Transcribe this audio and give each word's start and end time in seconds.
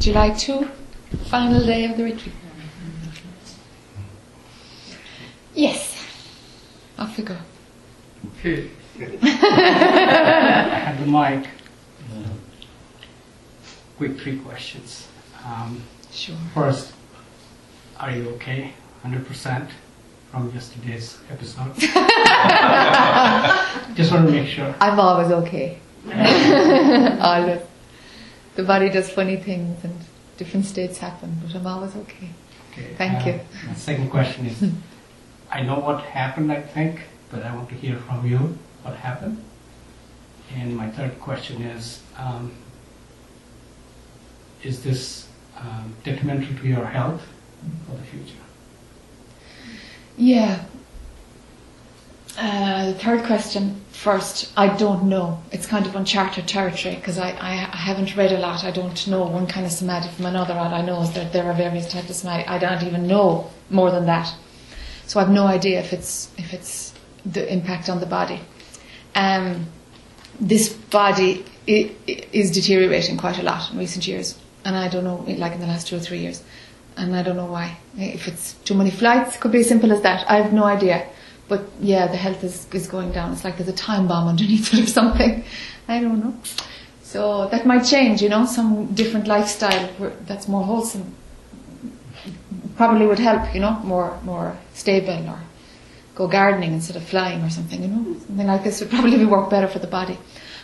July 0.00 0.30
2, 0.30 0.66
final 1.26 1.64
day 1.64 1.84
of 1.84 1.96
the 1.98 2.04
retreat. 2.04 2.34
Yes, 5.54 5.94
off 6.98 7.16
we 7.18 7.24
go. 7.24 7.36
Okay. 8.38 8.70
I 8.98 9.02
have 10.86 11.00
the 11.00 11.06
mic. 11.06 11.48
Quick 13.98 14.18
three 14.20 14.38
questions. 14.38 15.06
Um, 15.44 15.82
Sure. 16.10 16.36
first, 16.54 16.92
are 17.98 18.10
you 18.10 18.30
okay? 18.30 18.72
100% 19.04 19.68
from 20.30 20.50
yesterday's 20.54 21.18
episode? 21.30 21.74
Just 23.94 24.12
want 24.12 24.26
to 24.26 24.32
make 24.32 24.48
sure. 24.48 24.74
I'm 24.80 24.98
always 24.98 25.30
okay. 25.30 25.78
always. 27.20 27.60
The 28.54 28.62
body 28.64 28.88
does 28.88 29.10
funny 29.10 29.36
things 29.36 29.84
and 29.84 29.98
different 30.36 30.66
states 30.66 30.98
happen, 30.98 31.38
but 31.42 31.54
I'm 31.54 31.66
always 31.66 31.94
okay. 31.96 32.30
Okay. 32.72 32.94
Thank 32.96 33.26
you. 33.26 33.40
My 33.66 33.74
second 33.74 34.10
question 34.10 34.46
is, 34.46 34.70
I 35.50 35.62
know 35.62 35.78
what 35.78 36.02
happened, 36.02 36.52
I 36.52 36.60
think, 36.60 37.00
but 37.30 37.42
I 37.42 37.54
want 37.54 37.68
to 37.70 37.74
hear 37.74 37.96
from 37.96 38.26
you 38.26 38.58
what 38.82 38.96
happened. 38.96 39.42
And 40.54 40.76
my 40.76 40.90
third 40.90 41.20
question 41.20 41.62
is, 41.62 42.02
um, 42.18 42.52
is 44.62 44.82
this 44.82 45.28
um, 45.58 45.94
detrimental 46.04 46.56
to 46.56 46.66
your 46.66 46.86
health 46.86 47.22
for 47.86 47.96
the 47.96 48.02
future? 48.02 48.34
Yeah. 50.16 50.64
Uh, 52.38 52.86
the 52.92 52.94
third 52.94 53.24
question 53.24 53.80
first. 53.92 54.50
I 54.56 54.74
don't 54.76 55.04
know. 55.04 55.42
It's 55.52 55.66
kind 55.66 55.86
of 55.86 55.94
uncharted 55.94 56.46
territory 56.48 56.94
because 56.94 57.18
I, 57.18 57.30
I, 57.30 57.50
I 57.72 57.76
haven't 57.76 58.16
read 58.16 58.32
a 58.32 58.38
lot. 58.38 58.64
I 58.64 58.70
don't 58.70 59.06
know 59.08 59.24
one 59.24 59.46
kind 59.46 59.66
of 59.66 59.72
samadhi 59.72 60.08
from 60.10 60.26
another. 60.26 60.54
All 60.54 60.72
I 60.72 60.80
know 60.80 61.02
is 61.02 61.12
that 61.12 61.32
there 61.32 61.44
are 61.44 61.54
various 61.54 61.90
types 61.92 62.08
of 62.08 62.16
samadhi. 62.16 62.46
I 62.46 62.58
don't 62.58 62.82
even 62.84 63.06
know 63.06 63.50
more 63.68 63.90
than 63.90 64.06
that. 64.06 64.32
So 65.06 65.20
I've 65.20 65.28
no 65.30 65.46
idea 65.46 65.80
if 65.80 65.92
it's 65.92 66.30
if 66.38 66.54
it's 66.54 66.94
the 67.26 67.52
impact 67.52 67.88
on 67.88 68.00
the 68.00 68.06
body. 68.06 68.40
Um, 69.14 69.66
this 70.40 70.68
body 70.70 71.44
i- 71.68 71.90
i- 72.08 72.24
is 72.32 72.50
deteriorating 72.52 73.18
quite 73.18 73.38
a 73.38 73.42
lot 73.42 73.70
in 73.72 73.78
recent 73.78 74.06
years, 74.06 74.36
and 74.64 74.76
I 74.76 74.88
don't 74.88 75.04
know, 75.04 75.24
like 75.36 75.52
in 75.52 75.60
the 75.60 75.66
last 75.66 75.88
two 75.88 75.96
or 75.96 76.00
three 76.00 76.20
years, 76.20 76.42
and 76.96 77.14
I 77.14 77.22
don't 77.22 77.36
know 77.36 77.50
why. 77.50 77.76
If 77.98 78.28
it's 78.28 78.54
too 78.64 78.74
many 78.74 78.90
flights, 78.90 79.34
it 79.34 79.40
could 79.40 79.52
be 79.52 79.60
as 79.60 79.68
simple 79.68 79.92
as 79.92 80.00
that. 80.02 80.24
I 80.30 80.36
have 80.36 80.52
no 80.54 80.64
idea. 80.64 81.04
But 81.50 81.62
yeah, 81.80 82.06
the 82.06 82.16
health 82.16 82.42
is, 82.42 82.66
is 82.72 82.86
going 82.86 83.12
down. 83.12 83.32
It's 83.32 83.44
like 83.44 83.58
there's 83.58 83.68
a 83.68 83.80
time 83.88 84.08
bomb 84.08 84.28
underneath 84.28 84.72
it 84.72 84.80
or 84.84 84.86
something. 84.86 85.44
I 85.86 86.00
don't 86.00 86.20
know. 86.24 86.34
So 87.02 87.48
that 87.48 87.66
might 87.66 87.82
change, 87.82 88.22
you 88.22 88.30
know, 88.30 88.46
some 88.46 88.94
different 88.94 89.26
lifestyle 89.26 89.90
that's 90.28 90.46
more 90.48 90.64
wholesome 90.64 91.16
probably 92.80 93.06
would 93.06 93.18
help, 93.18 93.54
you 93.54 93.60
know, 93.60 93.74
more 93.92 94.18
more 94.22 94.56
stable 94.72 95.28
or 95.28 95.40
go 96.14 96.26
gardening 96.26 96.72
instead 96.72 96.96
of 96.96 97.04
flying 97.04 97.42
or 97.42 97.50
something, 97.50 97.82
you 97.82 97.88
know. 97.88 98.02
Something 98.26 98.46
like 98.46 98.64
this 98.64 98.80
would 98.80 98.90
probably 98.90 99.26
work 99.26 99.50
better 99.50 99.68
for 99.68 99.80
the 99.80 99.92
body. 99.98 100.16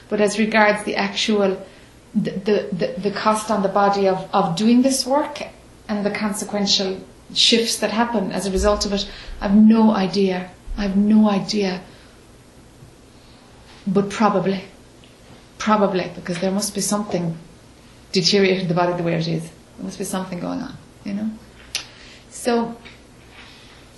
But 0.08 0.20
as 0.20 0.38
regards 0.38 0.84
the 0.84 0.96
actual 0.96 1.50
the, 2.14 2.30
the, 2.30 2.56
the, 2.80 2.88
the 3.06 3.10
cost 3.10 3.50
on 3.50 3.62
the 3.62 3.68
body 3.68 4.08
of, 4.08 4.18
of 4.32 4.56
doing 4.56 4.80
this 4.80 5.04
work 5.04 5.42
and 5.88 6.06
the 6.06 6.10
consequential 6.10 7.00
shifts 7.34 7.76
that 7.80 7.90
happen 7.90 8.32
as 8.32 8.46
a 8.46 8.50
result 8.50 8.86
of 8.86 8.92
it, 8.94 9.10
I've 9.40 9.54
no 9.54 9.90
idea. 9.90 10.50
I 10.76 10.82
have 10.82 10.96
no 10.96 11.28
idea. 11.28 11.80
But 13.86 14.10
probably. 14.10 14.62
Probably, 15.58 16.10
because 16.14 16.40
there 16.40 16.50
must 16.50 16.74
be 16.74 16.80
something 16.80 17.36
deteriorating 18.12 18.68
the 18.68 18.74
body 18.74 18.92
the 18.92 19.02
way 19.02 19.14
it 19.14 19.26
is. 19.26 19.42
There 19.42 19.84
must 19.84 19.98
be 19.98 20.04
something 20.04 20.38
going 20.40 20.60
on, 20.60 20.76
you 21.04 21.14
know. 21.14 21.30
So 22.30 22.76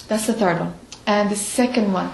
that's 0.06 0.26
the 0.26 0.32
third 0.32 0.60
one. 0.60 0.74
And 1.06 1.30
the 1.30 1.36
second 1.36 1.92
one, 1.92 2.10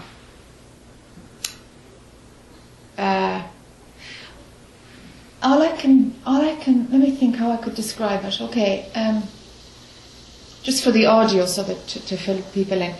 uh, 2.96 3.42
all 5.42 5.62
I 5.62 5.72
can, 5.76 6.14
all 6.24 6.40
I 6.40 6.56
can, 6.56 6.90
let 6.90 7.00
me 7.00 7.10
think 7.10 7.36
how 7.36 7.50
I 7.50 7.56
could 7.58 7.74
describe 7.74 8.24
it. 8.24 8.40
Okay, 8.40 8.90
um, 8.94 9.22
just 10.62 10.82
for 10.82 10.90
the 10.90 11.06
audio, 11.06 11.44
so 11.46 11.62
that 11.64 11.86
to, 11.88 12.06
to 12.06 12.16
fill 12.16 12.40
people 12.52 12.80
in, 12.80 12.94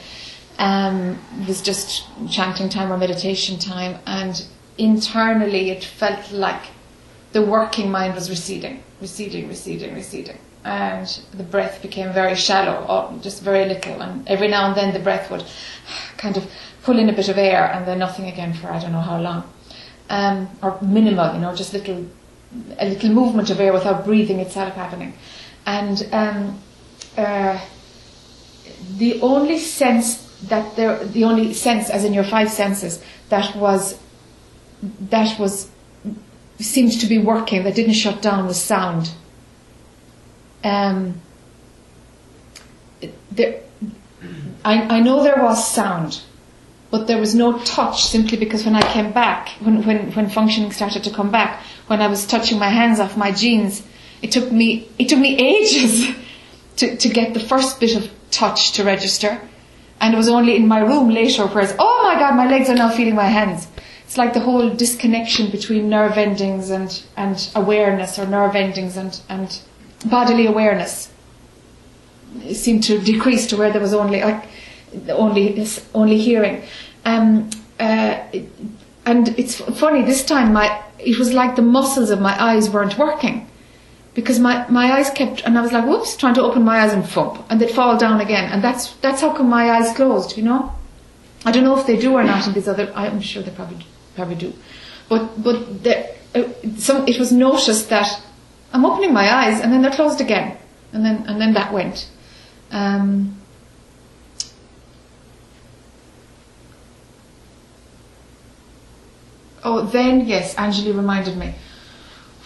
um, 0.59 1.19
was 1.47 1.61
just 1.61 2.07
chanting 2.31 2.69
time 2.69 2.93
or 2.93 2.97
meditation 2.97 3.59
time, 3.59 3.99
and 4.07 4.45
internally 4.79 5.71
it 5.71 5.85
felt 5.85 6.31
like 6.33 6.63
the 7.33 7.43
working 7.43 7.91
mind 7.91 8.15
was 8.15 8.31
receding, 8.31 8.83
receding, 9.01 9.49
receding, 9.49 9.95
receding. 9.95 10.39
And 10.65 11.07
the 11.35 11.43
breath 11.43 11.83
became 11.83 12.13
very 12.13 12.37
shallow, 12.37 12.87
or 12.87 13.19
just 13.21 13.43
very 13.43 13.67
little. 13.67 14.01
And 14.01 14.27
every 14.27 14.49
now 14.49 14.67
and 14.67 14.75
then 14.75 14.95
the 14.95 15.01
breath 15.01 15.31
would 15.31 15.45
kind 16.17 16.37
of 16.37 16.51
pull 16.85 16.99
in 16.99 17.09
a 17.09 17.13
bit 17.13 17.29
of 17.29 17.37
air 17.37 17.71
and 17.73 17.87
then 17.87 17.99
nothing 17.99 18.27
again 18.29 18.55
for 18.55 18.71
I 18.71 18.79
don't 18.79 18.93
know 18.93 19.01
how 19.01 19.21
long. 19.21 19.45
Um, 20.09 20.49
or 20.63 20.79
minimal, 20.81 21.35
you 21.35 21.41
know, 21.41 21.55
just 21.55 21.73
little, 21.73 22.07
a 22.79 22.89
little 22.89 23.11
movement 23.11 23.51
of 23.51 23.61
air 23.61 23.73
without 23.73 24.05
breathing 24.05 24.39
itself 24.39 24.75
happening. 24.75 25.15
And 25.67 26.07
um, 26.13 26.59
uh, 27.17 27.61
the 28.97 29.21
only 29.21 29.59
sense 29.59 30.24
that 30.49 30.77
there, 30.77 31.05
the 31.05 31.25
only 31.25 31.55
sense, 31.55 31.91
as 31.91 32.05
in 32.05 32.13
your 32.13 32.25
five 32.25 32.51
senses, 32.51 33.03
that 33.29 33.55
was, 33.57 33.99
that 34.83 35.39
was 35.39 35.71
seemed 36.59 37.01
to 37.01 37.07
be 37.07 37.19
working, 37.19 37.65
that 37.65 37.75
didn't 37.75 37.95
shut 37.95 38.23
down, 38.23 38.47
was 38.47 38.61
sound. 38.61 39.13
Um, 40.63 41.21
there, 43.31 43.61
I, 44.65 44.97
I 44.97 45.01
know 45.01 45.23
there 45.23 45.43
was 45.43 45.67
sound, 45.69 46.23
but 46.91 47.07
there 47.07 47.19
was 47.19 47.35
no 47.35 47.59
touch 47.61 48.05
simply 48.05 48.39
because 48.39 48.65
when 48.65 48.75
I 48.75 48.93
came 48.93 49.13
back, 49.13 49.51
when, 49.61 49.85
when, 49.85 50.13
when 50.13 50.29
functioning 50.31 50.73
started 50.73 51.05
to 51.05 51.11
come 51.11 51.31
back, 51.31 51.61
when 51.87 52.01
I 52.01 52.07
was 52.07 52.27
touching 52.27 52.59
my 52.59 52.69
hands 52.69 53.01
off 53.01 53.17
my 53.17 53.33
jeans, 53.33 53.83
it 54.23 54.33
took 54.33 54.51
me, 54.51 54.89
it 54.99 55.09
took 55.09 55.19
me 55.19 55.37
ages 55.37 56.15
to, 56.77 56.97
to 56.97 57.09
get 57.09 57.35
the 57.35 57.41
first 57.41 57.81
bit 57.81 57.97
of 57.97 58.11
touch 58.31 58.73
to 58.73 58.85
register. 58.85 59.41
And 60.01 60.15
it 60.15 60.17
was 60.17 60.29
only 60.29 60.57
in 60.57 60.69
my 60.69 60.81
room 60.81 61.09
later 61.11 61.47
whereas, 61.47 61.75
oh 61.79 62.01
my 62.03 62.19
god, 62.19 62.37
my 62.37 62.49
legs 62.49 62.69
are 62.69 62.75
now 62.75 62.91
feeling 62.91 63.15
my 63.15 63.29
hands. 63.29 63.69
It's 64.05 64.19
like 64.19 64.35
the 64.35 64.41
whole 64.41 64.71
disconnection 64.71 65.51
between 65.51 65.89
nerve 65.89 66.19
endings 66.19 66.71
and, 66.71 67.03
and 67.17 67.51
awareness 67.55 68.19
or 68.19 68.27
nerve 68.27 68.55
endings 68.55 68.97
and, 68.97 69.21
and 69.29 69.61
bodily 70.05 70.47
awareness 70.47 71.11
it 72.43 72.55
seemed 72.55 72.83
to 72.85 72.99
decrease 72.99 73.47
to 73.49 73.57
where 73.57 73.71
there 73.71 73.81
was 73.81 73.95
only 73.95 74.21
like 74.21 74.45
only 75.09 75.67
only 75.95 76.19
hearing. 76.19 76.63
Um, 77.05 77.51
uh, 77.79 78.21
and 79.07 79.29
it's 79.39 79.57
funny 79.61 80.03
this 80.03 80.25
time 80.25 80.53
my 80.53 80.83
it 80.99 81.19
was 81.19 81.33
like 81.33 81.57
the 81.57 81.63
muscles 81.63 82.11
of 82.11 82.21
my 82.21 82.41
eyes 82.43 82.71
weren't 82.71 82.99
working 82.99 83.49
because 84.15 84.39
my, 84.39 84.67
my 84.69 84.93
eyes 84.93 85.11
kept 85.11 85.43
and 85.45 85.59
I 85.59 85.63
was 85.63 85.73
like 85.73 85.85
whoops 85.87 86.17
trying 86.17 86.35
to 86.35 86.43
open 86.43 86.63
my 86.63 86.81
eyes 86.81 86.93
and 86.93 87.05
thump 87.07 87.45
and 87.51 87.61
they'd 87.61 87.71
fall 87.71 87.99
down 87.99 88.21
again. 88.21 88.51
And 88.51 88.63
that's 88.63 88.93
that's 88.95 89.21
how 89.21 89.33
come 89.37 89.49
my 89.49 89.71
eyes 89.71 89.95
closed 89.95 90.37
you 90.37 90.45
know? 90.45 90.73
I 91.45 91.51
don't 91.53 91.65
know 91.65 91.79
if 91.79 91.87
they 91.87 91.99
do 91.99 92.15
or 92.15 92.23
not 92.23 92.47
in 92.47 92.55
these 92.55 92.69
other 92.69 92.93
I'm 92.95 93.21
sure 93.21 93.43
they 93.43 93.51
probably 93.51 93.85
probably 94.15 94.37
do. 94.37 94.53
But 95.09 95.43
but 95.43 95.83
there, 95.83 96.15
uh, 96.35 96.45
some 96.79 97.07
it 97.09 97.19
was 97.19 97.33
noticed 97.33 97.91
that 97.91 98.23
I'm 98.73 98.85
opening 98.85 99.13
my 99.13 99.33
eyes 99.33 99.61
and 99.61 99.73
then 99.73 99.83
they're 99.83 99.91
closed 99.91 100.21
again. 100.21 100.57
And 100.93 101.05
then 101.05 101.25
and 101.27 101.41
then 101.41 101.55
that 101.55 101.73
went. 101.73 102.09
Um, 102.71 103.41
oh, 109.65 109.83
then 109.83 110.27
yes, 110.27 110.57
Angeli 110.57 110.93
reminded 110.93 111.37
me 111.37 111.55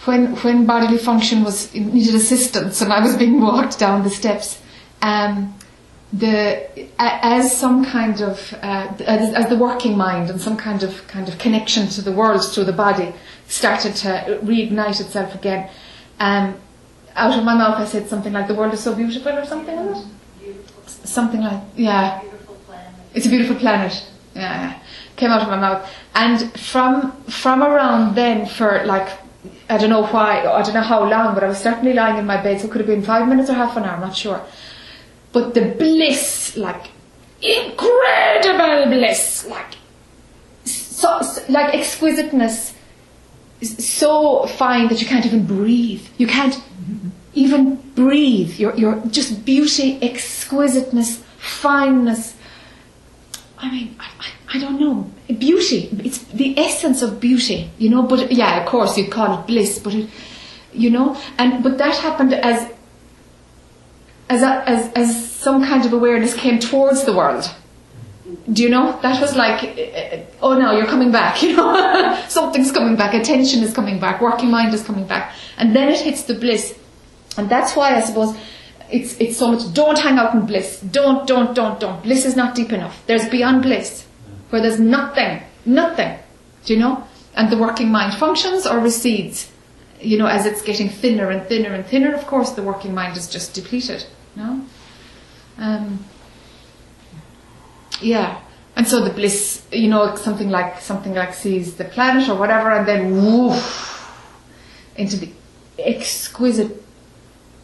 when 0.05 0.35
when 0.37 0.65
bodily 0.65 0.97
function 0.97 1.43
was 1.43 1.73
needed 1.73 2.15
assistance 2.15 2.81
and 2.81 2.93
I 2.93 3.03
was 3.03 3.17
being 3.17 3.41
walked 3.49 3.79
down 3.79 4.03
the 4.03 4.09
steps. 4.09 4.61
Um, 5.01 5.55
the 6.11 6.89
as 6.97 7.55
some 7.55 7.85
kind 7.85 8.19
of 8.21 8.53
uh, 8.63 8.91
as, 9.05 9.33
as 9.33 9.47
the 9.49 9.55
working 9.55 9.95
mind 9.95 10.29
and 10.29 10.41
some 10.41 10.57
kind 10.57 10.81
of 10.81 11.07
kind 11.07 11.27
of 11.29 11.37
connection 11.37 11.87
to 11.89 12.01
the 12.01 12.11
world 12.11 12.43
through 12.43 12.63
the 12.63 12.73
body 12.73 13.13
started 13.47 13.95
to 13.95 14.39
reignite 14.43 14.99
itself 14.99 15.35
again. 15.35 15.69
Um, 16.19 16.55
out 17.15 17.37
of 17.37 17.43
my 17.43 17.53
mouth, 17.55 17.77
I 17.77 17.85
said 17.85 18.07
something 18.07 18.33
like, 18.33 18.47
"The 18.47 18.55
world 18.55 18.73
is 18.73 18.79
so 18.79 18.95
beautiful," 18.95 19.37
or 19.37 19.45
something 19.45 19.75
like 19.75 19.95
that. 19.95 20.05
Something 21.07 21.41
like, 21.41 21.61
yeah. 21.75 22.21
It's 23.13 23.25
a 23.25 23.29
beautiful 23.29 23.55
planet. 23.55 24.05
Yeah, 24.35 24.41
yeah. 24.41 24.79
Came 25.15 25.31
out 25.31 25.41
of 25.41 25.47
my 25.47 25.57
mouth. 25.57 25.89
And 26.15 26.51
from 26.59 27.11
from 27.23 27.61
around 27.61 28.15
then 28.15 28.45
for 28.45 28.83
like 28.85 29.09
I 29.69 29.77
don't 29.77 29.89
know 29.89 30.05
why, 30.05 30.41
I 30.41 30.61
don't 30.63 30.73
know 30.73 30.81
how 30.81 31.07
long, 31.09 31.33
but 31.33 31.43
I 31.43 31.47
was 31.47 31.59
certainly 31.59 31.93
lying 31.93 32.17
in 32.17 32.25
my 32.25 32.41
bed, 32.41 32.59
so 32.59 32.67
it 32.67 32.71
could 32.71 32.81
have 32.81 32.87
been 32.87 33.03
five 33.03 33.27
minutes 33.27 33.49
or 33.49 33.53
half 33.53 33.77
an 33.77 33.83
hour, 33.83 33.95
I'm 33.95 34.01
not 34.01 34.15
sure. 34.15 34.41
But 35.31 35.53
the 35.53 35.75
bliss, 35.77 36.57
like 36.57 36.89
incredible 37.41 38.91
bliss, 38.91 39.45
like 39.47 39.75
so, 40.65 41.21
like 41.47 41.73
exquisiteness 41.73 42.73
is 43.61 43.87
so 43.87 44.45
fine 44.47 44.87
that 44.89 45.01
you 45.01 45.07
can't 45.07 45.25
even 45.25 45.45
breathe. 45.45 46.05
You 46.17 46.27
can't 46.27 46.61
even 47.33 47.75
breathe. 47.95 48.59
Your, 48.59 48.75
your 48.75 49.01
just 49.07 49.45
beauty, 49.45 49.99
exquisiteness, 50.01 51.23
fineness. 51.37 52.35
I 53.61 53.69
mean, 53.71 53.95
I, 53.99 54.55
I, 54.55 54.59
don't 54.59 54.79
know. 54.79 55.11
Beauty. 55.27 55.89
It's 56.03 56.19
the 56.19 56.57
essence 56.57 57.01
of 57.01 57.19
beauty, 57.19 57.69
you 57.77 57.89
know. 57.89 58.03
But 58.03 58.31
yeah, 58.31 58.61
of 58.61 58.67
course, 58.67 58.97
you'd 58.97 59.11
call 59.11 59.37
it 59.37 59.47
bliss, 59.47 59.79
but 59.79 59.93
it, 59.93 60.09
you 60.73 60.89
know, 60.89 61.19
and 61.37 61.61
but 61.61 61.77
that 61.77 61.95
happened 61.95 62.33
as 62.33 62.71
as 64.29 64.43
a, 64.43 64.69
as 64.69 64.93
as 64.93 65.29
some 65.29 65.65
kind 65.65 65.85
of 65.85 65.91
awareness 65.91 66.33
came 66.33 66.59
towards 66.59 67.03
the 67.03 67.13
world. 67.13 67.51
Do 68.53 68.63
you 68.63 68.69
know? 68.69 68.97
That 69.01 69.19
was 69.19 69.35
like, 69.35 69.63
uh, 69.63 70.17
oh 70.41 70.57
no, 70.57 70.71
you're 70.71 70.87
coming 70.87 71.11
back, 71.11 71.41
you 71.43 71.55
know? 71.55 72.23
Something's 72.29 72.71
coming 72.71 72.95
back, 72.95 73.13
attention 73.13 73.61
is 73.63 73.73
coming 73.73 73.99
back, 73.99 74.21
working 74.21 74.49
mind 74.49 74.73
is 74.73 74.83
coming 74.83 75.05
back. 75.05 75.33
And 75.57 75.75
then 75.75 75.89
it 75.89 75.99
hits 75.99 76.23
the 76.23 76.35
bliss. 76.35 76.77
And 77.37 77.49
that's 77.49 77.75
why 77.75 77.95
I 77.95 78.01
suppose 78.01 78.37
it's, 78.91 79.17
it's 79.19 79.37
so 79.37 79.51
much, 79.51 79.73
don't 79.73 79.97
hang 79.97 80.17
out 80.17 80.33
in 80.33 80.45
bliss. 80.45 80.79
Don't, 80.81 81.27
don't, 81.27 81.55
don't, 81.55 81.79
don't. 81.79 82.01
Bliss 82.03 82.25
is 82.25 82.35
not 82.35 82.55
deep 82.55 82.71
enough. 82.71 83.05
There's 83.05 83.27
beyond 83.29 83.63
bliss, 83.63 84.05
where 84.49 84.61
there's 84.61 84.79
nothing, 84.79 85.41
nothing. 85.65 86.17
Do 86.65 86.73
you 86.73 86.79
know? 86.79 87.03
And 87.35 87.51
the 87.51 87.57
working 87.57 87.91
mind 87.91 88.15
functions 88.15 88.65
or 88.65 88.79
recedes. 88.79 89.51
You 90.01 90.17
know, 90.17 90.27
as 90.27 90.45
it's 90.45 90.61
getting 90.61 90.89
thinner 90.89 91.29
and 91.29 91.45
thinner 91.47 91.73
and 91.73 91.85
thinner, 91.85 92.13
of 92.13 92.25
course, 92.25 92.51
the 92.51 92.63
working 92.63 92.93
mind 92.93 93.17
is 93.17 93.27
just 93.27 93.53
depleted. 93.53 94.05
No? 94.35 94.65
Um, 95.57 96.05
yeah. 98.01 98.41
And 98.75 98.87
so 98.87 99.03
the 99.03 99.09
bliss, 99.09 99.65
you 99.71 99.89
know, 99.89 100.15
something 100.15 100.49
like 100.49 100.79
something 100.79 101.13
like 101.13 101.33
sees 101.33 101.75
the 101.75 101.83
planet 101.83 102.29
or 102.29 102.35
whatever, 102.35 102.71
and 102.71 102.87
then 102.87 103.11
woof 103.11 104.09
into 104.95 105.17
the 105.17 105.29
exquisite, 105.77 106.83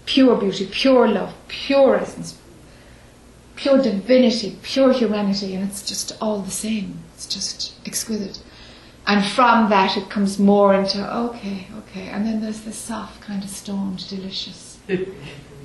pure 0.06 0.36
beauty, 0.36 0.68
pure 0.72 1.08
love, 1.08 1.34
pure 1.48 1.96
essence, 1.96 2.38
pure 3.56 3.82
divinity, 3.82 4.58
pure 4.62 4.94
humanity, 4.94 5.56
and 5.56 5.68
it's 5.68 5.82
just 5.82 6.18
all 6.22 6.40
the 6.40 6.52
same. 6.52 7.00
It's 7.14 7.26
just 7.26 7.74
exquisite. 7.86 8.42
And 9.08 9.24
from 9.24 9.70
that, 9.70 9.98
it 9.98 10.10
comes 10.10 10.40
more 10.40 10.74
into 10.74 11.00
okay, 11.16 11.68
okay, 11.80 12.08
and 12.08 12.26
then 12.26 12.42
there's 12.42 12.62
this 12.62 12.78
soft 12.78 13.22
kind 13.22 13.44
of 13.44 13.50
stoned, 13.50 14.08
delicious 14.10 14.76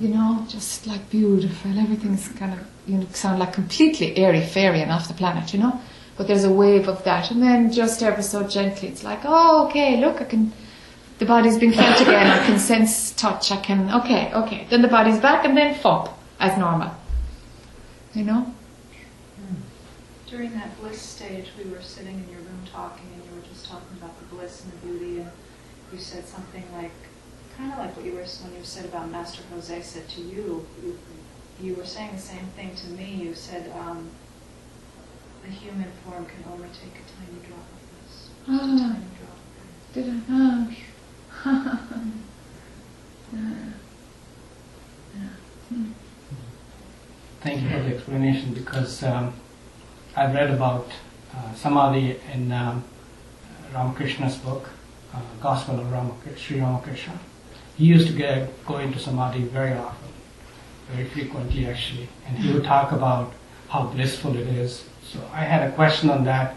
you 0.01 0.09
know, 0.09 0.45
just 0.49 0.87
like 0.87 1.11
beautiful. 1.11 1.79
Everything's 1.79 2.29
kind 2.31 2.55
of, 2.55 2.67
you 2.87 2.97
know, 2.97 3.07
sound 3.13 3.39
like 3.39 3.53
completely 3.53 4.17
airy 4.17 4.41
fairy 4.41 4.81
and 4.81 4.91
off 4.91 5.09
the 5.09 5.15
planet, 5.15 5.53
you 5.53 5.61
know. 5.61 5.79
But 6.17 6.27
there's 6.27 6.45
a 6.45 6.53
wave 6.53 6.89
of 6.89 7.05
that, 7.05 7.31
and 7.31 7.43
then 7.43 7.71
just 7.71 8.03
ever 8.03 8.23
so 8.23 8.47
gently, 8.47 8.89
it's 8.89 9.05
like, 9.05 9.21
oh, 9.25 9.67
okay, 9.69 10.01
look, 10.01 10.21
I 10.21 10.25
can. 10.25 10.53
The 11.20 11.26
body's 11.26 11.58
been 11.58 11.72
felt 11.72 12.00
again. 12.00 12.26
I 12.26 12.46
can 12.46 12.58
sense 12.58 13.12
touch. 13.12 13.52
I 13.52 13.58
can. 13.58 13.93
Okay, 13.93 14.32
okay. 14.32 14.67
Then 14.70 14.81
the 14.81 14.88
body's 14.88 15.20
back, 15.20 15.44
and 15.44 15.55
then 15.55 15.75
fop 15.75 16.19
as 16.40 16.56
normal. 16.56 16.93
You 18.14 18.25
know. 18.25 18.55
During 20.26 20.55
that 20.55 20.81
bliss 20.81 20.99
stage, 21.02 21.49
we 21.58 21.70
were 21.70 21.82
sitting 21.82 22.14
in 22.14 22.28
your 22.31 22.40
room 22.40 22.62
talking, 22.72 23.05
and 23.12 23.22
you 23.26 23.37
were 23.37 23.46
just 23.46 23.67
talking 23.67 23.99
about 23.99 24.19
the 24.19 24.34
bliss 24.34 24.64
and 24.64 24.72
the 24.72 24.87
beauty, 24.87 25.20
and 25.20 25.31
you 25.93 25.99
said 25.99 26.25
something 26.25 26.64
like, 26.72 26.93
kind 27.55 27.70
of 27.70 27.78
like 27.78 27.94
what 27.94 28.06
you 28.06 28.12
were 28.12 28.25
when 28.25 28.55
you 28.56 28.64
said 28.64 28.87
about 28.87 29.11
Master 29.11 29.43
Jose 29.52 29.82
said 29.82 30.08
to 30.08 30.22
you. 30.22 30.67
You, 30.82 30.99
you 31.61 31.75
were 31.75 31.84
saying 31.84 32.12
the 32.12 32.22
same 32.22 32.46
thing 32.56 32.75
to 32.76 32.87
me. 32.93 33.12
You 33.12 33.34
said 33.34 33.70
um, 33.78 34.08
the 35.43 35.50
human 35.50 35.93
form 36.02 36.25
can 36.25 36.50
only 36.50 36.69
take 36.69 36.96
a 36.96 37.05
tiny 37.12 37.46
drop 37.46 37.67
of 37.76 37.82
this. 38.08 38.31
Ah. 38.49 38.52
Just 38.56 38.64
a 38.64 38.88
tiny 38.88 39.05
drop. 39.19 39.37
Did 39.93 40.08
I? 40.08 40.20
Ah. 40.31 40.69
Thank 47.41 47.63
you 47.63 47.71
for 47.71 47.79
the 47.79 47.95
explanation 47.95 48.53
because 48.53 49.03
um, 49.03 49.33
I've 50.15 50.35
read 50.35 50.51
about 50.51 50.89
uh, 51.35 51.55
Samadhi 51.55 52.19
in 52.35 52.53
um, 52.53 52.85
Ramakrishna's 53.73 54.37
book, 54.37 54.69
uh, 55.15 55.21
Gospel 55.41 55.81
of 55.81 55.91
Ramakrishna, 55.91 56.39
Sri 56.39 56.61
Ramakrishna. 56.61 57.19
He 57.79 57.87
used 57.87 58.09
to 58.09 58.13
get, 58.13 58.67
go 58.67 58.77
into 58.77 58.99
Samadhi 58.99 59.45
very 59.45 59.73
often, 59.73 60.13
very 60.93 61.09
frequently 61.09 61.65
actually, 61.67 62.11
and 62.27 62.37
he 62.37 62.53
would 62.53 62.65
talk 62.65 62.93
about 62.93 63.33
how 63.71 63.85
blissful 63.85 64.37
it 64.37 64.47
is. 64.47 64.85
So 65.11 65.21
I 65.33 65.45
had 65.45 65.67
a 65.67 65.73
question 65.73 66.11
on 66.11 66.25
that. 66.25 66.57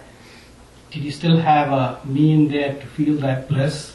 Did 0.92 1.04
you 1.04 1.12
still 1.12 1.38
have 1.38 1.72
a 1.72 2.06
mean 2.06 2.50
there 2.50 2.74
to 2.74 2.86
feel 2.86 3.16
that 3.20 3.48
bliss? 3.48 3.93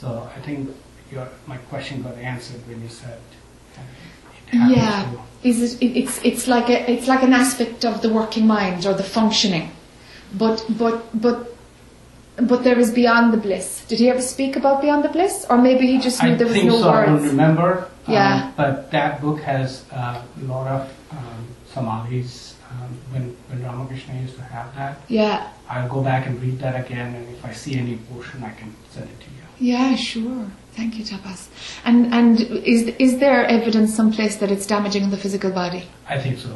So 0.00 0.28
I 0.36 0.40
think 0.40 0.70
your, 1.12 1.28
my 1.46 1.56
question 1.70 2.02
got 2.02 2.14
answered 2.16 2.60
when 2.68 2.80
you 2.82 2.88
said 2.88 3.18
it 4.52 4.54
Yeah, 4.54 5.12
to- 5.12 5.48
is 5.48 5.62
it, 5.74 5.82
it? 5.82 5.96
It's 5.96 6.20
it's 6.24 6.46
like 6.48 6.68
a 6.68 6.90
it's 6.90 7.06
like 7.06 7.22
an 7.22 7.32
aspect 7.32 7.84
of 7.84 8.02
the 8.02 8.08
working 8.08 8.46
mind 8.46 8.84
or 8.86 8.94
the 8.94 9.02
functioning, 9.18 9.70
but 10.34 10.64
but 10.78 10.96
but 11.20 11.38
but 12.36 12.64
there 12.64 12.78
is 12.78 12.90
beyond 12.90 13.32
the 13.32 13.36
bliss. 13.36 13.84
Did 13.88 13.98
he 14.00 14.08
ever 14.10 14.20
speak 14.22 14.56
about 14.56 14.80
beyond 14.82 15.04
the 15.04 15.08
bliss, 15.08 15.46
or 15.50 15.56
maybe 15.58 15.86
he 15.86 15.98
just 15.98 16.22
knew 16.22 16.32
I 16.32 16.34
there 16.34 16.46
was 16.46 16.62
no 16.64 16.80
so. 16.80 16.90
I 16.90 17.06
don't 17.06 17.14
words? 17.20 17.26
remember. 17.32 17.70
um, 18.06 18.12
Yeah. 18.14 18.50
but 18.56 18.90
that 18.90 19.20
book 19.20 19.40
has 19.40 19.84
uh, 19.92 20.20
a 20.42 20.44
lot 20.44 20.66
of 20.66 20.82
um, 21.12 21.46
samadhis. 21.74 22.49
When 23.12 23.36
when 23.48 23.62
Ramakrishna 23.64 24.14
used 24.20 24.36
to 24.36 24.42
have 24.42 24.74
that, 24.76 25.00
Yeah, 25.08 25.48
I'll 25.68 25.88
go 25.88 26.02
back 26.02 26.26
and 26.26 26.40
read 26.42 26.58
that 26.60 26.76
again, 26.84 27.14
and 27.14 27.28
if 27.28 27.44
I 27.44 27.52
see 27.52 27.74
any 27.78 27.96
portion, 28.12 28.42
I 28.44 28.50
can 28.60 28.74
send 28.90 29.08
it 29.14 29.18
to 29.24 29.28
you. 29.36 29.44
yeah, 29.72 29.94
sure. 29.96 30.46
Thank 30.76 30.98
you, 30.98 31.04
Tapas. 31.04 31.48
And 31.84 32.12
and 32.14 32.40
is 32.74 32.80
is 33.06 33.18
there 33.18 33.44
evidence 33.58 33.94
someplace 33.94 34.36
that 34.40 34.50
it's 34.50 34.66
damaging 34.66 35.10
the 35.10 35.16
physical 35.16 35.50
body? 35.50 35.82
I 36.08 36.18
think 36.18 36.38
so. 36.38 36.50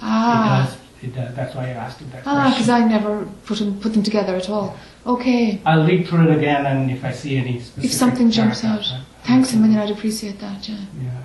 Ah, 0.00 0.32
It 0.32 0.64
does. 0.64 0.76
It 1.06 1.12
does. 1.14 1.34
That's 1.36 1.54
why 1.56 1.64
I 1.70 1.74
asked 1.84 2.00
you 2.00 2.06
that 2.12 2.22
ah, 2.26 2.50
because. 2.50 2.68
I 2.68 2.80
never 2.96 3.26
put 3.44 3.58
them 3.58 3.78
put 3.80 3.92
them 3.94 4.02
together 4.02 4.34
at 4.36 4.48
all. 4.48 4.68
Okay. 5.14 5.60
I'll 5.66 5.86
read 5.86 6.06
through 6.08 6.28
it 6.30 6.36
again, 6.38 6.66
and 6.66 6.90
if 6.90 7.04
I 7.04 7.12
see 7.12 7.36
any 7.36 7.54
specific 7.60 7.84
If 7.90 7.92
something 7.92 8.30
jumps 8.30 8.64
out, 8.64 8.84
thanks 9.24 9.52
a 9.54 9.56
million. 9.56 9.78
I'd 9.80 9.90
appreciate 9.98 10.38
that. 10.40 10.68
Yeah. 10.68 10.84
Yeah. 11.06 11.22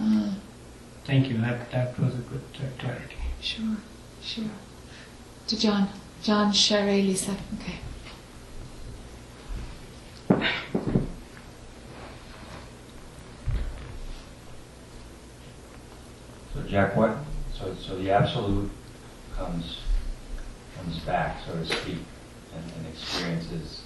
Ah, 0.00 0.30
Thank 1.06 1.28
you. 1.28 1.36
That 1.46 1.70
that 1.70 1.98
was 2.00 2.14
a 2.14 2.24
good 2.32 2.42
uh, 2.56 2.64
clarity. 2.80 3.13
Sure, 3.44 3.76
sure. 4.22 4.44
To 5.48 5.58
John, 5.58 5.88
John 6.22 6.50
Sherry, 6.52 7.02
Lisa. 7.02 7.36
Okay. 7.60 7.78
So 16.54 16.62
Jack, 16.66 16.96
what, 16.96 17.18
so, 17.52 17.74
so 17.74 17.96
the 17.98 18.10
absolute 18.10 18.70
comes, 19.36 19.80
comes 20.78 20.98
back, 21.00 21.38
so 21.46 21.52
to 21.52 21.66
speak, 21.66 21.98
and, 22.54 22.64
and 22.78 22.86
experiences 22.86 23.82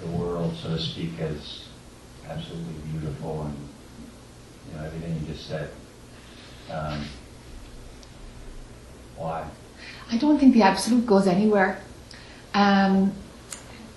the 0.00 0.06
world, 0.06 0.56
so 0.56 0.70
to 0.70 0.78
speak, 0.78 1.18
as 1.20 1.66
absolutely 2.26 2.74
beautiful 2.90 3.42
and, 3.42 3.68
you 4.68 4.78
know, 4.78 4.86
everything 4.86 5.20
you 5.20 5.34
just 5.34 5.46
said. 5.46 5.70
Um, 6.70 7.04
why? 9.20 9.46
I 10.10 10.16
don't 10.16 10.38
think 10.38 10.54
the 10.54 10.62
absolute 10.62 11.06
goes 11.06 11.26
anywhere. 11.26 11.78
Um, 12.54 13.12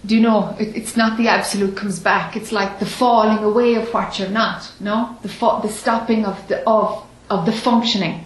do 0.06 0.16
you 0.16 0.22
know? 0.22 0.56
It, 0.60 0.76
it's 0.76 0.98
not 0.98 1.18
the 1.18 1.30
absolute 1.30 1.78
comes 1.78 2.00
back. 2.00 2.36
It's 2.36 2.52
like 2.52 2.80
the 2.80 2.86
falling 2.86 3.44
away 3.44 3.76
of 3.76 3.94
what 3.94 4.20
you're 4.20 4.30
not. 4.30 4.72
No, 4.82 5.18
the 5.22 5.30
the 5.62 5.70
stopping 5.70 6.26
of 6.26 6.48
the 6.50 6.68
of 6.68 7.08
of 7.30 7.46
the 7.46 7.54
functioning. 7.54 8.26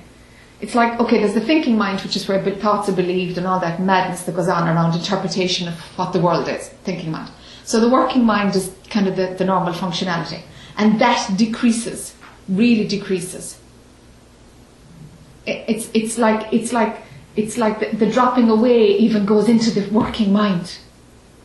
It's 0.60 0.74
like 0.74 1.00
okay, 1.00 1.20
there's 1.20 1.36
the 1.36 1.42
thinking 1.42 1.78
mind, 1.78 2.02
which 2.02 2.16
is 2.16 2.28
where 2.28 2.44
thoughts 2.56 2.90
are 2.90 2.96
believed 2.96 3.38
and 3.38 3.46
all 3.46 3.60
that 3.60 3.80
madness 3.80 4.24
that 4.24 4.36
goes 4.36 4.48
on 4.48 4.68
around 4.68 4.96
interpretation 4.96 5.68
of 5.68 5.76
what 5.98 6.14
the 6.14 6.20
world 6.20 6.50
is. 6.50 6.70
Thinking 6.84 7.12
mind. 7.12 7.32
So 7.64 7.80
the 7.80 7.90
working 7.90 8.26
mind 8.26 8.56
is 8.56 8.74
kind 8.90 9.08
of 9.08 9.16
the, 9.16 9.36
the 9.38 9.46
normal 9.46 9.74
functionality, 9.74 10.42
and 10.78 11.00
that 11.00 11.38
decreases, 11.38 12.16
really 12.50 12.88
decreases. 12.88 13.60
It- 15.48 15.64
it's 15.72 15.86
it's 16.00 16.16
like 16.26 16.42
it's 16.58 16.72
like 16.80 16.94
it's 17.36 17.58
like 17.58 17.76
the, 17.82 17.88
the 18.06 18.10
dropping 18.18 18.50
away 18.50 18.80
even 19.06 19.26
goes 19.26 19.48
into 19.54 19.70
the 19.72 19.84
working 19.92 20.32
mind. 20.34 20.68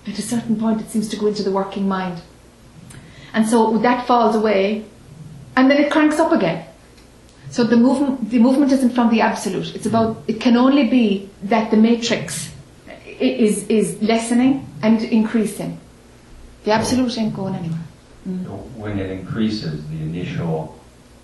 At 0.07 0.19
a 0.19 0.23
certain 0.23 0.57
point, 0.57 0.81
it 0.81 0.89
seems 0.91 1.09
to 1.11 1.17
go 1.17 1.27
into 1.29 1.45
the 1.45 1.53
working 1.53 1.87
mind, 1.89 2.21
and 3.35 3.47
so 3.49 3.79
that 3.79 4.07
falls 4.07 4.35
away, 4.35 4.85
and 5.57 5.71
then 5.71 5.79
it 5.83 5.91
cranks 5.93 6.19
up 6.19 6.33
again. 6.33 6.65
So 7.51 7.63
the 7.65 7.77
movement 7.77 8.31
the 8.31 8.39
movement 8.41 8.73
isn't 8.73 8.95
from 8.99 9.11
the 9.11 9.21
absolute. 9.21 9.75
It's 9.77 9.87
about 9.87 10.11
it 10.27 10.41
can 10.41 10.57
only 10.57 10.89
be 10.89 11.29
that 11.45 11.71
the 11.71 11.77
matrix 11.77 12.51
is 13.21 13.55
is 13.69 14.03
lessening 14.03 14.67
and 14.83 15.01
increasing. 15.05 15.79
The 16.65 16.73
absolute 16.73 17.17
ain't 17.19 17.35
going 17.37 17.55
anywhere. 17.55 17.87
Mm. 18.29 18.45
So 18.45 18.53
When 18.83 18.99
it 18.99 19.11
increases, 19.11 19.85
the 19.89 19.99
initial 20.11 20.79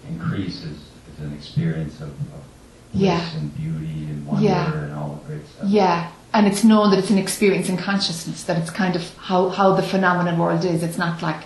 increase 0.09 0.59
is, 0.65 0.79
is 1.11 1.19
an 1.21 1.33
experience 1.33 2.01
of, 2.01 2.11
of 2.11 2.43
Yeah. 2.93 3.21
and 3.37 3.55
beauty 3.57 4.07
and 4.11 4.27
wonder 4.27 4.43
Yeah. 4.43 4.73
and 4.73 4.95
all 4.95 5.21
the 5.23 5.33
great 5.35 5.47
stuff. 5.49 5.69
Yeah, 5.69 6.11
and 6.35 6.47
it's 6.47 6.65
known 6.65 6.91
that 6.91 6.99
it's 6.99 7.11
an 7.11 7.19
experience 7.19 7.69
in 7.69 7.77
consciousness, 7.77 8.45
that 8.45 8.57
it's 8.59 8.71
kind 8.71 8.97
of 8.97 9.15
how, 9.17 9.49
how 9.51 9.75
the 9.75 9.83
phenomenon 9.83 10.39
world 10.39 10.65
is. 10.65 10.83
It's 10.83 10.99
not 10.99 11.23
like 11.23 11.45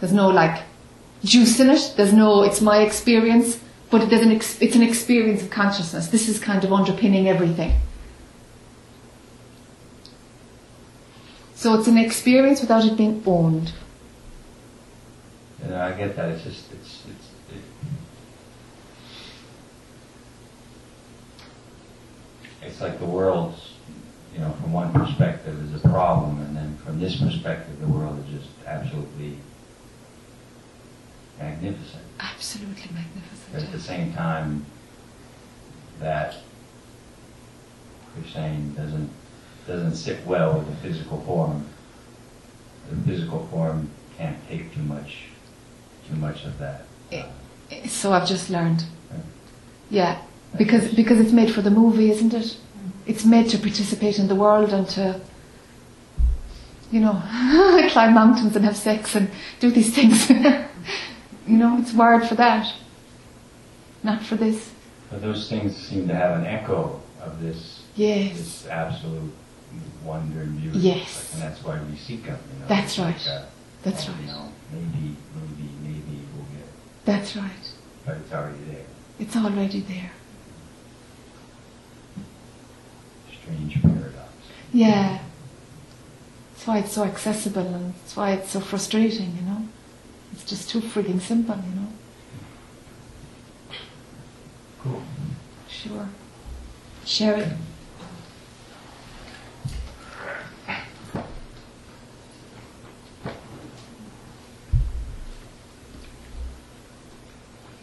There's 0.00 0.12
no 0.14 0.28
like 0.30 0.62
juice 1.24 1.60
in 1.60 1.68
it. 1.70 1.92
There's 1.96 2.12
no, 2.14 2.42
it's 2.42 2.60
my 2.62 2.78
experience, 2.78 3.58
but 3.90 4.08
there's 4.08 4.22
an 4.22 4.32
ex- 4.32 4.60
it's 4.62 4.74
an 4.74 4.82
experience 4.82 5.42
of 5.42 5.50
consciousness. 5.50 6.08
This 6.08 6.26
is 6.28 6.38
kind 6.38 6.64
of 6.64 6.72
underpinning 6.72 7.28
everything. 7.28 7.72
So 11.54 11.74
it's 11.78 11.86
an 11.88 11.98
experience 11.98 12.62
without 12.62 12.84
it 12.86 12.96
being 12.96 13.22
owned. 13.26 13.72
Know, 15.68 15.78
I 15.78 15.92
get 15.92 16.16
that. 16.16 16.30
It's 16.30 16.42
just, 16.44 16.72
it's, 16.72 17.02
it's, 17.06 17.26
it, 17.54 17.62
it's 22.70 22.80
like 22.80 22.98
the 23.00 23.04
world's, 23.04 23.72
you 24.32 24.40
know, 24.40 24.50
from 24.60 24.72
one 24.72 24.92
perspective 24.92 25.58
is 25.74 25.84
a 25.84 25.88
problem, 25.88 26.40
and 26.40 26.56
then 26.56 26.76
from 26.84 27.00
this 27.00 27.16
perspective, 27.16 27.80
the 27.80 27.88
world 27.88 28.18
is 28.24 28.40
just 28.40 28.50
absolutely 28.66 29.38
magnificent. 31.38 32.04
Absolutely 32.20 32.90
magnificent. 32.94 33.52
But 33.52 33.62
at 33.64 33.72
the 33.72 33.80
same 33.80 34.12
time, 34.12 34.64
that 35.98 36.36
you're 38.16 38.32
saying 38.32 38.74
doesn't 38.74 39.10
doesn't 39.66 39.94
sit 39.94 40.24
well 40.26 40.58
with 40.58 40.66
the 40.68 40.76
physical 40.76 41.20
form. 41.22 41.66
The 42.88 42.96
physical 43.02 43.46
form 43.48 43.90
can't 44.16 44.38
take 44.48 44.74
too 44.74 44.82
much 44.82 45.24
too 46.08 46.16
much 46.16 46.44
of 46.44 46.58
that. 46.58 46.86
So 47.88 48.12
I've 48.12 48.28
just 48.28 48.48
learned. 48.48 48.84
Yeah, 49.90 50.22
because 50.58 50.92
because 50.94 51.20
it's 51.20 51.32
made 51.32 51.52
for 51.52 51.62
the 51.62 51.70
movie, 51.70 52.10
isn't 52.10 52.34
it? 52.34 52.56
It's 53.06 53.24
made 53.24 53.48
to 53.50 53.58
participate 53.58 54.18
in 54.18 54.28
the 54.28 54.34
world 54.34 54.72
and 54.72 54.88
to, 54.90 55.20
you 56.90 57.00
know, 57.00 57.12
climb 57.90 58.14
mountains 58.14 58.54
and 58.56 58.64
have 58.64 58.76
sex 58.76 59.14
and 59.14 59.30
do 59.58 59.70
these 59.70 59.94
things. 59.94 60.28
you 60.30 61.56
know, 61.56 61.78
it's 61.78 61.92
wired 61.92 62.28
for 62.28 62.34
that, 62.36 62.72
not 64.02 64.22
for 64.22 64.36
this. 64.36 64.70
But 65.10 65.22
those 65.22 65.48
things 65.48 65.76
seem 65.76 66.06
to 66.08 66.14
have 66.14 66.38
an 66.38 66.46
echo 66.46 67.00
of 67.20 67.40
this 67.42 67.82
Yes, 67.96 68.36
this 68.36 68.66
absolute 68.68 69.32
wonder 70.04 70.42
and 70.42 70.60
beauty. 70.60 70.78
Yes. 70.78 71.32
And 71.34 71.42
that's 71.42 71.62
why 71.64 71.80
we 71.90 71.96
seek 71.96 72.24
them. 72.24 72.38
You 72.54 72.60
know? 72.60 72.66
That's 72.68 72.92
It's 72.92 72.98
like, 72.98 73.16
right. 73.16 73.26
uh, 73.28 73.44
that's 73.82 74.06
You 74.06 74.12
right. 74.14 74.26
know, 74.26 74.52
maybe, 74.72 75.16
maybe, 75.34 75.68
maybe 75.82 76.22
we'll 76.34 76.44
get 76.56 76.68
That's 77.04 77.36
right. 77.36 77.72
but 78.06 78.16
it's 78.18 78.32
already 78.32 78.58
there. 78.70 78.86
It's 79.18 79.36
already 79.36 79.80
there. 79.80 80.12
Strange 83.50 83.82
paradox. 83.82 84.32
Yeah. 84.72 85.18
That's 86.52 86.66
why 86.66 86.78
it's 86.78 86.92
so 86.92 87.04
accessible 87.04 87.66
and 87.66 87.94
that's 87.94 88.16
why 88.16 88.32
it's 88.32 88.50
so 88.50 88.60
frustrating, 88.60 89.36
you 89.36 89.42
know. 89.42 89.66
It's 90.32 90.44
just 90.44 90.70
too 90.70 90.80
frigging 90.80 91.20
simple, 91.20 91.56
you 91.56 91.80
know. 91.80 91.88
Cool. 94.80 95.02
Sure. 95.68 96.08
Share 97.04 97.36
it. 97.38 97.48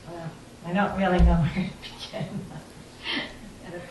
Well, 0.08 0.30
I 0.66 0.74
don't 0.74 0.98
really 0.98 1.20
know 1.20 1.36
where 1.36 1.54
to 1.54 1.72
begin. 1.82 2.47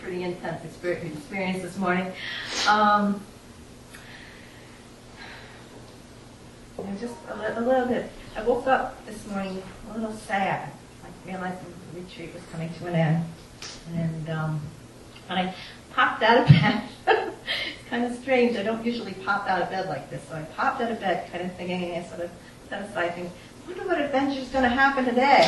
Had 0.07 0.13
a 0.13 0.19
pretty 0.19 0.25
intense 0.25 0.65
experience 0.65 1.63
this 1.63 1.77
morning. 1.79 2.13
Um, 2.69 3.21
you 6.79 6.85
just 7.01 7.15
a, 7.29 7.35
li- 7.37 7.55
a 7.57 7.61
little 7.61 7.87
bit. 7.89 8.09
I 8.37 8.45
woke 8.45 8.69
up 8.69 9.05
this 9.05 9.27
morning 9.27 9.61
a 9.91 9.99
little 9.99 10.13
sad, 10.13 10.71
like 11.03 11.13
realizing 11.27 11.67
the 11.93 12.01
retreat 12.01 12.33
was 12.35 12.43
coming 12.53 12.73
to 12.75 12.87
an 12.87 12.95
end, 12.95 13.25
and 13.97 14.31
um, 14.31 14.61
when 15.27 15.39
I 15.39 15.55
popped 15.93 16.23
out 16.23 16.43
of 16.43 16.47
bed. 16.49 16.83
it's 17.09 17.89
kind 17.91 18.05
of 18.05 18.15
strange. 18.17 18.57
I 18.57 18.63
don't 18.63 18.87
usually 18.87 19.15
pop 19.15 19.49
out 19.49 19.61
of 19.61 19.71
bed 19.71 19.89
like 19.89 20.09
this, 20.09 20.23
so 20.29 20.37
I 20.37 20.43
popped 20.43 20.81
out 20.83 20.93
of 20.93 21.01
bed, 21.01 21.33
kind 21.33 21.45
of 21.45 21.53
thinking, 21.57 21.83
and 21.83 22.05
I 22.05 22.09
sort 22.09 22.21
of 22.21 22.31
set 22.69 22.83
aside, 22.83 23.15
thinking, 23.15 23.33
I 23.65 23.69
wonder 23.71 23.87
what 23.89 24.01
adventure 24.01 24.39
is 24.39 24.49
going 24.51 24.63
to 24.63 24.69
happen 24.69 25.05
today. 25.05 25.43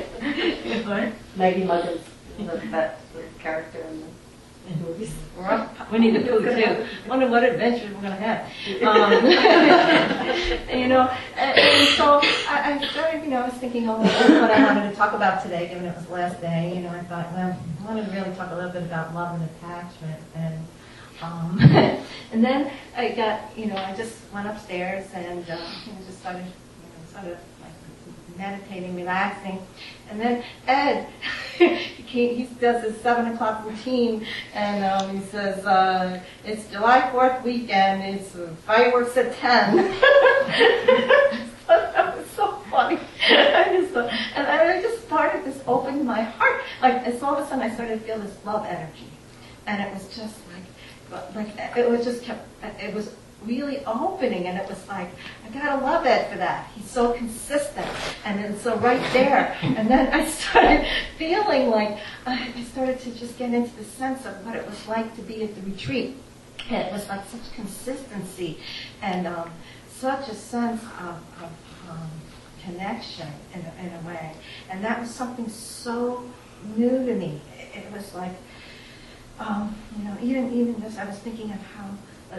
Maggie 0.84 1.64
Muggins, 1.64 2.00
the, 2.38 2.56
that 2.70 3.00
character 3.38 3.80
in 3.80 4.00
the 4.00 4.86
movies. 4.86 5.12
We're 5.36 5.46
up, 5.46 5.92
Winnie 5.92 6.10
the 6.10 6.20
Pooh 6.20 6.40
too. 6.40 6.86
Wonder 7.08 7.28
what 7.28 7.44
adventures 7.44 7.94
we're 7.94 8.02
gonna 8.02 8.16
have. 8.16 8.46
Um, 8.82 9.12
you 10.78 10.88
know, 10.88 11.10
and, 11.36 11.58
and 11.58 11.88
so 11.96 12.20
I, 12.48 12.78
I 12.80 12.86
started, 12.88 13.24
you 13.24 13.30
know, 13.30 13.42
I 13.42 13.48
was 13.48 13.54
thinking, 13.54 13.88
oh, 13.88 13.98
what 13.98 14.50
I 14.50 14.64
wanted 14.64 14.90
to 14.90 14.96
talk 14.96 15.12
about 15.12 15.42
today, 15.42 15.68
given 15.68 15.84
it 15.84 15.96
was 15.96 16.06
the 16.06 16.12
last 16.12 16.40
day. 16.40 16.74
You 16.74 16.82
know, 16.82 16.90
I 16.90 17.00
thought, 17.00 17.32
well, 17.32 17.58
I 17.82 17.86
wanted 17.86 18.06
to 18.06 18.12
really 18.12 18.34
talk 18.36 18.50
a 18.50 18.54
little 18.54 18.70
bit 18.70 18.82
about 18.82 19.14
love 19.14 19.40
and 19.40 19.48
attachment, 19.50 20.22
and 20.34 20.66
um, 21.22 21.58
and 22.32 22.44
then 22.44 22.70
I 22.96 23.10
got, 23.10 23.56
you 23.56 23.66
know, 23.66 23.76
I 23.76 23.94
just 23.94 24.16
went 24.32 24.48
upstairs 24.48 25.06
and 25.12 25.48
uh, 25.50 25.56
you 25.86 25.92
know, 25.92 25.98
just 26.06 26.20
started, 26.20 26.44
you 26.44 26.50
know, 26.50 27.20
sort 27.20 27.32
of 27.32 27.38
meditating, 28.40 28.96
relaxing. 28.96 29.60
And 30.10 30.20
then 30.20 30.44
Ed, 30.66 31.06
he, 31.58 32.48
does 32.60 32.82
his 32.82 33.00
seven 33.00 33.32
o'clock 33.32 33.64
routine, 33.64 34.26
and 34.54 34.84
um, 34.84 35.16
he 35.16 35.24
says, 35.26 35.64
uh, 35.64 36.20
"It's 36.44 36.68
July 36.70 37.08
Fourth 37.12 37.44
weekend. 37.44 38.02
It's 38.02 38.34
uh, 38.34 38.50
fireworks 38.66 39.16
at 39.16 39.34
10. 39.36 39.76
that 41.68 42.16
was 42.16 42.26
so 42.30 42.52
funny. 42.70 42.98
I 43.28 43.68
just 43.78 43.92
thought, 43.92 44.12
and 44.34 44.46
I 44.46 44.82
just 44.82 45.06
started 45.06 45.44
this 45.44 45.62
opened 45.66 46.04
my 46.04 46.22
heart. 46.22 46.62
Like, 46.82 47.06
it's 47.06 47.22
all 47.22 47.36
of 47.36 47.44
a 47.44 47.48
sudden 47.48 47.62
I 47.62 47.72
started 47.72 48.00
to 48.00 48.06
feel 48.06 48.18
this 48.18 48.36
love 48.44 48.66
energy, 48.66 49.10
and 49.66 49.80
it 49.80 49.92
was 49.94 50.08
just 50.16 50.36
like, 50.52 51.36
like 51.36 51.76
it 51.76 51.88
was 51.88 52.04
just 52.04 52.24
kept. 52.24 52.48
It 52.82 52.92
was 52.94 53.14
really 53.44 53.84
opening 53.86 54.46
and 54.46 54.58
it 54.58 54.68
was 54.68 54.86
like 54.88 55.10
I 55.44 55.48
gotta 55.50 55.84
love 55.84 56.06
Ed 56.06 56.30
for 56.30 56.38
that. 56.38 56.70
He's 56.74 56.88
so 56.88 57.12
consistent 57.12 57.86
and 58.24 58.38
then 58.38 58.58
so 58.58 58.76
right 58.78 59.02
there. 59.12 59.56
And 59.62 59.88
then 59.88 60.12
I 60.12 60.26
started 60.26 60.86
feeling 61.18 61.70
like 61.70 61.98
I 62.26 62.52
I 62.56 62.62
started 62.64 63.00
to 63.00 63.10
just 63.12 63.38
get 63.38 63.52
into 63.52 63.74
the 63.76 63.84
sense 63.84 64.26
of 64.26 64.44
what 64.44 64.56
it 64.56 64.66
was 64.66 64.86
like 64.86 65.14
to 65.16 65.22
be 65.22 65.42
at 65.44 65.54
the 65.54 65.62
retreat. 65.62 66.16
And 66.68 66.86
it 66.86 66.92
was 66.92 67.08
like 67.08 67.26
such 67.28 67.52
consistency 67.54 68.58
and 69.02 69.26
um, 69.26 69.50
such 69.88 70.28
a 70.28 70.34
sense 70.34 70.82
of, 71.00 71.16
of 71.42 71.50
um, 71.90 72.10
connection 72.62 73.28
in 73.54 73.60
a, 73.60 73.86
in 73.86 73.92
a 73.94 74.06
way. 74.06 74.34
And 74.68 74.84
that 74.84 75.00
was 75.00 75.10
something 75.10 75.48
so 75.48 76.22
new 76.76 77.04
to 77.06 77.14
me. 77.14 77.40
It, 77.58 77.78
it 77.78 77.92
was 77.92 78.14
like 78.14 78.36
um, 79.40 79.74
you 79.96 80.04
know, 80.04 80.16
even 80.22 80.52
even 80.52 80.80
just 80.80 80.98
I 80.98 81.06
was 81.06 81.18
thinking 81.18 81.50
of 81.50 81.60
how, 81.62 81.86
uh, 81.86 81.96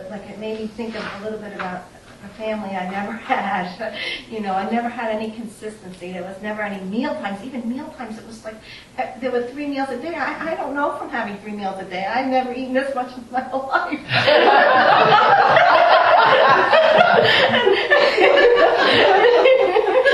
like 0.09 0.29
it 0.29 0.39
made 0.39 0.59
me 0.59 0.67
think 0.67 0.95
of 0.95 1.03
a 1.19 1.23
little 1.23 1.39
bit 1.39 1.53
about 1.53 1.83
a 2.23 2.27
family 2.37 2.69
I 2.69 2.89
never 2.89 3.11
had. 3.13 3.93
you 4.29 4.39
know, 4.41 4.53
I 4.53 4.69
never 4.69 4.87
had 4.89 5.09
any 5.11 5.31
consistency. 5.31 6.11
There 6.13 6.23
was 6.23 6.39
never 6.41 6.61
any 6.61 6.83
meal 6.85 7.13
times. 7.15 7.43
Even 7.43 7.67
meal 7.67 7.89
times, 7.97 8.17
it 8.17 8.25
was 8.27 8.43
like 8.45 8.55
uh, 8.97 9.07
there 9.19 9.31
were 9.31 9.43
three 9.47 9.67
meals 9.67 9.89
a 9.89 9.97
day. 9.97 10.15
I, 10.15 10.51
I 10.51 10.55
don't 10.55 10.73
know 10.75 10.95
from 10.97 11.09
having 11.09 11.37
three 11.39 11.53
meals 11.53 11.79
a 11.79 11.85
day. 11.85 12.05
I've 12.05 12.27
never 12.27 12.53
eaten 12.53 12.73
this 12.73 12.93
much 12.95 13.15
in 13.17 13.25
my 13.31 13.41
whole 13.41 13.67
life. 13.71 13.91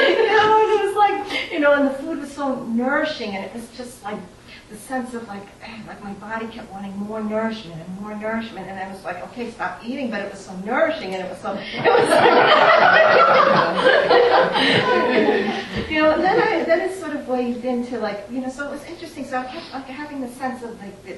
you 0.08 0.28
know, 0.28 0.62
and 0.62 0.70
it 0.72 0.86
was 0.86 0.96
like, 0.96 1.52
you 1.52 1.60
know, 1.60 1.74
and 1.74 1.88
the 1.88 1.94
food 1.96 2.20
was 2.20 2.32
so 2.32 2.64
nourishing, 2.66 3.36
and 3.36 3.44
it 3.46 3.54
was 3.54 3.68
just 3.76 4.04
like 4.04 4.20
the 4.70 4.76
sense 4.76 5.14
of 5.14 5.26
like, 5.28 5.46
like 5.88 6.04
my 6.04 6.14
body 6.14 6.48
kept 6.48 6.70
wanting 6.72 6.96
more 6.98 7.24
nourishment 7.24 7.82
and 7.82 8.02
more 8.02 8.14
nourishment, 8.16 8.68
and 8.68 8.78
I 8.78 8.92
was 8.92 9.04
like, 9.06 9.24
okay, 9.30 9.50
stop 9.52 9.82
eating, 9.86 10.12
but 10.12 10.22
it 10.22 10.30
was 10.30 10.42
so 10.42 10.54
nourishing, 10.58 11.16
and 11.16 11.24
it 11.24 11.30
was 11.30 11.40
so, 11.40 11.54
it 11.54 11.58
was 11.58 12.10
you 15.90 16.02
know, 16.02 16.12
and 16.12 16.24
then 16.24 16.42
I, 16.42 16.66
then 16.66 16.82
it 16.82 17.00
sort 17.00 17.14
of 17.16 17.28
waved 17.28 17.64
into 17.64 17.98
like, 18.00 18.26
you 18.30 18.42
know, 18.42 18.50
so 18.50 18.68
it 18.68 18.72
was 18.72 18.84
interesting. 18.86 19.26
So 19.26 19.38
I 19.38 19.46
kept 19.46 19.74
like 19.74 19.86
having 19.86 20.20
the 20.20 20.28
sense 20.30 20.62
of 20.64 20.78
like 20.82 21.02
the, 21.06 21.18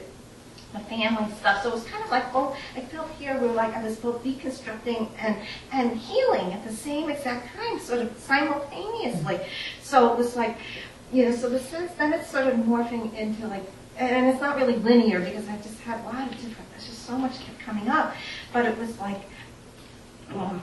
the 0.73 0.79
family 0.81 1.31
stuff. 1.39 1.63
So 1.63 1.69
it 1.69 1.73
was 1.73 1.85
kind 1.85 2.03
of 2.03 2.11
like, 2.11 2.25
oh, 2.35 2.55
I 2.75 2.81
felt 2.81 3.09
here 3.17 3.35
where 3.39 3.51
like 3.51 3.75
I 3.75 3.83
was 3.83 3.95
both 3.95 4.23
deconstructing 4.23 5.09
and 5.19 5.35
and 5.71 5.97
healing 5.97 6.53
at 6.53 6.63
the 6.63 6.73
same 6.73 7.09
exact 7.09 7.55
time, 7.55 7.79
sort 7.79 8.01
of 8.01 8.15
simultaneously. 8.19 9.39
So 9.81 10.13
it 10.13 10.17
was 10.19 10.35
like, 10.35 10.55
you 11.11 11.25
know, 11.25 11.35
so 11.35 11.49
the 11.49 11.59
sense 11.59 11.91
then 11.93 12.13
it's 12.13 12.29
sort 12.29 12.47
of 12.47 12.53
morphing 12.55 13.13
into 13.15 13.47
like, 13.47 13.63
and 13.97 14.27
it's 14.27 14.41
not 14.41 14.55
really 14.55 14.77
linear 14.77 15.19
because 15.19 15.47
I 15.47 15.57
just 15.57 15.79
had 15.81 15.99
a 16.01 16.03
lot 16.03 16.31
of 16.31 16.31
different. 16.31 16.69
There's 16.71 16.87
just 16.87 17.05
so 17.05 17.17
much 17.17 17.39
kept 17.39 17.59
coming 17.59 17.89
up, 17.89 18.15
but 18.53 18.65
it 18.65 18.77
was 18.77 18.97
like, 18.99 19.21
um, 20.33 20.61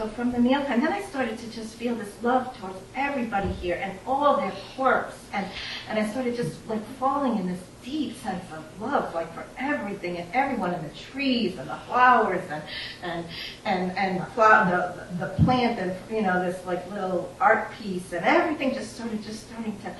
so 0.00 0.08
from 0.08 0.32
the 0.32 0.38
mealtime, 0.38 0.80
then 0.80 0.94
I 0.94 1.02
started 1.02 1.36
to 1.36 1.50
just 1.50 1.74
feel 1.74 1.94
this 1.94 2.10
love 2.22 2.56
towards 2.56 2.78
everybody 2.96 3.48
here 3.48 3.78
and 3.82 3.98
all 4.06 4.38
their 4.38 4.52
quirks, 4.74 5.14
and 5.34 5.46
and 5.90 5.98
I 5.98 6.10
started 6.10 6.36
just 6.36 6.66
like 6.70 6.82
falling 6.98 7.36
in 7.38 7.46
this 7.46 7.60
deep 7.84 8.16
sense 8.22 8.42
of 8.50 8.64
love, 8.80 9.14
like 9.14 9.30
for 9.34 9.44
everything 9.58 10.16
and 10.16 10.26
everyone, 10.32 10.72
and 10.72 10.90
the 10.90 10.94
trees 10.96 11.58
and 11.58 11.68
the 11.68 11.76
flowers 11.86 12.42
and 12.50 12.62
and 13.02 13.26
and 13.66 13.98
and 13.98 14.20
the 14.20 15.06
the 15.18 15.44
plant 15.44 15.78
and 15.78 15.94
you 16.10 16.22
know 16.22 16.42
this 16.42 16.64
like 16.64 16.90
little 16.90 17.30
art 17.38 17.70
piece. 17.72 18.10
And 18.14 18.24
everything 18.24 18.72
just 18.72 18.94
started 18.94 19.22
just 19.22 19.48
starting 19.48 19.76
to 19.80 19.94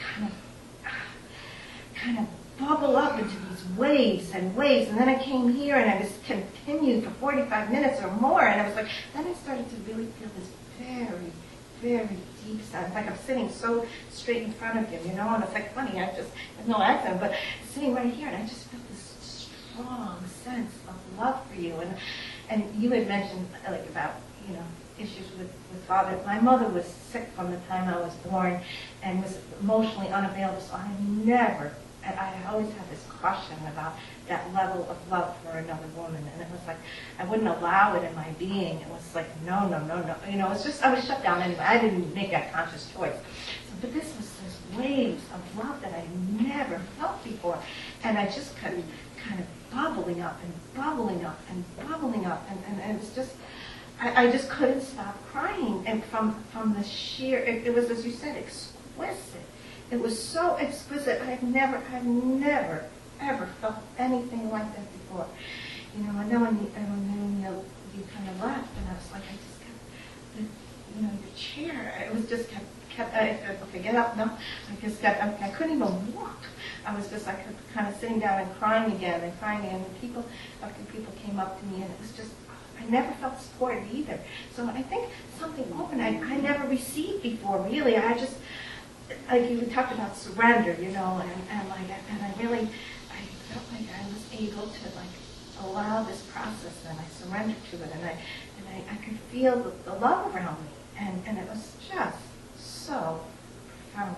kind 0.00 0.26
of 0.26 0.92
kind 1.94 2.18
of 2.18 2.26
bubble 2.58 2.96
up 2.96 3.18
into 3.18 3.34
these 3.48 3.64
waves 3.76 4.30
and 4.32 4.54
waves. 4.56 4.90
And 4.90 4.98
then 4.98 5.08
I 5.08 5.22
came 5.22 5.52
here 5.52 5.76
and 5.76 5.90
I 5.90 6.02
just 6.02 6.22
continued 6.24 7.04
for 7.04 7.10
45 7.10 7.70
minutes 7.70 8.02
or 8.02 8.10
more. 8.12 8.42
And 8.42 8.60
I 8.60 8.66
was 8.66 8.76
like, 8.76 8.88
then 9.14 9.26
I 9.26 9.32
started 9.34 9.68
to 9.70 9.76
really 9.90 10.06
feel 10.18 10.28
this 10.36 10.48
very, 10.80 11.32
very 11.80 12.16
deep 12.44 12.62
sense. 12.64 12.94
Like 12.94 13.06
I'm 13.06 13.18
sitting 13.18 13.50
so 13.50 13.86
straight 14.10 14.42
in 14.42 14.52
front 14.52 14.78
of 14.78 14.88
him, 14.88 15.06
you 15.08 15.16
know, 15.16 15.28
and 15.34 15.44
it's 15.44 15.52
like 15.52 15.74
funny, 15.74 16.00
I 16.00 16.06
just, 16.06 16.30
there's 16.56 16.68
no 16.68 16.82
accent, 16.82 17.20
but 17.20 17.34
sitting 17.70 17.94
right 17.94 18.12
here 18.12 18.28
and 18.28 18.36
I 18.36 18.46
just 18.46 18.64
felt 18.66 18.82
this 18.88 19.48
strong 19.72 20.24
sense 20.44 20.72
of 20.88 21.18
love 21.18 21.40
for 21.48 21.60
you. 21.60 21.74
And, 21.74 21.94
and 22.50 22.82
you 22.82 22.90
had 22.90 23.06
mentioned 23.06 23.46
like 23.68 23.86
about, 23.86 24.14
you 24.48 24.54
know, 24.54 24.64
issues 24.98 25.30
with, 25.38 25.52
with 25.72 25.84
father. 25.86 26.18
My 26.26 26.40
mother 26.40 26.68
was 26.68 26.84
sick 26.84 27.28
from 27.36 27.52
the 27.52 27.58
time 27.68 27.92
I 27.92 28.00
was 28.00 28.12
born 28.16 28.60
and 29.02 29.22
was 29.22 29.38
emotionally 29.60 30.08
unavailable, 30.08 30.60
so 30.60 30.74
I 30.74 30.90
never 31.00 31.72
and 32.04 32.18
I 32.18 32.40
always 32.50 32.68
had 32.72 32.88
this 32.90 33.04
question 33.08 33.56
about 33.68 33.94
that 34.28 34.52
level 34.54 34.88
of 34.90 35.10
love 35.10 35.36
for 35.42 35.58
another 35.58 35.86
woman, 35.96 36.22
and 36.32 36.42
it 36.42 36.48
was 36.50 36.60
like 36.66 36.76
I 37.18 37.24
wouldn't 37.24 37.48
allow 37.48 37.94
it 37.96 38.04
in 38.04 38.14
my 38.14 38.28
being. 38.38 38.80
It 38.80 38.88
was 38.88 39.14
like 39.14 39.28
no, 39.42 39.68
no, 39.68 39.84
no, 39.84 40.02
no. 40.02 40.14
You 40.30 40.38
know, 40.38 40.50
it's 40.52 40.64
just 40.64 40.82
I 40.82 40.94
was 40.94 41.04
shut 41.04 41.22
down 41.22 41.42
anyway. 41.42 41.60
I 41.60 41.78
didn't 41.78 42.14
make 42.14 42.30
that 42.30 42.52
conscious 42.52 42.90
choice. 42.92 43.16
So, 43.16 43.74
but 43.80 43.92
this 43.92 44.14
was 44.16 44.30
this 44.44 44.78
waves 44.78 45.22
of 45.34 45.58
love 45.58 45.80
that 45.82 45.92
I 45.92 46.04
never 46.42 46.78
felt 46.98 47.22
before, 47.24 47.58
and 48.04 48.18
I 48.18 48.26
just 48.26 48.56
kept 48.56 48.76
kind 49.16 49.40
of 49.40 49.46
bubbling 49.72 50.20
up 50.20 50.38
and 50.42 50.52
bubbling 50.74 51.24
up 51.24 51.38
and 51.50 51.64
bubbling 51.88 52.26
up, 52.26 52.46
and, 52.50 52.58
and, 52.68 52.80
and 52.82 52.96
it 52.96 53.00
was 53.00 53.14
just. 53.14 53.32
I, 54.00 54.26
I 54.26 54.30
just 54.30 54.48
couldn't 54.48 54.82
stop 54.82 55.16
crying, 55.26 55.82
and 55.84 56.04
from 56.04 56.40
from 56.52 56.72
the 56.72 56.84
sheer, 56.84 57.40
it, 57.40 57.66
it 57.66 57.74
was 57.74 57.90
as 57.90 58.06
you 58.06 58.12
said, 58.12 58.36
exquisite 58.36 59.42
it 59.90 60.00
was 60.00 60.20
so 60.20 60.56
exquisite. 60.56 61.22
I've 61.22 61.42
never, 61.42 61.82
I've 61.92 62.04
never, 62.04 62.84
ever 63.20 63.46
felt 63.60 63.76
anything 63.98 64.50
like 64.50 64.74
that 64.76 64.92
before. 64.92 65.26
You 65.96 66.04
know, 66.04 66.18
I 66.18 66.26
know 66.26 66.40
when 66.40 66.58
you, 66.60 66.66
when 66.66 67.42
you, 67.42 67.64
you 67.96 68.06
kind 68.14 68.28
of 68.28 68.40
left, 68.40 68.68
and 68.76 68.88
I 68.90 68.94
was 68.94 69.10
like, 69.12 69.22
I 69.22 69.36
just 69.36 69.60
kept, 69.60 70.48
you 70.96 71.02
know, 71.02 71.10
your 71.10 71.34
chair. 71.36 72.06
It 72.06 72.14
was 72.14 72.28
just 72.28 72.50
kept, 72.50 72.66
kept. 72.90 73.14
I 73.14 73.36
said, 73.36 73.58
okay, 73.68 73.80
get 73.80 73.94
up. 73.94 74.16
No, 74.16 74.24
I 74.24 74.80
just 74.80 75.00
kept. 75.00 75.22
I, 75.22 75.46
I 75.46 75.48
couldn't 75.50 75.76
even 75.76 76.14
walk. 76.14 76.42
I 76.86 76.94
was 76.94 77.08
just 77.08 77.26
like 77.26 77.38
kind 77.72 77.88
of 77.88 77.98
sitting 77.98 78.20
down 78.20 78.40
and 78.42 78.58
crying 78.58 78.92
again 78.92 79.20
and 79.22 79.38
crying 79.40 79.60
again. 79.60 79.84
And 79.84 80.00
people, 80.00 80.24
after 80.62 80.82
people 80.92 81.12
came 81.24 81.38
up 81.38 81.58
to 81.58 81.66
me, 81.66 81.82
and 81.82 81.90
it 81.90 82.00
was 82.00 82.12
just. 82.12 82.30
I 82.80 82.88
never 82.90 83.12
felt 83.14 83.40
supported 83.40 83.84
either. 83.92 84.20
So 84.54 84.64
I 84.64 84.82
think 84.82 85.08
something 85.36 85.66
open 85.80 86.00
I, 86.00 86.16
I 86.20 86.36
never 86.36 86.64
received 86.68 87.24
before, 87.24 87.60
really. 87.62 87.96
I 87.96 88.16
just, 88.16 88.36
like 89.30 89.50
you 89.50 89.60
talked 89.66 89.92
about 89.92 90.16
surrender, 90.16 90.76
you 90.80 90.90
know, 90.90 91.20
and, 91.22 91.42
and 91.50 91.68
like, 91.68 91.90
and 92.10 92.22
I 92.22 92.32
really, 92.42 92.68
I 93.10 93.20
felt 93.50 93.64
like 93.72 93.88
I 93.94 94.06
was 94.08 94.24
able 94.32 94.66
to 94.66 94.84
like 94.96 95.14
allow 95.62 96.02
this 96.02 96.22
process 96.32 96.84
and 96.88 96.98
I 96.98 97.04
surrendered 97.06 97.56
to 97.70 97.76
it 97.76 97.90
and 97.92 98.04
I, 98.04 98.10
and 98.10 98.68
I, 98.70 98.94
I 98.94 98.96
could 98.96 99.18
feel 99.30 99.56
the, 99.58 99.72
the 99.90 99.98
love 99.98 100.34
around 100.34 100.60
me 100.62 100.70
and, 100.98 101.22
and 101.26 101.38
it 101.38 101.48
was 101.48 101.72
just 101.88 102.18
so 102.56 103.20
profound. 103.92 104.16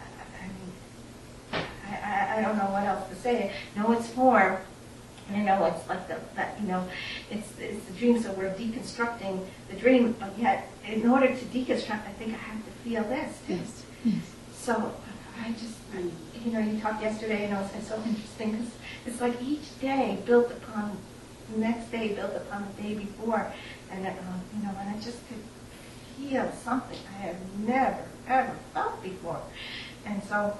I, 0.00 0.44
I 0.44 0.46
mean, 0.46 1.66
I, 1.86 1.96
I, 1.96 2.38
I 2.38 2.42
don't 2.42 2.56
know 2.56 2.70
what 2.70 2.84
else 2.84 3.08
to 3.08 3.16
say. 3.16 3.52
No, 3.76 3.92
it's 3.92 4.08
form. 4.08 4.56
I 5.30 5.38
know 5.38 5.64
it's 5.66 5.88
like 5.88 6.08
the, 6.08 6.18
that, 6.34 6.60
you 6.60 6.68
know, 6.68 6.86
it's, 7.30 7.58
it's 7.58 7.84
the 7.86 7.92
dream, 7.94 8.20
so 8.20 8.32
we're 8.32 8.52
deconstructing 8.54 9.46
the 9.70 9.76
dream, 9.76 10.14
but 10.18 10.36
yet 10.38 10.70
in 10.86 11.08
order 11.08 11.28
to 11.28 11.44
deconstruct, 11.46 12.06
I 12.06 12.12
think 12.18 12.34
I 12.34 12.38
have 12.38 12.64
to 12.64 12.70
feel 12.82 13.04
this. 13.04 13.38
Yes. 13.48 13.84
So 14.52 14.92
I 15.40 15.50
just, 15.52 15.78
you 16.44 16.52
know, 16.52 16.58
you 16.58 16.80
talked 16.80 17.02
yesterday, 17.02 17.44
and 17.44 17.52
it 17.52 17.56
was 17.56 17.86
so 17.86 18.02
interesting 18.04 18.52
because 18.52 18.70
it's 19.06 19.20
like 19.20 19.40
each 19.40 19.78
day 19.80 20.18
built 20.26 20.50
upon 20.50 20.96
the 21.52 21.58
next 21.60 21.90
day, 21.92 22.14
built 22.14 22.34
upon 22.34 22.66
the 22.66 22.82
day 22.82 22.94
before, 22.94 23.52
and 23.90 24.06
um, 24.06 24.40
you 24.56 24.62
know, 24.64 24.70
and 24.80 24.90
I 24.90 24.94
just 25.00 25.18
could 25.28 25.42
feel 26.16 26.50
something 26.64 26.98
I 27.16 27.22
have 27.26 27.36
never 27.58 28.04
ever 28.26 28.56
felt 28.74 29.02
before, 29.02 29.40
and 30.04 30.22
so, 30.24 30.56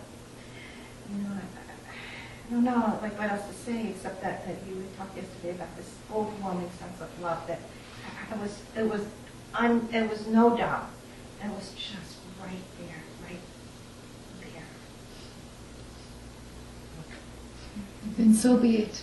you 1.10 1.22
know, 1.22 1.30
I, 1.30 1.38
I 1.38 2.52
don't 2.52 2.64
know 2.64 2.98
like 3.02 3.18
what 3.18 3.30
else 3.30 3.46
to 3.48 3.54
say 3.54 3.88
except 3.88 4.22
that 4.22 4.46
that 4.46 4.56
you 4.68 4.84
talked 4.96 5.16
yesterday 5.16 5.50
about 5.50 5.76
this 5.76 5.90
overwhelming 6.12 6.70
sense 6.78 7.00
of 7.00 7.08
love 7.20 7.44
that 7.48 7.60
I 8.30 8.36
was, 8.36 8.62
it 8.76 8.88
was, 8.88 9.04
un, 9.54 9.88
it 9.92 10.08
was 10.08 10.26
no 10.28 10.56
doubt, 10.56 10.90
it 11.44 11.50
was 11.50 11.72
just 11.74 12.18
right 12.40 12.62
there. 12.78 13.02
Then 18.32 18.40
so 18.40 18.56
be 18.56 18.78
it. 18.78 19.02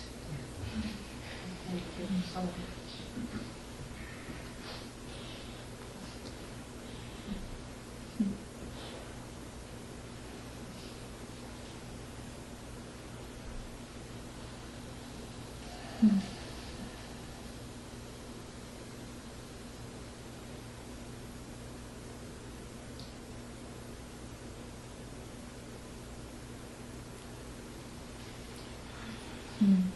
Mm. 29.62 29.90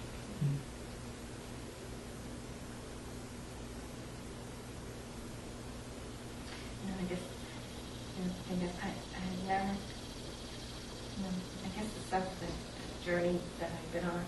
journey 13.05 13.39
that 13.61 13.71
I've 13.71 13.93
been 13.93 14.05
on. 14.05 14.25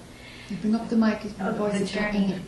You 0.50 0.55
bring 0.70 0.80
up 0.80 0.88
the 0.88 0.96
mic, 0.96 1.24
of 1.24 1.56
voice 1.56 1.74
the 1.74 1.80
is 1.80 1.92
dropping. 1.92 2.45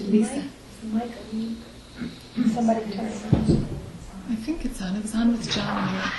to 0.00 0.06
Lisa. 0.06 0.42
Mike, 0.84 1.12
somebody 2.54 2.90
turn. 2.90 3.12
I 4.30 4.34
think 4.36 4.64
it's 4.64 4.80
on. 4.80 4.96
It 4.96 5.02
was 5.02 5.14
on 5.14 5.32
with 5.32 5.50
John. 5.52 6.10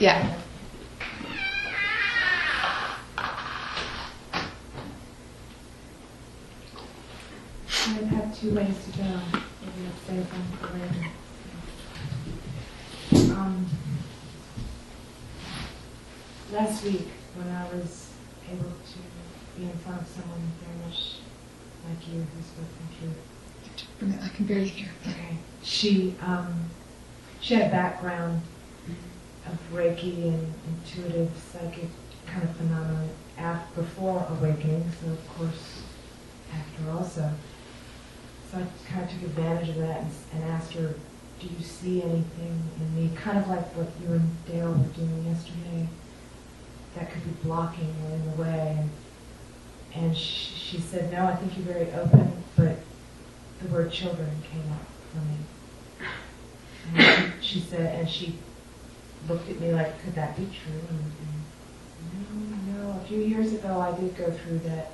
Yeah. 0.00 0.36
I 7.72 8.02
have 8.14 8.40
two 8.40 8.52
ways 8.52 8.74
to 8.84 8.98
go. 8.98 9.04
Maybe 9.04 9.86
I'll 9.86 10.00
save 10.08 10.26
them 10.30 10.44
for 10.58 10.68
later. 13.16 13.32
Um, 13.32 13.66
last 16.52 16.82
week, 16.84 17.06
when 17.36 17.48
I 17.48 17.64
was 17.72 18.10
able 18.50 18.64
to 18.64 18.98
be 19.56 19.66
in 19.66 19.78
front 19.78 20.00
of 20.02 20.08
someone 20.08 20.40
very 20.64 20.88
much 20.88 21.19
like 21.88 22.08
you 22.08 22.20
who 22.20 22.42
spoke 22.42 22.68
from 22.76 22.88
truth. 22.98 24.24
I 24.24 24.28
can 24.28 24.46
barely 24.46 24.68
hear. 24.68 24.88
Okay. 25.06 25.36
She 25.62 26.14
um, 26.22 26.70
she 27.40 27.54
had 27.54 27.68
a 27.68 27.70
background 27.70 28.42
of 29.46 29.58
Reiki 29.72 30.28
and 30.28 30.54
intuitive 30.68 31.30
psychic 31.36 31.88
kind 32.26 32.42
of 32.44 32.56
phenomena 32.56 33.08
after, 33.38 33.82
before 33.82 34.26
awakening, 34.30 34.90
so 35.00 35.10
of 35.12 35.28
course 35.28 35.82
after 36.52 36.90
also. 36.90 37.32
So 38.50 38.58
I 38.58 38.66
kind 38.90 39.04
of 39.04 39.10
took 39.10 39.22
advantage 39.22 39.68
of 39.70 39.76
that 39.76 40.00
and, 40.00 40.10
and 40.34 40.44
asked 40.44 40.72
her, 40.74 40.94
"Do 41.38 41.46
you 41.46 41.62
see 41.62 42.02
anything 42.02 42.62
in 42.80 42.96
me?" 42.96 43.10
Kind 43.16 43.38
of 43.38 43.48
like 43.48 43.76
what 43.76 43.88
you 44.02 44.14
and 44.14 44.46
Dale 44.46 44.72
were 44.72 44.92
doing 44.94 45.26
yesterday. 45.26 45.88
That 46.96 47.12
could 47.12 47.24
be 47.24 47.30
blocking 47.42 47.94
or 48.04 48.14
in 48.14 48.30
the 48.30 48.42
way. 48.42 48.76
And, 48.80 48.90
and 49.94 50.16
she, 50.16 50.54
she 50.54 50.80
said, 50.80 51.12
"No, 51.12 51.26
I 51.26 51.36
think 51.36 51.56
you're 51.56 51.74
very 51.74 51.92
open, 51.92 52.42
but 52.56 52.76
the 53.62 53.68
word 53.68 53.90
children 53.90 54.30
came 54.50 54.72
up 54.72 54.86
for 55.12 55.18
me." 55.18 55.36
And 56.96 57.32
she, 57.40 57.60
said, 57.60 57.94
and 57.94 58.08
she 58.08 58.38
looked 59.28 59.48
at 59.50 59.60
me 59.60 59.72
like, 59.72 60.02
"Could 60.02 60.14
that 60.14 60.36
be 60.36 60.44
true?" 60.44 60.80
And, 60.88 61.12
and 62.18 62.72
no, 62.72 62.92
no. 62.92 63.00
A 63.00 63.04
few 63.04 63.18
years 63.18 63.52
ago, 63.52 63.80
I 63.80 63.98
did 63.98 64.16
go 64.16 64.30
through 64.30 64.58
that 64.60 64.92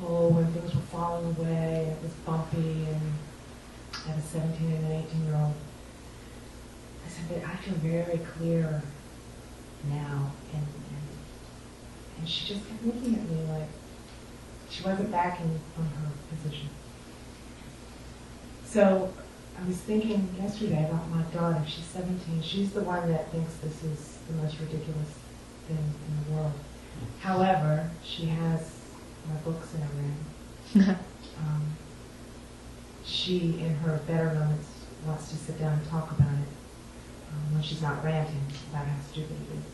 hole 0.00 0.30
when 0.30 0.52
things 0.52 0.74
were 0.74 0.80
falling 0.82 1.36
away. 1.36 1.84
and 1.84 1.92
It 1.92 2.02
was 2.02 2.12
bumpy, 2.24 2.86
and 2.86 3.12
I 4.06 4.10
had 4.10 4.18
a 4.18 4.22
17 4.22 4.72
and 4.72 4.84
an 4.86 4.92
18 4.92 5.24
year 5.26 5.36
old. 5.36 5.54
I 7.04 7.08
said, 7.08 7.28
but 7.28 7.50
I 7.50 7.56
feel 7.56 7.74
very 7.74 8.18
clear 8.18 8.82
now, 9.88 10.32
and, 10.52 10.62
and 10.62 11.08
and 12.18 12.28
she 12.28 12.54
just 12.54 12.68
kept 12.68 12.84
looking 12.84 13.14
at 13.14 13.22
me 13.30 13.42
like 13.52 13.68
she 14.70 14.82
wasn't 14.82 15.10
backing 15.10 15.58
from 15.74 15.84
her 15.84 16.10
position. 16.30 16.68
So 18.64 19.12
I 19.60 19.66
was 19.66 19.76
thinking 19.78 20.28
yesterday 20.40 20.84
about 20.88 21.08
my 21.08 21.22
daughter. 21.32 21.62
She's 21.66 21.84
17. 21.84 22.42
She's 22.42 22.72
the 22.72 22.82
one 22.82 23.10
that 23.10 23.30
thinks 23.32 23.54
this 23.56 23.82
is 23.82 24.18
the 24.28 24.34
most 24.34 24.58
ridiculous 24.60 25.14
thing 25.66 25.78
in 25.78 26.24
the 26.24 26.36
world. 26.36 26.52
However, 27.20 27.90
she 28.04 28.26
has 28.26 28.78
my 29.28 29.34
books 29.36 29.74
in 29.74 29.80
her 29.80 30.84
room. 30.84 30.96
Um, 31.38 31.62
she, 33.04 33.60
in 33.60 33.74
her 33.76 34.00
better 34.06 34.34
moments, 34.34 34.68
wants 35.06 35.30
to 35.30 35.36
sit 35.36 35.58
down 35.58 35.78
and 35.78 35.88
talk 35.88 36.10
about 36.10 36.32
it 36.32 36.48
um, 37.30 37.54
when 37.54 37.62
she's 37.62 37.80
not 37.80 38.02
ranting 38.04 38.42
about 38.70 38.86
how 38.86 39.00
stupid 39.10 39.30
it 39.30 39.56
is. 39.56 39.64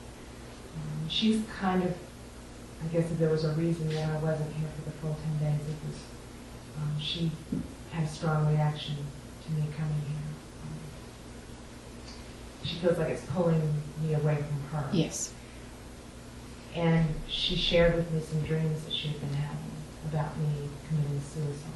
Um, 0.77 1.09
she's 1.09 1.43
kind 1.59 1.83
of, 1.83 1.95
I 2.85 2.93
guess 2.93 3.11
if 3.11 3.19
there 3.19 3.31
was 3.31 3.45
a 3.45 3.53
reason 3.53 3.89
that 3.89 4.11
I 4.11 4.19
wasn't 4.19 4.53
here 4.55 4.69
for 4.77 4.91
the 4.91 4.97
full 4.99 5.17
10 5.41 5.53
days, 5.53 5.61
it 5.67 5.77
was 5.89 5.99
um, 6.77 7.01
she 7.01 7.31
had 7.93 8.05
a 8.05 8.09
strong 8.09 8.47
reaction 8.53 8.97
to 8.97 9.53
me 9.53 9.67
coming 9.77 10.03
here. 10.09 10.19
Um, 10.63 10.79
she 12.65 12.77
feels 12.77 12.99
like 12.99 13.09
it's 13.09 13.25
pulling 13.27 13.83
me 14.03 14.15
away 14.15 14.37
from 14.37 14.79
her. 14.79 14.89
Yes. 14.93 15.33
And 16.75 17.09
she 17.29 17.57
shared 17.57 17.95
with 17.95 18.11
me 18.11 18.21
some 18.21 18.43
dreams 18.43 18.85
that 18.85 18.93
she 18.93 19.09
had 19.09 19.21
been 19.21 19.35
having 19.35 19.71
about 20.09 20.37
me 20.39 20.69
committing 20.89 21.21
suicide. 21.21 21.71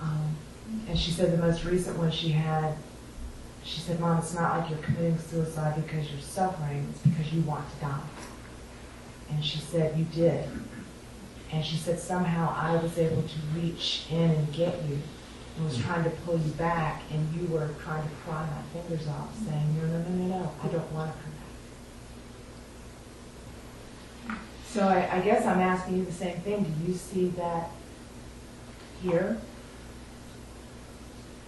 Um, 0.00 0.36
and 0.88 0.98
she 0.98 1.12
said 1.12 1.32
the 1.32 1.38
most 1.38 1.64
recent 1.64 1.96
one 1.96 2.10
she 2.10 2.30
had, 2.30 2.74
she 3.64 3.80
said, 3.80 4.00
Mom, 4.00 4.18
it's 4.18 4.34
not 4.34 4.58
like 4.58 4.70
you're 4.70 4.78
committing 4.80 5.18
suicide 5.18 5.74
because 5.76 6.10
you're 6.10 6.20
suffering, 6.20 6.86
it's 6.90 7.02
because 7.02 7.32
you 7.32 7.42
want 7.42 7.64
to 7.74 7.86
die. 7.86 8.00
And 9.30 9.44
she 9.44 9.58
said, 9.58 9.98
You 9.98 10.04
did. 10.04 10.48
And 11.50 11.64
she 11.64 11.76
said, 11.76 11.98
Somehow 11.98 12.54
I 12.56 12.76
was 12.76 12.98
able 12.98 13.22
to 13.22 13.38
reach 13.54 14.06
in 14.10 14.30
and 14.30 14.52
get 14.52 14.82
you 14.84 15.00
and 15.56 15.64
was 15.64 15.78
trying 15.78 16.04
to 16.04 16.10
pull 16.10 16.38
you 16.38 16.52
back, 16.52 17.02
and 17.10 17.34
you 17.34 17.46
were 17.48 17.68
trying 17.82 18.02
to 18.02 18.14
pry 18.24 18.46
my 18.46 18.62
fingers 18.80 19.08
off, 19.08 19.36
saying, 19.44 19.76
No, 19.76 19.86
no, 19.86 19.98
no, 19.98 20.08
no, 20.08 20.38
no, 20.38 20.52
I 20.62 20.68
don't 20.68 20.92
want 20.92 21.12
to 21.12 21.18
come 21.22 21.32
back. 24.28 24.38
So 24.68 24.86
I, 24.86 25.16
I 25.16 25.20
guess 25.20 25.44
I'm 25.46 25.60
asking 25.60 25.98
you 25.98 26.04
the 26.04 26.12
same 26.12 26.38
thing. 26.40 26.62
Do 26.62 26.92
you 26.92 26.96
see 26.96 27.28
that 27.30 27.70
here? 29.02 29.40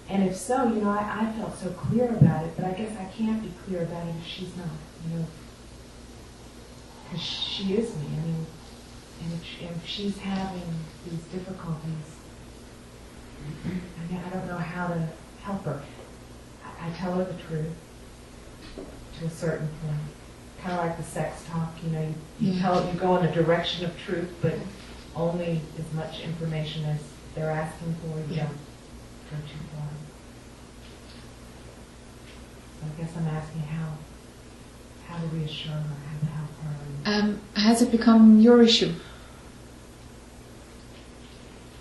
And 0.09 0.25
if 0.25 0.37
so, 0.37 0.65
you 0.65 0.81
know, 0.81 0.91
I, 0.91 1.29
I 1.29 1.33
felt 1.39 1.57
so 1.57 1.71
clear 1.71 2.09
about 2.09 2.45
it, 2.45 2.53
but 2.57 2.65
I 2.65 2.73
guess 2.73 2.91
I 2.99 3.05
can't 3.17 3.41
be 3.41 3.53
clear 3.65 3.83
about 3.83 4.09
it 4.09 4.15
if 4.21 4.27
she's 4.27 4.57
not, 4.57 4.67
you 5.07 5.19
know. 5.19 5.27
Because 7.11 7.25
she 7.27 7.75
is 7.75 7.95
me. 7.97 8.07
I 8.07 8.25
mean, 8.27 8.47
and 9.23 9.33
if, 9.35 9.45
she, 9.45 9.65
if 9.65 9.87
she's 9.87 10.19
having 10.19 10.63
these 11.05 11.21
difficulties, 11.33 12.17
I, 13.65 14.13
mean, 14.13 14.23
I 14.25 14.31
don't 14.31 14.47
know 14.47 14.57
how 14.59 14.89
to 14.89 15.09
help 15.43 15.65
her. 15.65 15.83
I, 16.65 16.89
I 16.89 16.91
tell 16.93 17.15
her 17.15 17.25
the 17.25 17.43
truth 17.43 17.73
to 19.19 19.25
a 19.27 19.31
certain 19.31 19.69
point 19.85 20.01
kind 20.63 20.79
of 20.79 20.87
like 20.87 20.97
the 20.97 21.03
sex 21.03 21.43
talk, 21.49 21.73
you 21.83 21.91
know, 21.91 22.03
you, 22.39 22.53
you 22.53 22.61
tell, 22.61 22.87
you 22.93 22.99
go 23.01 23.17
in 23.17 23.27
the 23.27 23.33
direction 23.33 23.85
of 23.85 23.99
truth, 23.99 24.31
but 24.43 24.55
only 25.17 25.61
as 25.79 25.93
much 25.95 26.21
information 26.21 26.85
as 26.85 27.01
they're 27.35 27.51
asking 27.51 27.95
for, 27.95 28.19
you 28.19 28.37
Yeah. 28.37 28.45
don't 28.45 29.41
go 29.41 29.47
too 29.47 29.59
far. 29.75 29.89
So 32.81 32.87
I 32.87 33.01
guess 33.03 33.17
I'm 33.17 33.27
asking 33.29 33.63
how, 33.63 33.89
how 35.11 35.21
to 35.21 35.27
reassure 35.29 35.73
her, 35.73 35.79
how 35.83 36.19
to 36.21 36.27
help 36.27 36.51
her. 36.63 37.13
Um, 37.13 37.41
has 37.57 37.83
it 37.83 37.91
become 37.91 38.41
your 38.41 38.63
issue? 38.63 38.93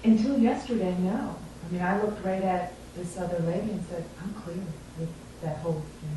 Until 0.03 0.39
yesterday, 0.39 0.95
no. 0.99 1.35
I 1.67 1.73
mean, 1.73 1.81
I 1.81 2.01
looked 2.01 2.25
right 2.25 2.41
at 2.41 2.73
this 2.95 3.17
other 3.17 3.39
lady 3.39 3.71
and 3.71 3.85
said, 3.85 4.03
I'm 4.21 4.33
clear 4.33 4.57
with 4.99 5.09
that 5.41 5.57
whole 5.57 5.83
thing. 6.01 6.09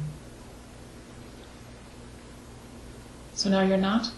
So 3.35 3.51
now 3.51 3.63
you're 3.63 3.77
not? 3.77 4.11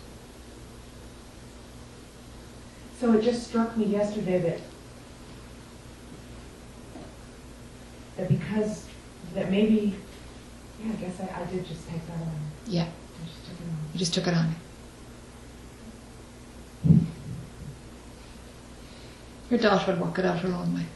So 3.01 3.13
it 3.13 3.23
just 3.23 3.47
struck 3.49 3.77
me 3.77 3.87
yesterday 3.87 4.39
that 4.39 4.61
that 8.17 8.29
because 8.29 8.87
that 9.35 9.51
maybe 9.51 9.95
yeah, 10.83 10.93
I 10.93 10.97
guess 10.97 11.21
I, 11.21 11.43
I 11.43 11.45
did 11.47 11.67
just 11.67 11.89
take 11.89 12.07
that 12.07 12.21
on. 12.21 12.54
Yeah. 12.67 12.89
I 12.89 13.27
just 13.29 13.45
took 13.45 13.57
it 13.61 13.65
on. 13.65 13.77
You 13.93 13.99
just 13.99 14.15
took 14.15 14.27
it 14.27 14.35
on. 14.35 14.55
Your 19.51 19.61
daughter 19.61 19.93
will 19.95 20.07
work 20.07 20.19
it 20.19 20.25
out 20.25 20.41
her 20.41 20.53
own 20.53 20.75
way. 20.75 20.87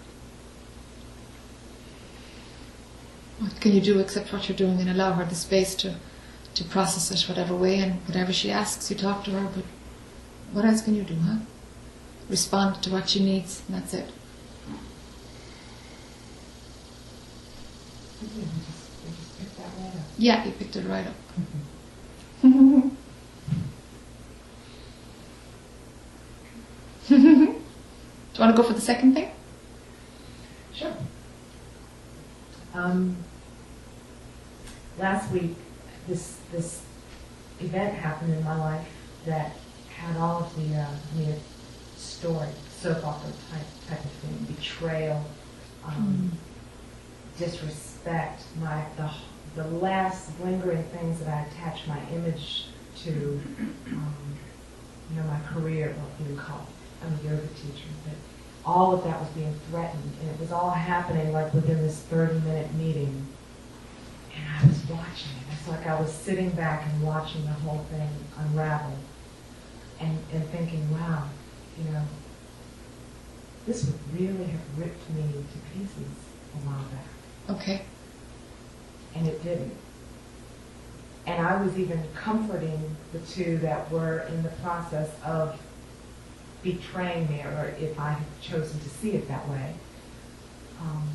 What 3.39 3.61
can 3.61 3.73
you 3.73 3.81
do 3.81 4.01
except 4.01 4.33
what 4.33 4.49
you're 4.49 4.59
doing 4.59 4.81
and 4.81 4.91
allow 4.91 5.13
her 5.13 5.25
the 5.25 5.35
space 5.35 5.75
to, 5.77 5.95
to 6.55 6.65
process 6.65 7.11
it 7.13 7.29
whatever 7.29 7.55
way 7.55 7.79
and 7.79 8.01
whatever 8.07 8.33
she 8.33 8.51
asks, 8.51 8.91
you 8.91 8.97
talk 8.97 9.23
to 9.25 9.31
her, 9.31 9.49
but 9.55 9.65
what 10.53 10.65
else 10.65 10.83
can 10.83 10.97
you 10.97 11.05
do, 11.05 11.15
huh? 11.15 11.37
Respond 12.29 12.83
to 12.83 12.91
what 12.91 13.09
she 13.09 13.23
needs, 13.25 13.63
and 13.69 13.77
that's 13.77 13.95
it. 13.95 14.11
I 18.21 18.25
did. 18.27 18.45
I 18.45 18.59
just, 18.67 18.91
I 19.07 19.11
just 19.11 19.39
picked 19.39 19.57
that 19.57 19.71
right 19.79 19.95
up. 19.95 20.07
Yeah, 20.19 20.45
you 20.45 20.53
picked 20.53 20.77
it 20.77 20.85
right 20.89 21.07
up. 21.07 21.15
do 22.43 22.49
you 27.09 27.61
want 28.39 28.55
to 28.55 28.63
go 28.63 28.63
for 28.63 28.75
the 28.75 28.81
second 28.81 29.15
thing? 29.15 29.31
Sure. 30.73 30.95
Um, 32.75 33.17
last 34.99 35.33
week, 35.33 35.57
this 36.07 36.39
this 36.53 36.83
event 37.59 37.95
happened 37.95 38.35
in 38.35 38.45
my 38.45 38.57
life 38.57 38.87
that 39.27 39.57
had 39.89 40.17
all 40.17 40.45
of 40.45 40.55
the 40.55 40.77
uh, 40.77 40.87
mean, 41.17 41.35
story, 41.97 42.49
soap 42.71 43.05
opera 43.05 43.33
type 43.51 43.67
type 43.89 44.05
of 44.05 44.11
thing, 44.13 44.55
betrayal, 44.55 45.25
um, 45.85 46.31
disrespect, 47.37 48.43
my 48.61 48.85
the 48.97 49.11
the 49.55 49.65
last 49.65 50.31
lingering 50.41 50.83
things 50.85 51.21
that 51.21 51.29
I 51.29 51.47
attached 51.47 51.89
my 51.89 52.01
image 52.13 52.67
to, 53.05 53.41
um, 53.87 54.15
you 55.11 55.17
know, 55.17 55.27
my 55.27 55.41
career, 55.41 55.95
what 55.99 56.29
you 56.29 56.37
call. 56.37 56.67
I'm 57.05 57.13
a 57.13 57.23
yoga 57.23 57.47
teacher, 57.49 57.89
but 58.05 58.15
all 58.65 58.95
of 58.95 59.05
that 59.05 59.21
was 59.21 59.29
being 59.31 59.55
threatened, 59.71 60.13
and 60.21 60.31
it 60.31 60.41
was 60.41 60.53
all 60.53 60.71
happening 60.71 61.33
like 61.33 61.53
within 61.55 61.81
this 61.83 62.05
30-minute 62.11 62.75
meeting. 62.75 63.27
And 64.35 64.45
I 64.61 64.67
was 64.67 64.79
watching 64.89 65.33
it. 65.39 65.53
It's 65.53 65.69
like 65.69 65.87
I 65.87 66.01
was 66.01 66.13
sitting 66.13 66.51
back 66.51 66.87
and 66.87 67.03
watching 67.03 67.45
the 67.45 67.53
whole 67.53 67.85
thing 67.91 68.09
unravel, 68.37 68.97
and 70.01 70.19
and 70.33 70.45
thinking, 70.51 70.91
wow, 70.93 71.29
you 71.79 71.91
know, 71.91 72.03
this 73.67 73.85
would 73.85 74.21
really 74.21 74.45
have 74.45 74.79
ripped 74.79 75.11
me 75.11 75.23
to 75.23 75.79
pieces 75.79 76.13
a 76.55 76.59
while 76.67 76.85
back 76.85 77.59
Okay. 77.61 77.83
And 79.15 79.27
it 79.27 79.43
didn't. 79.43 79.75
And 81.27 81.47
I 81.47 81.63
was 81.63 81.79
even 81.79 82.03
comforting 82.15 82.97
the 83.13 83.19
two 83.21 83.59
that 83.59 83.91
were 83.91 84.21
in 84.21 84.43
the 84.43 84.49
process 84.63 85.11
of 85.25 85.61
betraying 86.63 87.31
me, 87.31 87.41
or 87.41 87.75
if 87.79 87.99
I 87.99 88.13
had 88.13 88.41
chosen 88.41 88.81
to 88.81 88.89
see 88.89 89.13
it 89.13 89.29
that 89.29 89.47
way. 89.49 89.75
Um, 90.81 91.09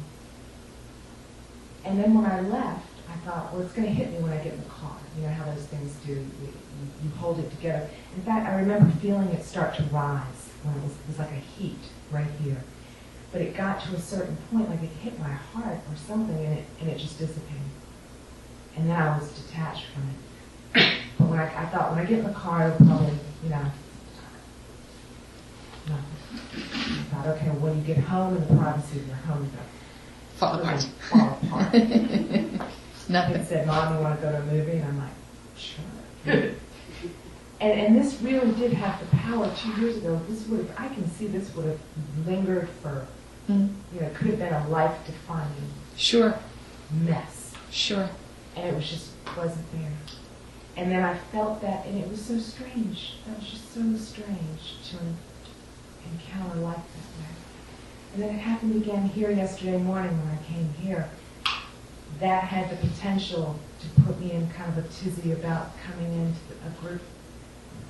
and 1.86 2.00
then 2.00 2.14
when 2.14 2.26
I 2.26 2.42
left, 2.42 2.88
I 3.10 3.16
thought, 3.26 3.54
well, 3.54 3.62
it's 3.62 3.74
going 3.74 3.88
to 3.88 3.94
hit 3.94 4.12
me 4.12 4.20
when 4.20 4.32
I 4.32 4.38
get 4.38 4.54
in 4.54 4.60
the 4.60 4.70
car. 4.70 4.96
You 5.18 5.28
know 5.28 5.34
how 5.34 5.46
those 5.46 5.66
things 5.66 5.94
do. 6.06 6.14
You, 6.14 6.54
you, 7.04 7.10
hold 7.18 7.40
it 7.40 7.50
together. 7.52 7.90
In 8.16 8.24
fact, 8.24 8.48
I 8.48 8.56
remember 8.56 8.90
feeling 9.00 9.30
it 9.30 9.44
start 9.44 9.76
to 9.76 9.84
rise 9.84 10.50
when 10.64 10.76
it 10.76 10.84
was, 10.84 10.92
it 10.92 11.08
was 11.08 11.20
like 11.20 11.32
a 11.32 11.60
heat 11.60 11.78
right 12.12 12.28
here. 12.44 12.64
But 13.32 13.42
it 13.42 13.56
got 13.56 13.82
to 13.86 13.96
a 13.96 14.00
certain 14.00 14.38
point, 14.52 14.70
like 14.70 14.84
it 14.84 14.90
hit 15.02 15.20
my 15.20 15.32
heart 15.32 15.78
or 15.90 15.96
something, 16.08 16.36
and 16.36 16.60
it, 16.60 16.66
and 16.80 16.90
it 16.90 16.98
just 16.98 17.20
dissipated. 17.20 17.62
And 18.76 18.90
then 18.90 18.96
I 19.00 19.18
was 19.18 19.30
detached 19.32 19.86
from 19.94 20.04
it. 20.10 20.94
But 21.20 21.28
when 21.28 21.40
I, 21.40 21.46
I 21.46 21.66
thought, 21.68 21.92
when 21.92 22.00
I 22.00 22.06
get 22.06 22.20
in 22.20 22.26
the 22.26 22.34
car, 22.34 22.70
it'll 22.70 22.86
probably, 22.88 23.14
you 23.44 23.50
know, 23.50 23.66
nothing. 25.88 26.04
I 26.56 27.04
thought, 27.14 27.28
okay, 27.28 27.48
when 27.50 27.78
you 27.78 27.84
get 27.84 27.98
home 28.00 28.38
in 28.38 28.48
the 28.48 28.56
privacy 28.62 29.00
of 29.00 29.08
your 29.08 29.16
home, 29.18 29.50
Fall 30.38 30.56
it'll 30.60 30.68
apart. 30.68 30.82
fall 31.10 31.40
apart. 31.44 31.74
Nothing. 33.10 33.36
and 33.36 33.48
said, 33.48 33.68
Mom, 33.68 33.96
you 33.96 34.02
want 34.02 34.20
to 34.20 34.26
go 34.26 34.32
to 34.32 34.38
a 34.40 34.46
movie? 34.46 34.78
And 34.78 34.86
I'm 34.86 34.98
like, 34.98 35.10
sure. 35.58 35.86
and, 37.62 37.72
and 37.80 37.96
this 37.98 38.20
really 38.22 38.52
did 38.54 38.74
have 38.74 39.00
the 39.00 39.16
power 39.18 39.52
two 39.56 39.70
years 39.82 39.98
ago. 39.98 40.20
This 40.28 40.48
would 40.48 40.66
have, 40.68 40.80
I 40.80 40.88
can 40.88 41.08
see 41.12 41.28
this 41.28 41.54
would 41.56 41.66
have 41.66 41.80
lingered 42.26 42.70
for, 42.82 43.06
Mm. 43.52 43.74
you 43.94 44.00
know, 44.00 44.08
it 44.08 44.16
could 44.16 44.28
have 44.28 44.40
been 44.40 44.54
a 44.54 44.70
life 44.70 44.96
defining 45.06 45.52
Sure, 45.98 46.34
mess. 46.92 47.54
sure. 47.72 48.08
And 48.56 48.68
it 48.68 48.76
was 48.76 48.90
just 48.90 49.12
wasn't 49.36 49.72
there. 49.72 49.92
And 50.76 50.92
then 50.92 51.04
I 51.04 51.16
felt 51.32 51.62
that, 51.62 51.86
and 51.86 51.98
it 52.00 52.10
was 52.10 52.24
so 52.24 52.38
strange. 52.40 53.16
That 53.26 53.38
was 53.38 53.50
just 53.50 53.74
so 53.74 53.82
strange 53.96 54.78
to 54.90 54.98
encounter 56.12 56.60
life 56.60 56.78
that 56.78 57.20
way. 57.20 57.34
And 58.14 58.24
then 58.24 58.36
it 58.36 58.40
happened 58.40 58.82
again 58.82 59.08
here 59.10 59.32
yesterday 59.32 59.78
morning 59.78 60.12
when 60.20 60.38
I 60.38 60.44
came 60.44 60.74
here. 60.82 61.10
That 62.20 62.44
had 62.44 62.70
the 62.70 62.88
potential 62.88 63.60
to 63.82 64.02
put 64.02 64.20
me 64.20 64.32
in 64.32 64.50
kind 64.52 64.76
of 64.78 64.84
a 64.84 64.88
tizzy 64.88 65.32
about 65.32 65.72
coming 65.84 66.14
into 66.14 66.40
a 66.68 66.82
group. 66.82 67.02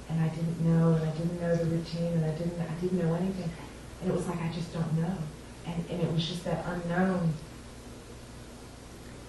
And 0.10 0.21
I 0.21 0.28
didn't 0.30 0.60
know, 0.62 0.93
and 0.93 1.10
I 1.10 1.12
didn't 1.13 1.41
know 1.41 1.56
the 1.56 1.65
routine, 1.65 2.13
and 2.13 2.26
I 2.26 2.32
didn't, 2.32 2.60
I 2.60 2.73
didn't 2.82 2.99
know 2.99 3.13
anything. 3.15 3.49
And 4.02 4.12
it 4.12 4.15
was 4.15 4.28
like, 4.28 4.41
I 4.41 4.52
just 4.52 4.73
don't 4.73 4.93
know. 5.02 5.17
And, 5.65 5.86
and 5.89 6.02
it 6.02 6.12
was 6.12 6.28
just 6.28 6.43
that 6.43 6.65
unknown 6.67 7.34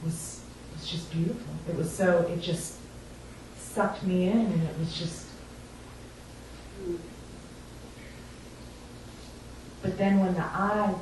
was, 0.05 0.34
was 0.85 0.90
just 0.92 1.11
beautiful. 1.12 1.55
It 1.68 1.77
was 1.77 1.90
so, 1.90 2.18
it 2.33 2.40
just 2.42 2.75
sucked 3.59 4.03
me 4.05 4.29
in, 4.29 4.37
and 4.38 4.62
it 4.62 4.79
was 4.79 4.97
just. 4.97 5.27
But 9.83 9.97
then 9.99 10.20
when 10.20 10.35
the 10.35 10.42
I 10.42 10.94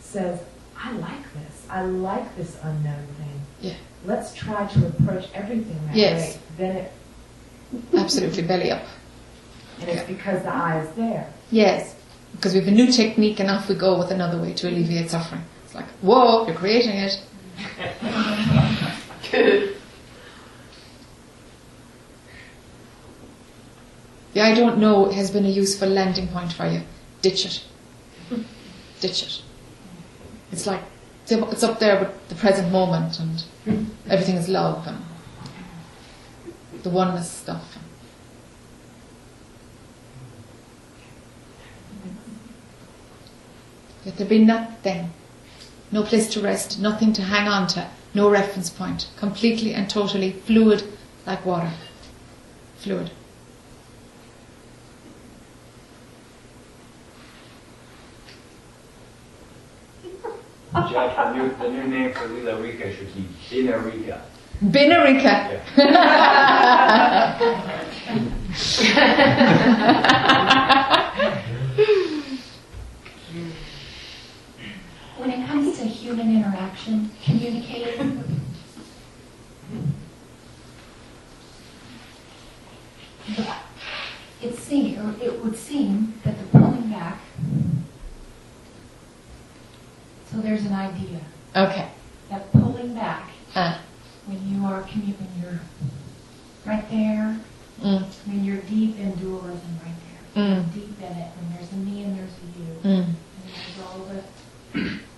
says, 0.00 0.40
I 0.78 0.92
like 0.92 1.22
this, 1.34 1.66
I 1.68 1.82
like 1.82 2.36
this 2.36 2.56
unknown 2.62 3.06
thing. 3.18 3.40
Yeah. 3.60 3.74
Let's 4.04 4.32
try 4.34 4.66
to 4.66 4.86
approach 4.86 5.26
everything 5.34 5.78
that 5.86 5.94
Yes. 5.96 6.34
way. 6.36 6.40
Then 6.58 6.76
it, 6.76 6.92
Absolutely 7.96 8.42
belly 8.42 8.70
up. 8.70 8.82
and 9.80 9.88
it's 9.90 10.02
because 10.06 10.42
the 10.42 10.52
I 10.52 10.80
is 10.82 10.90
there. 10.96 11.32
Yes, 11.52 11.94
because 12.32 12.52
we 12.54 12.58
have 12.60 12.68
a 12.68 12.72
new 12.72 12.90
technique 12.90 13.38
and 13.40 13.48
off 13.50 13.68
we 13.68 13.74
go 13.76 13.98
with 13.98 14.10
another 14.10 14.40
way 14.40 14.52
to 14.54 14.68
alleviate 14.68 15.10
suffering. 15.10 15.42
It's 15.64 15.74
like, 15.74 15.86
whoa, 16.00 16.46
you're 16.46 16.56
creating 16.56 16.96
it. 16.96 17.22
The 19.30 19.76
I 24.36 24.54
don't 24.54 24.78
know 24.78 25.10
has 25.10 25.30
been 25.30 25.44
a 25.44 25.48
useful 25.48 25.88
landing 25.88 26.28
point 26.28 26.52
for 26.52 26.66
you. 26.66 26.82
Ditch 27.22 27.46
it. 27.46 27.64
Ditch 29.00 29.22
it. 29.22 29.42
It's 30.52 30.66
like, 30.66 30.82
it's 31.28 31.62
up 31.62 31.78
there 31.78 32.00
with 32.00 32.28
the 32.28 32.34
present 32.34 32.72
moment 32.72 33.20
and 33.20 33.44
everything 34.08 34.36
is 34.36 34.48
love 34.48 34.86
and 34.86 35.04
the 36.82 36.90
oneness 36.90 37.30
stuff. 37.30 37.78
Let 44.04 44.16
there 44.16 44.26
be 44.26 44.38
nothing, 44.44 45.12
no 45.92 46.02
place 46.02 46.28
to 46.32 46.40
rest, 46.40 46.80
nothing 46.80 47.12
to 47.12 47.22
hang 47.22 47.46
on 47.46 47.66
to, 47.68 47.86
no 48.14 48.28
reference 48.30 48.70
point, 48.70 49.08
completely 49.16 49.72
and 49.74 49.88
totally 49.88 50.32
fluid 50.32 50.82
like 51.26 51.44
water. 51.46 51.70
Fluid. 52.78 53.10
Jack, 60.72 61.16
the 61.16 61.32
new, 61.34 61.54
the 61.56 61.68
new 61.68 61.84
name 61.88 62.12
for 62.12 62.26
Lila 62.28 62.60
Rika 62.60 62.92
should 62.94 63.12
be 63.14 63.26
Dina 63.48 63.78
Rika. 63.78 64.22
Binarika. 64.62 65.60
When 75.16 75.30
it 75.30 75.46
comes 75.46 75.78
to 75.78 75.84
human 75.84 76.34
interaction, 76.34 77.10
communicating, 77.22 78.24
the- 83.36 83.54
it 84.42 84.56
seem, 84.56 84.98
or 84.98 85.14
it 85.22 85.44
would 85.44 85.56
seem 85.56 86.14
that 86.24 86.36
the 86.38 86.58
pulling 86.58 86.88
back, 86.90 87.18
so 90.30 90.38
there's 90.38 90.64
an 90.64 90.72
idea 90.72 91.20
Okay. 91.54 91.88
that 92.30 92.50
pulling 92.52 92.94
back 92.94 93.30
Ah. 93.54 93.80
when 94.26 94.38
you 94.48 94.64
are 94.64 94.82
commu- 94.82 95.14
when 95.18 95.42
you're 95.42 95.60
right 96.64 96.88
there, 96.90 97.36
Mm. 97.82 98.04
when 98.26 98.44
you're 98.44 98.62
deep 98.62 98.98
in 98.98 99.12
dualism 99.16 99.78
right 99.84 99.94
there, 100.34 100.42
Mm. 100.42 100.72
deep 100.72 100.98
in 101.00 101.12
it, 101.12 101.30
when 101.36 101.52
there's 101.54 101.72
a 101.72 101.76
me 101.76 102.04
and 102.04 102.16
there's 102.18 102.30
a 102.30 102.58
you, 102.58 102.74
Mm. 102.84 103.04
and 103.04 103.16
there's 103.44 103.86
all 103.86 103.98
the 104.06 104.22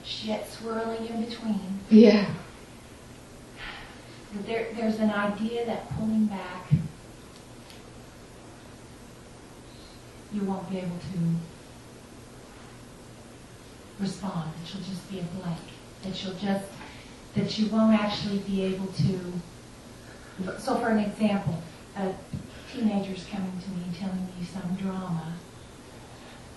shit 0.04 0.50
swirling 0.50 1.06
in 1.06 1.24
between. 1.24 1.80
Yeah. 1.90 2.26
But 4.34 4.46
There, 4.46 4.66
there's 4.74 4.98
an 4.98 5.10
idea 5.10 5.66
that 5.66 5.90
pulling 5.98 6.24
back, 6.24 6.70
you 10.32 10.40
won't 10.44 10.70
be 10.70 10.78
able 10.78 10.96
to 10.96 11.36
respond. 14.00 14.50
That 14.54 14.72
you'll 14.74 14.82
just 14.84 15.10
be 15.10 15.18
a 15.18 15.22
blank. 15.22 15.58
That 16.22 16.28
you'll 16.28 16.54
just, 16.54 16.64
that 17.34 17.58
you 17.58 17.66
won't 17.66 17.98
actually 17.98 18.38
be 18.38 18.62
able 18.62 18.86
to. 18.86 19.32
So, 20.58 20.76
for 20.76 20.88
an 20.88 20.98
example, 20.98 21.62
a 21.96 22.12
teenager's 22.72 23.24
coming 23.26 23.60
to 23.60 23.70
me 23.70 23.84
and 23.86 23.96
telling 23.96 24.26
me 24.26 24.44
some 24.44 24.76
drama 24.76 25.34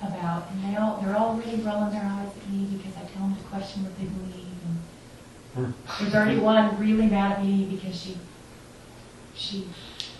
about, 0.01 0.51
and 0.51 0.63
they 0.63 0.77
all, 0.77 1.01
they're 1.01 1.15
already 1.15 1.61
rolling 1.61 1.91
their 1.91 2.05
eyes 2.05 2.29
at 2.29 2.49
me 2.49 2.77
because 2.77 2.95
I 2.95 3.05
tell 3.05 3.23
them 3.23 3.35
to 3.35 3.43
question 3.43 3.83
what 3.83 3.97
they 3.97 4.05
believe 4.05 4.55
and 5.55 5.73
hmm. 5.73 6.03
there's 6.03 6.15
already 6.15 6.39
one 6.39 6.77
really 6.79 7.07
mad 7.07 7.33
at 7.33 7.43
me 7.43 7.65
because 7.65 7.99
she 7.99 8.17
she 9.35 9.67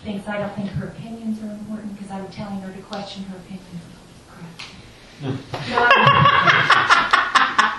thinks 0.03 0.27
I 0.27 0.39
don't 0.39 0.53
think 0.55 0.69
her 0.71 0.88
opinions 0.88 1.41
are 1.43 1.51
important 1.51 1.95
because 1.97 2.12
I'm 2.12 2.27
telling 2.29 2.60
her 2.62 2.73
to 2.73 2.81
question 2.81 3.23
her 3.23 3.38
opinions. 3.38 3.81
Holy 5.21 5.38
crap. 5.67 6.51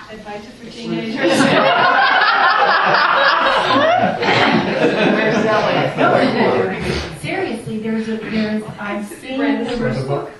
Advice 0.09 0.45
for 0.45 0.69
teenagers. 0.69 1.17
Seriously, 7.21 7.79
there's 7.79 8.07
a 8.07 8.15
there's 8.17 8.63
I'm 8.79 9.03
seeing 9.03 9.39
there's 9.39 10.05
book? 10.05 10.31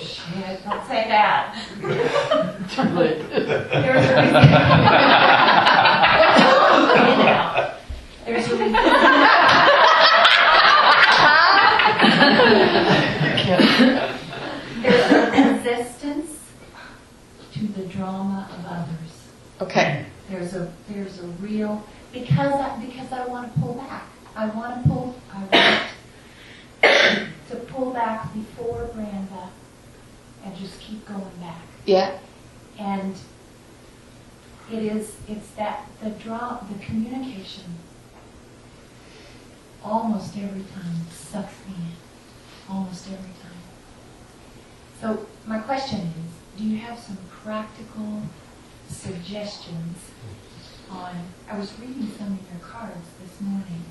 Shit, 0.00 0.64
don't 0.64 0.84
say 0.88 1.04
that. 1.06 1.54
there's 1.80 4.08
a 4.10 4.16
reason. 4.16 4.32
There's 8.24 8.48
a 8.48 8.56
reason. 8.56 8.72
There's 14.82 15.10
a 15.10 15.12
resistance 15.54 16.37
to 17.58 17.66
the 17.66 17.86
drama 17.86 18.48
of 18.52 18.64
others. 18.66 19.28
Okay. 19.60 20.04
There's 20.30 20.54
a 20.54 20.72
there's 20.88 21.18
a 21.20 21.26
real 21.42 21.84
because 22.12 22.54
I, 22.54 22.84
because 22.84 23.12
I 23.12 23.26
want 23.26 23.52
to 23.52 23.60
pull 23.60 23.74
back. 23.74 24.06
I 24.36 24.46
want 24.46 24.82
to 24.82 24.88
pull. 24.88 25.14
I 25.32 25.88
want 26.82 27.20
to 27.48 27.56
pull 27.56 27.92
back 27.92 28.32
before 28.34 28.88
Branda 28.94 29.48
and 30.44 30.56
just 30.56 30.78
keep 30.80 31.06
going 31.06 31.36
back. 31.40 31.62
Yeah. 31.86 32.18
And 32.78 33.14
it 34.70 34.82
is 34.82 35.16
it's 35.26 35.50
that 35.52 35.88
the 36.02 36.10
draw 36.10 36.60
the 36.70 36.78
communication 36.84 37.64
almost 39.82 40.36
every 40.36 40.62
time 40.74 40.94
sucks 41.10 41.54
me 41.66 41.74
in. 41.74 42.72
Almost 42.72 43.06
every 43.06 43.32
time. 43.42 43.48
So 45.00 45.26
my 45.46 45.58
question 45.60 46.00
is, 46.00 46.37
do 46.58 46.64
you 46.64 46.78
have 46.78 46.98
some 46.98 47.16
practical 47.44 48.22
suggestions 48.88 49.96
on, 50.90 51.14
I 51.48 51.56
was 51.56 51.72
reading 51.78 52.10
some 52.18 52.32
of 52.32 52.38
your 52.50 52.60
cards 52.60 53.06
this 53.22 53.40
morning, 53.40 53.84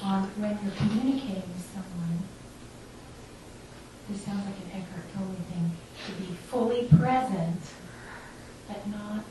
on 0.00 0.22
when 0.38 0.56
you're 0.62 0.74
communicating 0.76 1.42
with 1.50 1.66
someone, 1.74 2.22
this 4.08 4.22
sounds 4.22 4.44
like 4.46 4.54
an 4.54 4.82
Eckhart 4.82 5.12
Tolle 5.16 5.34
thing, 5.50 5.72
to 6.06 6.12
be 6.22 6.34
fully 6.34 6.86
present, 6.96 7.60
but 8.68 8.86
not 8.88 9.24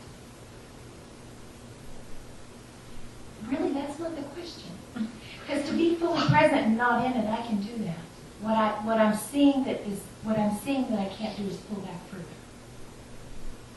Really, 3.49 3.73
that's 3.73 3.99
not 3.99 4.15
the 4.15 4.21
question. 4.21 4.71
Because 4.93 5.67
to 5.67 5.75
be 5.75 5.95
fully 5.95 6.25
present 6.27 6.62
and 6.62 6.77
not 6.77 7.06
in 7.06 7.12
it, 7.12 7.27
I 7.27 7.45
can 7.45 7.62
do 7.62 7.84
that. 7.84 7.97
What 8.41 8.56
I 8.56 8.69
what 8.86 8.97
I'm 8.99 9.15
seeing 9.15 9.65
that 9.65 9.82
is 9.82 9.99
what 10.23 10.39
I'm 10.39 10.58
seeing 10.60 10.89
that 10.89 10.99
I 10.99 11.06
can't 11.06 11.36
do 11.38 11.43
is 11.43 11.58
pull 11.58 11.82
back 11.82 12.08
further. 12.10 12.23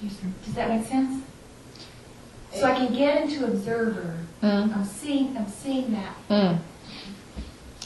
Do 0.00 0.06
you, 0.06 0.12
does 0.44 0.54
that 0.54 0.68
make 0.68 0.86
sense? 0.86 1.22
So 2.52 2.64
I 2.64 2.74
can 2.74 2.92
get 2.94 3.22
into 3.22 3.44
observer. 3.46 4.18
Mm. 4.42 4.76
I'm 4.76 4.84
seeing 4.84 5.36
I'm 5.36 5.48
seeing 5.48 5.92
that. 5.92 6.14
Mm. 6.30 6.58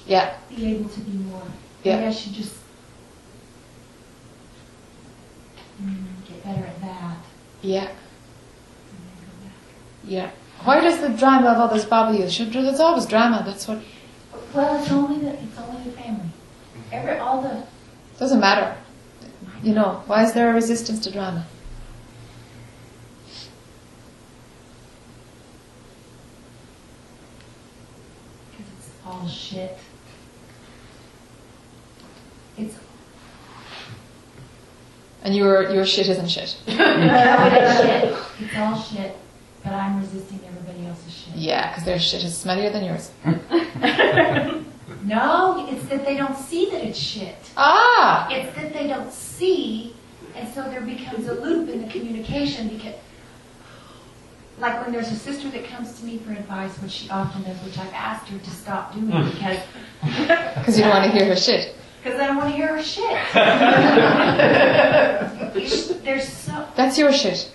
Yeah. 0.07 0.37
Be 0.49 0.75
able 0.75 0.89
to 0.89 1.01
be 1.01 1.13
more. 1.19 1.43
Yeah. 1.83 1.97
Maybe 1.97 2.07
I 2.09 2.13
should 2.13 2.33
just 2.33 2.57
mm, 5.83 6.05
get 6.29 6.45
better 6.45 6.67
at 6.67 6.81
that. 6.81 7.17
Yeah. 7.63 7.81
And 7.83 7.89
then 7.89 9.17
go 9.21 9.45
back. 9.45 9.55
Yeah. 10.05 10.31
Why 10.65 10.81
does 10.81 11.01
the 11.01 11.09
drama 11.09 11.49
of 11.49 11.59
others 11.59 11.85
bother 11.85 12.17
you? 12.19 12.29
Should, 12.29 12.53
there's 12.53 12.81
always 12.81 13.07
drama. 13.07 13.43
That's 13.47 13.67
what 13.67 13.79
Well, 14.55 14.83
it's 14.83 14.91
only 14.91 15.21
the 15.25 15.33
it's 15.33 15.59
only 15.59 15.85
the 15.85 15.93
family. 15.93 16.29
Every 16.93 17.19
all 17.19 17.41
the 17.41 17.65
doesn't 18.19 18.41
matter. 18.41 18.77
You 19.63 19.75
know, 19.75 20.03
why 20.07 20.25
is 20.25 20.33
there 20.33 20.51
a 20.51 20.55
resistance 20.55 21.01
to 21.01 21.11
drama? 21.11 21.47
Because 28.51 28.73
it's 28.79 28.91
all 29.11 29.29
shit. 29.29 29.77
It's 32.57 32.75
And 35.23 35.35
your 35.37 35.71
your 35.71 35.85
shit 35.87 36.09
isn't 36.09 36.29
shit. 36.29 36.57
it's 36.67 37.81
shit. 37.81 38.17
It's 38.43 38.57
all 38.57 38.75
shit, 38.81 39.17
but 39.63 39.73
I'm 39.75 40.01
resisting 40.01 40.41
everybody 40.47 40.87
else's 40.87 41.13
shit. 41.13 41.35
Yeah, 41.37 41.69
because 41.71 41.85
their 41.85 41.99
shit 41.99 42.25
is 42.25 42.33
smellier 42.43 42.73
than 42.73 42.85
yours. 42.85 43.11
No, 45.03 45.67
it's 45.69 45.87
that 45.89 46.05
they 46.05 46.17
don't 46.17 46.37
see 46.37 46.71
that 46.71 46.85
it's 46.85 46.99
shit. 46.99 47.37
Ah. 47.57 48.29
It's 48.31 48.55
that 48.55 48.73
they 48.73 48.87
don't 48.87 49.11
see, 49.13 49.95
and 50.37 50.47
so 50.55 50.63
there 50.65 50.83
becomes 50.83 51.27
a 51.27 51.35
loop 51.35 51.69
in 51.71 51.83
the 51.83 51.89
communication 51.91 52.69
because, 52.69 52.95
like 54.61 54.83
when 54.83 54.93
there's 54.93 55.11
a 55.11 55.17
sister 55.17 55.49
that 55.51 55.65
comes 55.65 55.99
to 55.99 56.05
me 56.05 56.19
for 56.19 56.33
advice, 56.33 56.77
which 56.79 56.93
she 56.93 57.11
often 57.11 57.43
does, 57.43 57.57
which 57.65 57.79
I've 57.79 57.93
asked 57.93 58.29
her 58.29 58.39
to 58.39 58.51
stop 58.51 58.93
doing 58.95 59.11
hmm. 59.11 59.31
because 59.31 59.59
Because 60.03 60.79
you 60.79 60.85
don't 60.85 60.93
want 60.95 61.05
to 61.11 61.11
hear 61.11 61.27
her 61.27 61.37
shit. 61.37 61.75
because 62.03 62.21
I 62.21 62.27
don't 62.27 62.37
want 62.37 62.51
to 62.51 62.57
hear 62.57 62.77
her 62.77 62.83
shit. 62.83 63.11
There's 66.05 66.29
so 66.29 66.67
That's 66.77 66.99
your 66.99 67.13
shit. 67.13 67.51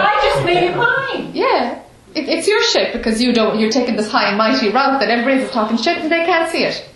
I 0.00 0.20
just 0.22 0.44
made 0.44 0.64
it 0.64 0.76
mine. 0.76 1.30
Yeah. 1.34 1.82
It, 2.14 2.28
it's 2.28 2.46
your 2.46 2.62
shit 2.62 2.92
because 2.92 3.22
you 3.22 3.32
don't. 3.32 3.58
You're 3.58 3.70
taking 3.70 3.96
this 3.96 4.10
high 4.10 4.28
and 4.28 4.38
mighty 4.38 4.70
route 4.70 5.00
that 5.00 5.08
everybody's 5.08 5.50
talking 5.50 5.76
shit 5.76 5.98
and 5.98 6.10
they 6.10 6.24
can't 6.24 6.50
see 6.50 6.64
it. 6.64 6.88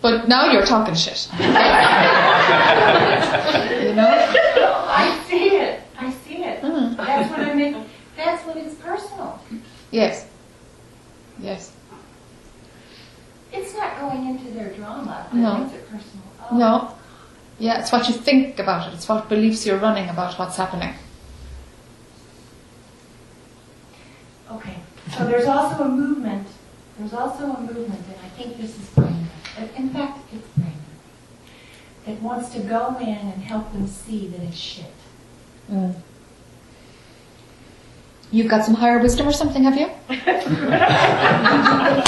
But 0.00 0.28
now 0.28 0.50
you're 0.52 0.64
talking 0.64 0.94
shit. 0.94 1.28
you 1.38 1.48
know. 3.94 4.08
I 4.88 5.24
see 5.28 5.56
it. 5.56 5.82
I 5.98 6.12
see 6.24 6.44
it. 6.44 6.62
Mm. 6.62 6.96
That's 6.96 7.30
what 7.30 7.40
I 7.40 7.54
mean. 7.54 7.84
That's 8.16 8.46
when 8.46 8.58
it's 8.58 8.76
personal. 8.76 9.40
Yes. 9.90 10.28
Yes. 11.40 11.72
It's 13.52 13.74
not 13.74 13.98
going 14.00 14.28
into 14.28 14.50
their 14.50 14.72
drama. 14.74 15.26
No. 15.32 15.58
makes 15.58 15.74
it 15.74 15.88
personal. 15.90 16.24
Oh. 16.50 16.56
No. 16.56 16.94
Yeah, 17.58 17.80
it's 17.80 17.90
what 17.90 18.06
you 18.08 18.14
think 18.14 18.58
about 18.58 18.88
it. 18.88 18.94
It's 18.94 19.08
what 19.08 19.28
beliefs 19.28 19.66
you're 19.66 19.78
running 19.78 20.08
about 20.08 20.38
what's 20.38 20.56
happening. 20.56 20.94
Okay. 24.50 24.76
So 25.16 25.24
there's 25.26 25.46
also 25.46 25.84
a 25.84 25.88
movement. 25.88 26.46
There's 26.98 27.12
also 27.12 27.44
a 27.44 27.60
movement, 27.60 28.04
and 28.06 28.16
I 28.24 28.28
think 28.30 28.58
this 28.58 28.78
is 28.78 28.88
Brandon. 29.58 29.76
In 29.76 29.90
fact, 29.90 30.18
it's 30.32 30.46
Brandon 30.56 30.74
that 32.06 32.22
wants 32.22 32.50
to 32.50 32.60
go 32.60 32.96
in 33.00 33.08
and 33.08 33.42
help 33.42 33.72
them 33.72 33.86
see 33.86 34.28
that 34.28 34.40
it's 34.40 34.56
shit. 34.56 34.86
Mm. 35.70 35.94
You've 38.30 38.48
got 38.48 38.64
some 38.64 38.74
higher 38.74 38.98
wisdom 38.98 39.26
or 39.26 39.32
something, 39.32 39.64
have 39.64 39.76
you? 39.76 39.90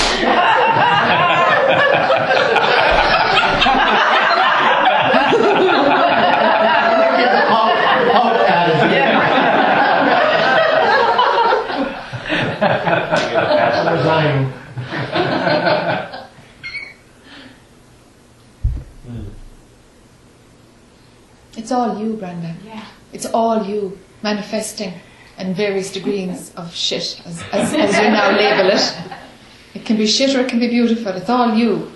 Resigning. 13.90 14.52
It's 21.56 21.72
all 21.72 21.98
you, 21.98 22.14
Brenda. 22.14 22.54
Yeah. 22.64 22.84
It's 23.12 23.26
all 23.26 23.64
you 23.64 23.98
manifesting 24.22 24.92
in 25.38 25.54
various 25.54 25.92
degrees 25.92 26.52
of 26.54 26.74
shit, 26.74 27.20
as, 27.24 27.42
as, 27.52 27.74
as 27.74 27.96
you 27.96 28.02
now 28.10 28.30
label 28.30 28.70
it. 28.70 28.94
It 29.74 29.84
can 29.84 29.96
be 29.96 30.06
shit 30.06 30.34
or 30.36 30.40
it 30.40 30.48
can 30.48 30.58
be 30.60 30.68
beautiful. 30.68 31.12
It's 31.12 31.30
all 31.30 31.54
you. 31.54 31.90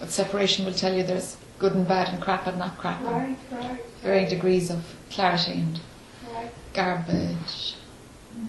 But 0.00 0.10
separation 0.10 0.64
will 0.64 0.72
tell 0.72 0.94
you 0.94 1.02
there's 1.02 1.36
good 1.58 1.72
and 1.74 1.86
bad 1.86 2.08
and 2.12 2.22
crap 2.22 2.46
and 2.46 2.58
not 2.58 2.76
crap. 2.78 3.02
Right, 3.02 3.36
right, 3.50 3.80
Varying 4.02 4.28
degrees 4.28 4.70
of 4.70 4.84
clarity 5.10 5.52
and 5.52 5.80
right. 6.32 6.50
garbage. 6.74 7.74
Mm. 8.38 8.46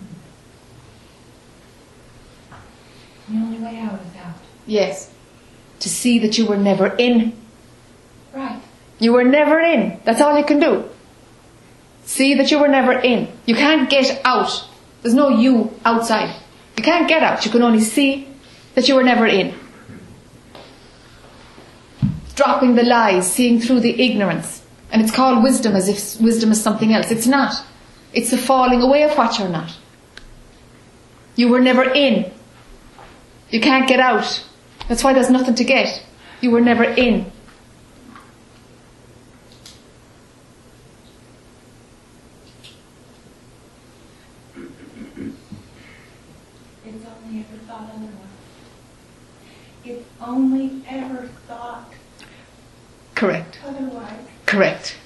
The 3.30 3.36
only 3.36 3.60
way 3.60 3.80
out 3.80 4.00
is 4.02 4.16
out. 4.18 4.36
Yes. 4.66 5.14
To 5.82 5.90
see 5.90 6.20
that 6.20 6.38
you 6.38 6.46
were 6.46 6.58
never 6.58 6.88
in. 6.96 7.34
Right. 8.34 8.62
You 9.00 9.14
were 9.14 9.24
never 9.24 9.60
in. 9.60 10.00
That's 10.04 10.22
all 10.22 10.38
you 10.38 10.46
can 10.46 10.60
do. 10.60 10.90
See 12.04 12.34
that 12.36 12.52
you 12.52 12.60
were 12.60 12.68
never 12.68 12.94
in. 12.94 13.28
You 13.46 13.56
can't 13.56 13.90
get 13.90 14.22
out. 14.26 14.68
There's 15.02 15.14
no 15.14 15.30
you 15.30 15.78
outside. 15.86 16.34
You 16.78 16.84
can't 16.84 17.08
get 17.08 17.24
out. 17.24 17.46
You 17.46 17.52
can 17.52 17.62
only 17.62 17.82
see 17.82 18.28
that 18.76 18.88
you 18.88 18.96
were 18.96 19.04
never 19.04 19.26
in. 19.26 19.54
Dropping 22.36 22.76
the 22.76 22.84
lies, 22.84 23.32
seeing 23.32 23.60
through 23.60 23.82
the 23.82 24.02
ignorance. 24.02 24.64
And 24.92 25.02
it's 25.02 25.12
called 25.12 25.44
wisdom 25.44 25.76
as 25.76 25.90
if 25.90 26.22
wisdom 26.22 26.52
is 26.52 26.62
something 26.62 26.94
else. 26.94 27.12
It's 27.12 27.28
not. 27.28 27.64
It's 28.14 28.32
the 28.32 28.38
falling 28.38 28.82
away 28.82 29.04
of 29.04 29.18
what 29.18 29.38
you're 29.38 29.50
not. 29.50 29.76
You 31.36 31.50
were 31.50 31.60
never 31.60 31.84
in. 31.84 32.32
You 33.50 33.60
can't 33.60 33.88
get 33.88 34.00
out. 34.00 34.44
That's 34.88 35.04
why 35.04 35.14
there's 35.14 35.30
nothing 35.30 35.56
to 35.56 35.64
get. 35.64 36.04
You 36.42 36.52
were 36.52 36.62
never 36.62 36.84
in. 36.84 37.32
It's 46.86 47.06
only 47.06 47.40
ever 47.40 47.58
thought 47.68 47.90
otherwise. 47.94 48.12
It's 49.84 50.06
only 50.22 50.82
ever 50.88 51.30
thought 51.48 51.94
Correct. 53.16 53.60
otherwise. 53.66 54.26
Correct. 54.46 54.98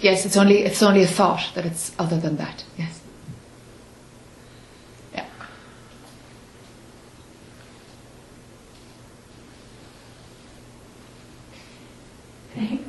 Yes, 0.00 0.26
it's 0.26 0.36
only 0.36 0.62
it's 0.64 0.82
only 0.82 1.02
a 1.02 1.06
thought 1.06 1.52
that 1.54 1.64
it's 1.64 1.92
other 1.98 2.18
than 2.18 2.36
that. 2.36 2.64
Yes. 2.76 2.91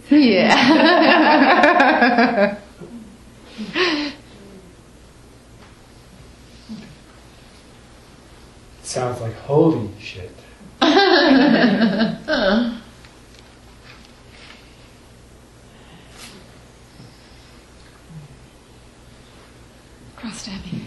Yeah. 0.09 0.57
Sounds 8.84 9.21
like 9.21 9.34
holy 9.39 9.89
shit. 9.99 10.30
Cross 20.15 20.41
stabbing. 20.41 20.86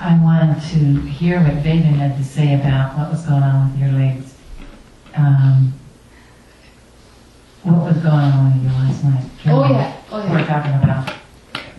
I 0.00 0.18
wanted 0.22 0.60
to 0.70 1.00
hear 1.08 1.40
what 1.42 1.54
Veda 1.54 1.82
had 1.84 2.16
to 2.16 2.24
say 2.24 2.54
about 2.54 2.96
what 2.96 3.10
was 3.10 3.24
going 3.26 3.42
on 3.42 3.72
with 3.72 3.80
your 3.80 3.90
legs. 3.98 4.34
Um, 5.16 5.72
what 7.64 7.84
was 7.92 7.96
going 8.02 8.14
on 8.14 8.52
with 8.54 8.62
you 8.62 8.68
last 8.78 9.04
night? 9.04 9.24
Oh, 9.46 9.68
yeah. 9.68 9.96
Oh, 10.10 10.18
yeah. 10.24 10.30
We're 10.32 10.38
yeah. 10.38 10.46
talking 10.46 10.74
about, 10.82 11.14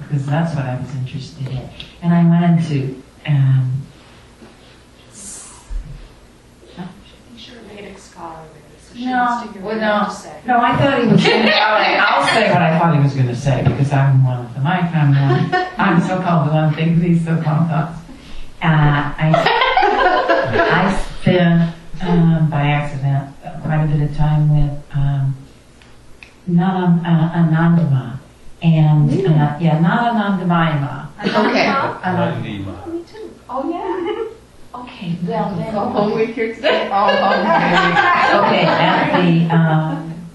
because 0.01 0.25
that's 0.25 0.53
what 0.55 0.65
I 0.65 0.77
was 0.79 0.93
interested 0.95 1.47
in. 1.47 1.69
And 2.01 2.13
I 2.13 2.23
wanted 2.25 2.67
to, 2.67 3.03
um, 3.27 3.81
s- 5.11 5.63
I'm 6.77 6.89
sure 7.37 7.55
Vedic 7.73 7.97
scholar 7.97 8.43
is, 8.77 8.99
so 8.99 9.05
No, 9.05 9.11
wants 9.17 9.47
to 9.47 9.53
hear 9.53 9.61
well, 9.61 9.75
what 9.75 9.75
you 9.75 9.81
have 9.81 10.07
no. 10.07 10.13
say. 10.13 10.41
No, 10.45 10.59
I 10.59 10.75
thought 10.77 11.01
he 11.01 11.07
was 11.07 11.23
going 11.25 11.45
to, 11.45 11.55
I'll 11.55 12.25
say 12.27 12.51
what 12.51 12.61
I 12.61 12.77
thought 12.79 12.95
he 12.97 13.01
was 13.01 13.13
going 13.13 13.27
to 13.27 13.35
say 13.35 13.63
because 13.63 13.93
I'm 13.93 14.25
one 14.25 14.45
of 14.45 14.53
the 14.53 14.59
mic. 14.59 14.83
I'm 14.93 15.11
one, 15.11 15.67
I'm 15.77 16.01
so-called 16.01 16.49
the 16.49 16.53
one 16.53 16.73
thing, 16.73 16.99
these 16.99 17.23
so-called 17.23 17.69
thoughts. 17.69 17.98
Uh, 18.61 19.13
I, 19.17 19.31
I 20.53 21.05
spent, 21.21 21.75
um, 22.01 22.49
by 22.49 22.61
accident, 22.63 23.33
quite 23.63 23.83
a 23.83 23.87
bit 23.87 24.09
of 24.09 24.17
time 24.17 24.49
with, 24.53 24.83
um, 24.93 25.35
Nana, 26.47 27.01
uh, 27.05 27.37
Anandama. 27.39 28.19
And, 28.61 29.09
uh, 29.27 29.57
yeah, 29.61 29.79
Nananandamaya. 29.79 31.07
Okay. 31.23 31.67
Uh, 31.67 32.39
Me 32.41 33.03
too. 33.03 33.31
Oh, 33.49 33.63
yeah. 33.69 34.81
okay, 34.81 35.15
well 35.23 35.55
then. 35.55 35.75
Oh, 35.75 35.89
whole 35.89 36.15
week 36.15 36.35
here 36.35 36.53
today. 36.53 36.89
Oh, 36.91 37.05
okay. 37.07 37.17
Okay, 38.39 38.65
at 38.65 39.21
the, 39.21 39.55
um, 39.55 40.27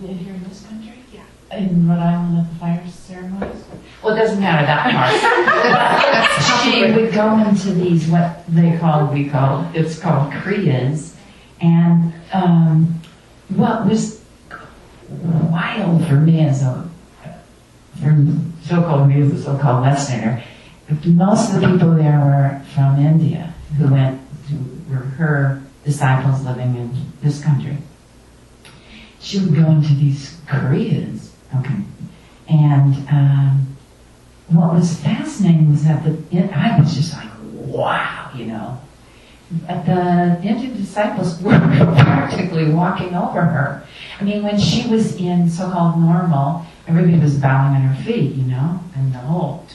here 0.00 0.34
in 0.34 0.44
this 0.44 0.62
country? 0.66 0.92
Yeah. 1.12 1.56
In 1.56 1.88
Rhode 1.88 1.98
Island 2.00 2.38
at 2.38 2.52
the 2.52 2.58
fire 2.58 2.86
ceremonies? 2.88 3.59
Well, 4.02 4.14
it 4.14 4.18
doesn't 4.18 4.40
matter 4.40 4.66
that 4.66 4.92
part. 4.92 6.26
She 6.64 6.92
would 6.92 7.12
go 7.12 7.38
into 7.38 7.72
these, 7.72 8.06
what 8.08 8.44
they 8.48 8.76
call, 8.78 9.06
we 9.06 9.28
call, 9.28 9.70
it's 9.74 9.98
called 9.98 10.32
kriyas. 10.32 11.14
And, 11.60 12.12
um, 12.32 13.00
what 13.48 13.86
was 13.86 14.22
wild 15.10 16.06
for 16.06 16.14
me 16.14 16.40
as 16.40 16.62
a, 16.62 16.88
so-called 18.62 19.08
me 19.08 19.22
as 19.22 19.32
a 19.32 19.42
so-called 19.42 19.82
Westerner, 19.82 20.42
most 21.06 21.54
of 21.54 21.60
the 21.60 21.68
people 21.68 21.94
there 21.94 22.18
were 22.18 22.62
from 22.74 22.98
India 22.98 23.52
who 23.76 23.92
went 23.92 24.20
to, 24.48 24.92
were 24.92 24.96
her 24.96 25.62
disciples 25.84 26.44
living 26.44 26.76
in 26.76 26.92
this 27.22 27.42
country. 27.42 27.76
She 29.20 29.38
would 29.38 29.54
go 29.54 29.66
into 29.70 29.94
these 29.94 30.36
kriyas, 30.46 31.30
okay, 31.56 31.82
and 32.48 33.08
um, 33.08 33.76
what 34.50 34.74
was 34.74 34.98
fascinating 35.00 35.70
was 35.70 35.84
that 35.84 36.04
the 36.04 36.54
I 36.54 36.78
was 36.78 36.94
just 36.94 37.14
like, 37.14 37.28
wow, 37.54 38.30
you 38.34 38.46
know, 38.46 38.78
But 39.66 39.86
the 39.86 40.40
Indian 40.42 40.76
disciples 40.76 41.40
were 41.42 41.58
practically 41.58 42.72
walking 42.72 43.14
over 43.14 43.42
her. 43.42 43.86
I 44.18 44.24
mean, 44.24 44.42
when 44.42 44.58
she 44.58 44.88
was 44.88 45.16
in 45.16 45.48
so-called 45.48 45.98
normal, 45.98 46.66
everybody 46.86 47.18
was 47.18 47.38
bowing 47.38 47.76
on 47.76 47.82
her 47.82 48.02
feet, 48.04 48.34
you 48.34 48.44
know, 48.44 48.80
and 48.96 49.14
the 49.14 49.18
whole 49.18 49.66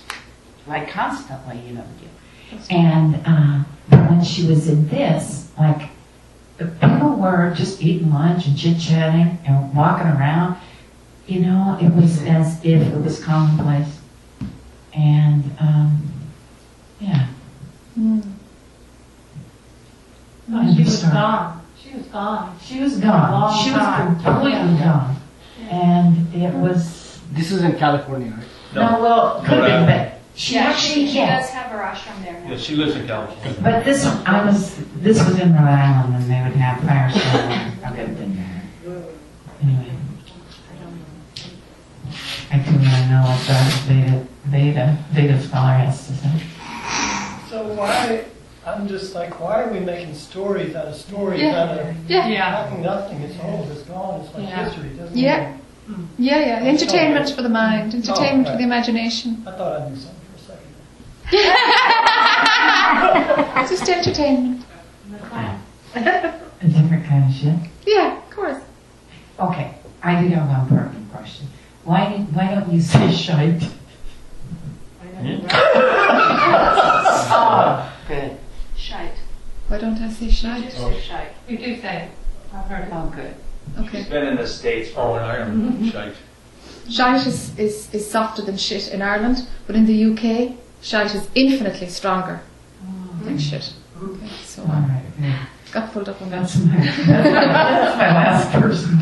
like 0.67 0.89
constantly, 0.89 1.59
you 1.67 1.75
know. 1.75 1.85
And 2.69 3.21
uh, 3.25 3.63
but 3.89 4.09
when 4.09 4.23
she 4.23 4.47
was 4.47 4.67
in 4.67 4.87
this, 4.89 5.49
like 5.57 5.89
the 6.57 6.65
people 6.65 7.15
were 7.15 7.53
just 7.55 7.81
eating 7.81 8.11
lunch 8.13 8.47
and 8.47 8.57
chit 8.57 8.79
chatting 8.79 9.37
and 9.45 9.75
walking 9.75 10.07
around. 10.07 10.57
You 11.27 11.41
know, 11.41 11.77
it 11.81 11.89
was 11.93 12.21
as 12.23 12.63
if 12.63 12.81
it 12.81 13.01
was 13.01 13.23
commonplace. 13.23 13.94
And 14.95 15.43
um, 15.59 16.01
yeah, 16.99 17.27
Hmm. 17.95 18.19
No, 20.47 20.73
She 20.75 20.83
was 20.83 20.99
sorry. 21.01 21.13
gone. 21.13 21.61
She 21.81 21.93
was 21.97 22.05
gone. 22.07 22.57
she 22.63 22.79
was 22.79 22.97
gone. 22.99 23.31
Long 23.31 23.63
She 23.63 23.71
was 23.71 23.79
time. 23.79 24.19
completely 24.19 24.73
Yeah. 24.75 24.83
gone. 24.85 25.15
And 25.69 26.33
it 26.35 26.53
was 26.53 27.19
This 27.31 27.51
is 27.51 27.63
in 27.63 27.75
California, 27.77 28.31
right? 28.31 28.45
no, 28.75 29.01
well, 29.01 29.39
could 29.41 29.57
have 29.57 29.65
been, 29.65 29.85
but 29.87 30.19
she 30.35 30.55
Yeah, 30.55 30.63
actually 30.69 31.05
she, 31.05 31.11
she 31.11 31.17
yeah. 31.17 31.39
does 31.41 31.49
have 31.49 31.65
her 31.71 31.79
ashram 31.79 32.23
there 32.23 32.39
now. 32.41 32.51
Yeah, 32.51 32.57
she 32.57 32.75
lives 32.75 32.95
in 32.95 33.07
California. 33.07 33.55
But 33.61 33.83
this, 33.85 34.05
I 34.05 34.45
was, 34.45 34.77
this 35.01 35.17
was 35.25 35.39
in 35.39 35.53
Rhode 35.53 35.61
Island, 35.67 36.15
and 36.15 36.23
they 36.31 36.41
would 36.43 36.55
have 36.59 36.79
fire 36.83 37.09
ceremony. 37.11 37.71
I 37.83 37.89
could 37.89 38.07
have 38.07 38.17
been 38.17 38.35
there. 38.35 38.61
Anyway. 39.63 39.91
I 42.51 42.57
don't 42.59 42.81
know 42.83 42.89
want 42.91 43.03
to 43.03 43.09
know 43.09 43.21
what 43.23 43.39
the 43.47 43.93
Veda, 43.93 44.27
Veda, 44.47 44.97
Veda 45.11 45.39
scholar 45.41 45.73
has 45.73 46.07
to 46.07 46.13
say. 46.13 46.31
So 47.49 47.63
why, 47.73 48.25
I'm 48.65 48.87
just 48.87 49.13
like, 49.15 49.39
why 49.39 49.63
are 49.63 49.71
we 49.71 49.79
making 49.79 50.13
stories 50.15 50.75
out 50.75 50.87
of 50.87 50.95
stories 50.95 51.41
Yeah. 51.41 51.63
out 51.63 51.77
of 51.79 51.95
Yeah. 52.09 52.51
nothing, 52.51 52.81
nothing, 52.83 53.21
it's 53.21 53.35
old, 53.43 53.69
it's 53.71 53.81
gone, 53.83 54.21
it's 54.21 54.33
like 54.33 54.47
Yeah. 54.49 54.63
history, 54.65 54.89
doesn't 54.89 55.15
Yeah. 55.17 55.49
it? 55.49 55.55
Yeah, 56.17 56.39
yeah. 56.39 56.59
Oh. 56.63 56.67
Entertainment 56.67 57.29
for 57.29 57.41
the 57.43 57.49
mind, 57.49 57.93
oh, 57.93 57.97
entertainment 57.97 58.47
for 58.49 58.57
the 58.57 58.63
imagination. 58.63 59.43
I 59.47 59.51
thought 59.51 59.81
I 59.81 59.89
knew 59.89 59.95
something 59.95 60.25
for 60.31 60.37
a 60.37 60.41
second. 60.41 60.73
Just 63.69 63.87
entertainment. 63.89 64.63
A 65.95 66.33
different 66.67 67.05
kind 67.05 67.23
of 67.29 67.35
shit. 67.35 67.55
Yeah, 67.85 68.17
of 68.17 68.29
course. 68.31 68.57
Okay, 69.39 69.75
I 70.03 70.21
do 70.21 70.27
have 70.29 70.47
one 70.49 70.67
pertinent 70.67 71.11
question. 71.11 71.47
Why, 71.83 72.09
did- 72.09 72.33
why 72.35 72.47
don't 72.55 72.71
you 72.71 72.81
say 72.93 73.11
shite? 73.11 73.63
Oh, 77.37 77.93
good. 78.07 78.37
Shite. 78.75 79.13
Why 79.67 79.77
don't 79.77 79.97
I 79.99 80.09
say 80.09 80.27
She 80.29 80.35
shy? 80.35 80.61
just 80.61 80.77
shite. 81.03 81.31
You 81.47 81.57
do 81.57 81.81
say 81.81 82.03
it. 82.03 82.11
I've 82.55 82.65
heard 82.65 82.87
it. 82.87 82.93
Oh, 82.93 83.11
good. 83.15 83.33
Okay. 83.79 83.99
She's 83.99 84.09
been 84.09 84.27
in 84.27 84.35
the 84.35 84.47
States 84.47 84.91
for 84.91 84.99
Oh, 85.01 85.15
in 85.15 85.23
Ireland, 85.23 85.91
shite. 85.91 86.15
Shite 86.89 87.25
is, 87.25 87.57
is, 87.57 87.93
is 87.93 88.09
softer 88.09 88.41
than 88.43 88.57
shit 88.57 88.89
in 88.89 89.01
Ireland, 89.01 89.47
but 89.65 89.75
in 89.75 89.85
the 89.85 90.05
UK, 90.11 90.55
shite 90.81 91.15
is 91.15 91.27
infinitely 91.33 91.87
stronger 91.87 92.41
mm-hmm. 92.85 93.25
than 93.25 93.39
shit. 93.39 93.73
Okay, 94.01 94.29
so 94.43 94.61
All 94.63 94.71
I 94.71 94.79
right, 94.81 95.03
good. 95.17 95.73
got 95.73 95.91
pulled 95.91 96.09
up 96.09 96.21
on 96.21 96.29
that. 96.29 96.41
That's 96.41 96.57
my, 96.57 96.75
that's 96.77 97.97
my 97.97 98.07
last 98.13 98.51
person. 98.51 98.99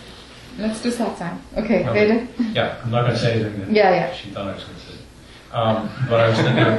let's 0.58 0.82
do 0.82 0.90
satsang. 0.92 1.38
Okay, 1.56 1.84
No. 1.84 1.94
Veda? 1.94 2.28
Yeah, 2.54 2.82
I'm 2.84 2.92
not 2.92 3.02
going 3.04 3.14
to 3.14 3.20
say 3.20 3.34
anything 3.40 3.60
that 3.62 3.72
Yeah, 3.72 3.92
yeah. 3.92 4.14
she 4.14 4.30
thought 4.32 4.48
I 4.48 4.54
was 4.56 4.64
going 4.64 4.76
to 4.76 4.82
say. 4.86 4.94
Um, 5.52 5.90
but 6.10 6.20
I 6.20 6.30
was 6.30 6.38
thinking 6.38 6.64
of 6.64 6.74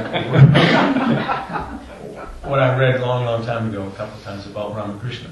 what 2.49 2.59
I 2.59 2.77
read 2.77 2.95
a 3.01 3.05
long, 3.05 3.25
long 3.25 3.45
time 3.45 3.69
ago, 3.69 3.87
a 3.87 3.91
couple 3.91 4.17
of 4.17 4.23
times 4.23 4.45
about 4.47 4.75
Ramakrishna. 4.75 5.31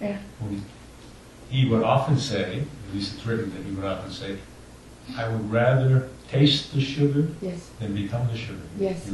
Yeah. 0.00 0.18
When 0.40 0.62
he 1.48 1.68
would 1.68 1.82
often 1.82 2.18
say, 2.18 2.60
at 2.88 2.94
least 2.94 3.14
it's 3.14 3.26
written 3.26 3.50
that 3.54 3.62
he 3.64 3.70
would 3.72 3.84
often 3.84 4.10
say, 4.10 4.36
I 5.16 5.28
would 5.28 5.50
rather 5.50 6.08
taste 6.28 6.72
the 6.74 6.80
sugar 6.80 7.28
Yes, 7.40 7.70
than 7.78 7.94
become 7.94 8.26
the 8.28 8.36
sugar. 8.36 8.60
yes, 8.78 9.10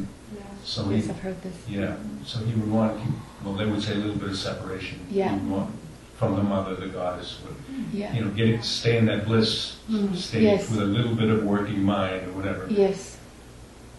So 0.64 0.84
he, 0.88 0.96
yes, 0.96 1.08
I've 1.10 1.18
heard 1.20 1.40
this. 1.42 1.54
yeah, 1.68 1.96
so 2.24 2.38
he 2.40 2.54
would 2.54 2.70
want, 2.70 3.00
well, 3.44 3.54
they 3.54 3.66
would 3.66 3.82
say 3.82 3.92
a 3.92 3.96
little 3.96 4.14
bit 4.16 4.30
of 4.30 4.36
separation. 4.38 5.00
Yeah. 5.10 5.28
He 5.30 5.38
would 5.40 5.50
want 5.50 5.79
from 6.20 6.36
the 6.36 6.42
mother, 6.42 6.74
the 6.74 6.86
goddess, 6.86 7.38
would 7.42 7.56
Yeah, 7.94 8.12
you 8.12 8.20
know, 8.22 8.30
get 8.30 8.46
it, 8.50 8.62
stay 8.62 8.98
in 8.98 9.06
that 9.06 9.24
bliss 9.24 9.78
mm-hmm. 9.90 10.14
state 10.14 10.42
Yes. 10.42 10.68
with 10.70 10.80
a 10.80 10.84
little 10.84 11.14
bit 11.14 11.30
of 11.30 11.44
working 11.44 11.82
mind 11.82 12.28
or 12.28 12.32
whatever. 12.32 12.66
yes, 12.68 13.16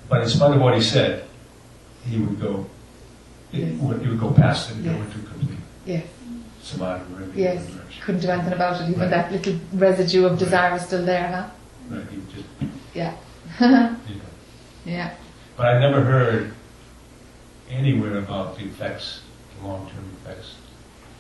But 0.08 0.22
in 0.22 0.30
spite 0.30 0.54
of 0.56 0.62
what 0.62 0.76
he 0.76 0.84
said, 0.84 1.26
he 2.08 2.20
would 2.20 2.40
go, 2.40 2.68
it 3.52 3.74
would, 3.82 4.02
he 4.04 4.08
would 4.08 4.20
go 4.20 4.32
past 4.32 4.70
it 4.70 4.76
and 4.76 4.86
go 4.86 4.92
into 4.92 5.18
complete 5.32 5.58
yes, 5.88 6.06
samadhi. 6.62 7.04
Really, 7.16 7.42
yes. 7.42 7.68
Couldn't 8.06 8.22
do 8.22 8.30
anything 8.30 8.54
about 8.54 8.80
it, 8.82 8.90
even 8.90 9.00
Right. 9.02 9.10
that 9.10 9.32
little 9.32 9.56
residue 9.74 10.26
of 10.28 10.38
desire 10.38 10.76
is 10.76 10.84
still 10.84 11.04
there, 11.04 11.28
huh? 11.28 11.48
Right, 11.90 12.06
he 12.12 12.18
just, 12.36 12.48
Yeah. 12.94 13.14
know. 13.60 13.96
yeah. 14.86 15.16
But 15.58 15.66
I 15.74 15.80
never 15.80 16.02
heard 16.02 16.54
anywhere 17.68 18.20
about 18.20 18.60
the 18.60 18.66
effects, 18.66 19.22
the 19.58 19.68
long-term 19.68 20.06
effects 20.22 20.54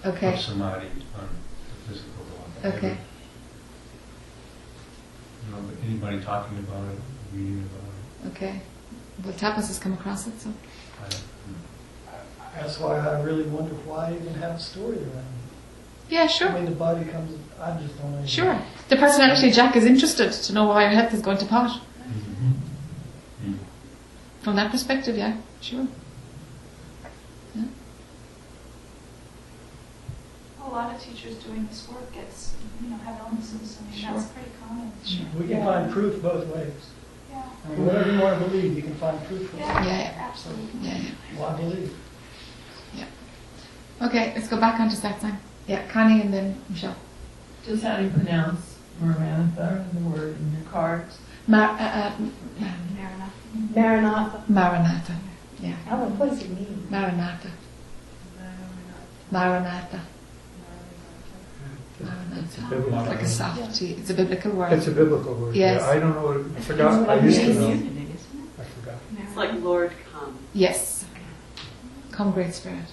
Okay, 0.06 0.34
of 0.34 0.40
samadhi 0.40 0.88
on 1.16 1.30
the 1.30 1.94
physical 1.94 2.24
body. 2.64 2.76
okay. 2.78 2.98
You 5.48 5.56
know, 5.56 5.62
but 5.62 5.76
anybody 5.86 6.20
talking 6.22 6.58
about 6.60 6.84
it, 6.92 7.00
reading 7.34 7.68
about 7.70 8.32
it. 8.32 8.36
Okay. 8.36 8.62
Well, 9.24 9.34
Tapas 9.34 9.68
has 9.68 9.78
come 9.80 9.94
across 9.94 10.28
it, 10.28 10.40
so. 10.40 10.50
I, 11.04 12.60
That's 12.60 12.80
why 12.80 12.98
I 12.98 13.22
really 13.22 13.44
wonder 13.44 13.74
why 13.86 14.10
you 14.12 14.16
even 14.18 14.34
have 14.36 14.56
a 14.56 14.60
story 14.60 14.98
around 14.98 15.10
it. 15.18 15.24
Yeah, 16.10 16.28
sure. 16.28 16.50
I 16.50 16.56
mean, 16.56 16.66
the 16.66 16.72
body 16.72 17.06
comes, 17.06 17.38
I'm 17.60 17.80
just 17.82 17.98
don't 18.00 18.12
know. 18.20 18.26
Sure. 18.26 18.60
The 18.90 18.98
personality 18.98 19.52
Jack 19.52 19.76
is 19.76 19.86
interested 19.86 20.32
to 20.32 20.54
know 20.54 20.66
why 20.68 20.84
your 20.84 20.92
health 20.92 21.14
is 21.14 21.22
going 21.22 21.38
to 21.38 21.46
pot. 21.46 21.80
Mhm. 22.10 23.56
From 24.42 24.56
that 24.56 24.72
perspective, 24.72 25.16
yeah, 25.18 25.38
sure. 25.62 25.88
A 30.72 30.74
lot 30.74 30.96
of 30.96 31.02
teachers 31.04 31.36
doing 31.44 31.68
this 31.68 31.86
work 31.90 32.14
gets, 32.14 32.56
you 32.82 32.90
know, 32.90 32.96
have 33.00 33.20
illnesses. 33.20 33.78
I 33.82 33.94
mean, 33.94 34.14
that's 34.14 34.28
pretty 34.32 34.52
common. 34.66 34.92
We 35.38 35.48
can 35.50 35.66
find 35.66 35.92
proof 35.92 36.22
both 36.22 36.48
ways. 36.48 36.72
Yeah. 37.30 37.42
Whatever 37.76 38.12
you 38.14 38.22
want 38.22 38.42
to 38.42 38.50
believe, 38.50 38.76
you 38.78 38.82
can 38.82 38.96
find 38.96 39.22
proof 39.26 39.50
for 39.50 39.58
it. 39.58 39.60
Yeah, 39.60 39.86
yeah, 39.86 40.28
Absolutely. 40.30 40.80
yeah. 40.82 40.98
yeah. 40.98 41.12
Why 41.42 41.58
believe? 41.58 41.94
Yeah. 42.96 43.06
Okay, 44.02 44.32
let's 44.34 44.48
go 44.48 44.62
back 44.62 44.80
onto 44.80 44.96
that 44.96 45.20
time. 45.20 45.40
Yeah, 45.68 45.86
Connie 45.90 46.22
and 46.22 46.34
then 46.34 46.62
Michelle. 46.70 46.96
Just 47.66 47.84
how 47.84 47.98
do 47.98 48.04
you 48.06 48.10
pronounce 48.10 48.78
Maranatha, 49.02 49.86
the 49.94 50.00
word 50.00 50.38
in 50.38 50.54
your 50.54 50.72
cards? 50.72 51.18
Mar- 51.48 51.78
uh, 51.78 51.84
uh, 51.84 52.14
Maranatha. 52.96 53.32
Maranatha. 53.76 54.44
Maranatha. 54.48 55.16
Yeah, 55.60 55.76
Oh, 55.92 56.06
what 56.16 56.30
does 56.30 56.42
it 56.42 56.50
mean? 56.50 56.88
Maranatha. 56.90 57.52
Maranatha. 58.40 59.02
Maranatha. 59.32 60.02
It's 62.34 62.58
like 63.08 63.22
a 63.22 63.28
soft 63.28 63.76
T. 63.76 63.92
It's 63.94 64.10
a 64.10 64.14
biblical 64.14 64.52
word. 64.52 64.74
It's 64.74 64.88
a 64.88 64.92
biblical 64.92 65.34
word. 65.36 65.56
Yes. 65.56 65.82
Yeah, 65.82 65.90
I 65.90 66.00
don't 66.00 66.14
know, 66.16 66.26
what 66.26 66.38
it- 66.38 66.46
I 66.58 66.62
forgot, 66.62 67.10
I 67.10 67.16
used 67.20 67.40
to 67.42 67.54
know. 67.54 67.70
I 67.72 68.64
forgot. 68.64 68.96
It's 69.18 69.36
like 69.36 69.54
Lord 69.62 69.92
come. 70.12 70.38
Yes. 70.54 71.06
Come, 72.12 72.32
Great 72.32 72.54
Spirit. 72.54 72.86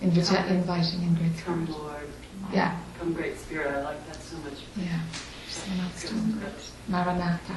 Invita- 0.00 0.46
inviting 0.48 1.02
in 1.02 1.14
Great 1.14 1.38
Come, 1.44 1.66
Spirit. 1.66 1.80
Lord. 1.82 2.08
Yeah, 2.52 2.76
Come, 2.98 3.12
Great 3.12 3.38
Spirit. 3.38 3.68
I 3.74 3.82
like 3.82 4.06
that 4.08 4.20
so 4.22 4.36
much. 4.38 4.58
yeah. 4.76 5.00
Someone 5.48 5.86
else 5.86 6.72
Maranatha. 6.88 7.56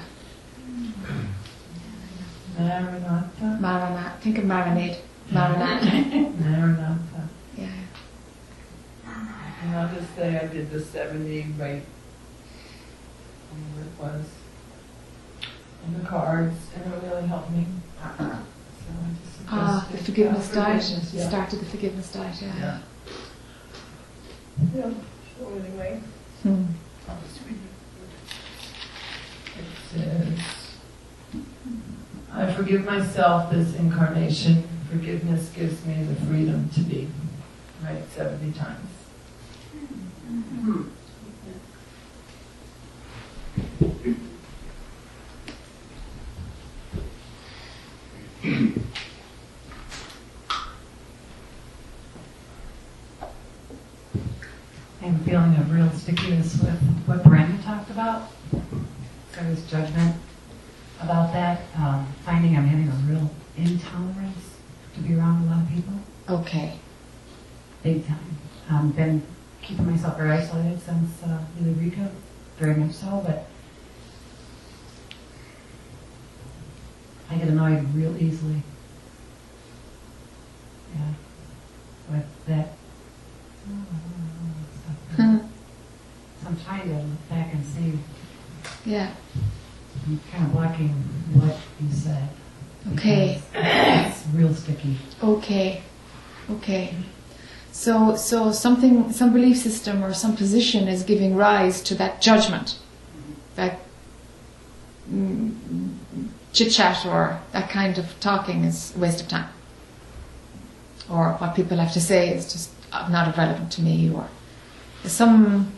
Maranatha. 2.57 3.57
Maranatha. 3.61 4.17
Think 4.21 4.37
of 4.37 4.43
marinade. 4.45 4.97
Maranatha. 5.31 5.85
Maranatha. 6.39 7.29
Yeah. 9.65 9.71
And 9.71 9.75
I'll 9.89 9.95
just 9.95 10.15
say 10.15 10.37
I 10.39 10.47
did 10.47 10.69
the 10.71 10.79
70 10.79 11.41
right, 11.59 11.83
whatever 13.51 13.81
it 13.81 13.99
was, 14.17 14.25
in 15.87 15.93
the 15.99 16.05
cards, 16.07 16.55
and 16.75 16.93
it 16.93 17.03
really 17.07 17.27
helped 17.27 17.51
me. 17.51 17.65
So 17.99 18.05
I 18.09 18.27
just 19.23 19.39
Ah, 19.49 19.87
the 19.91 19.97
suggested, 19.97 20.05
forgiveness 20.05 20.51
diet. 20.51 20.81
forgiveness, 20.83 21.13
yeah. 21.13 21.27
Started 21.29 21.59
the 21.59 21.65
forgiveness 21.65 22.11
diet, 22.11 22.35
yeah. 22.41 22.55
Yeah. 22.59 22.79
Yeah, 24.75 24.89
so 25.37 25.49
anyway, 25.49 25.99
Hmm. 26.43 26.63
it 29.57 29.65
says, 29.91 30.39
I 32.31 32.53
forgive 32.53 32.85
myself 32.85 33.51
this 33.51 33.75
incarnation. 33.75 34.67
Forgiveness 34.89 35.49
gives 35.55 35.85
me 35.85 36.03
the 36.03 36.15
freedom 36.25 36.69
to 36.69 36.79
be. 36.81 37.07
Right, 37.83 38.03
70 38.15 38.51
times. 38.57 38.87
Hmm. 40.35 40.81
I'm 55.01 55.19
feeling 55.23 55.55
a 55.55 55.61
real 55.69 55.89
stickiness 55.91 56.59
with 56.61 56.79
what 57.05 57.23
Brenda 57.23 57.61
talked 57.63 57.89
about. 57.91 58.29
There 58.51 59.49
was 59.49 59.63
judgment 59.69 60.15
about 61.01 61.31
that, 61.33 61.61
um, 61.77 62.07
finding 62.23 62.57
I'm 62.57 62.65
having 62.65 62.87
a 62.87 63.13
real 63.13 63.29
intolerance 63.57 64.55
to 64.95 64.99
be 65.01 65.15
around 65.15 65.43
a 65.43 65.51
lot 65.51 65.61
of 65.63 65.69
people, 65.69 65.93
Okay. 66.29 66.79
big 67.83 68.07
time. 68.07 68.37
Um, 68.69 68.91
been 68.91 69.21
very 70.25 70.39
isolated 70.39 70.81
since 70.81 71.23
uh, 71.23 71.39
Rico, 71.61 72.09
very 72.57 72.75
much 72.75 72.93
so, 72.93 73.23
but 73.25 73.45
I 77.29 77.35
get 77.35 77.47
annoyed 77.49 77.93
real 77.93 78.15
easily. 78.17 78.63
Yeah, 80.95 81.11
with 82.11 82.45
that. 82.47 82.69
Hmm. 85.15 85.37
So 85.37 86.47
I'm 86.47 86.57
trying 86.59 86.89
to 86.89 86.95
look 86.95 87.29
back 87.29 87.53
and 87.53 87.65
see, 87.65 87.99
Yeah. 88.85 89.11
I'm 90.07 90.19
kind 90.31 90.45
of 90.45 90.53
blocking 90.53 90.89
what 91.33 91.57
you 91.81 91.91
said. 91.91 92.29
Okay. 92.93 93.41
It's 93.53 94.23
real 94.33 94.53
sticky. 94.53 94.97
Okay. 95.21 95.83
Okay. 96.49 96.95
So, 97.85 98.15
so 98.15 98.51
something, 98.51 99.11
some 99.11 99.31
belief 99.31 99.57
system 99.57 100.03
or 100.03 100.11
some 100.11 100.35
position 100.35 100.87
is 100.87 101.03
giving 101.03 101.35
rise 101.35 101.83
to 101.83 101.93
that 101.93 102.19
judgment, 102.19 102.79
that 103.57 103.77
mm, 105.07 105.53
chit 106.51 106.71
chat 106.71 107.05
or 107.05 107.39
that 107.51 107.69
kind 107.69 107.99
of 107.99 108.19
talking 108.19 108.63
is 108.63 108.95
a 108.95 108.99
waste 108.99 109.21
of 109.21 109.27
time, 109.27 109.49
or 111.11 111.33
what 111.33 111.55
people 111.55 111.77
have 111.77 111.93
to 111.93 112.01
say 112.01 112.33
is 112.33 112.51
just 112.51 112.71
not 112.91 113.37
relevant 113.37 113.71
to 113.73 113.83
me, 113.83 114.11
or 114.11 114.27
there's 115.03 115.13
some 115.13 115.71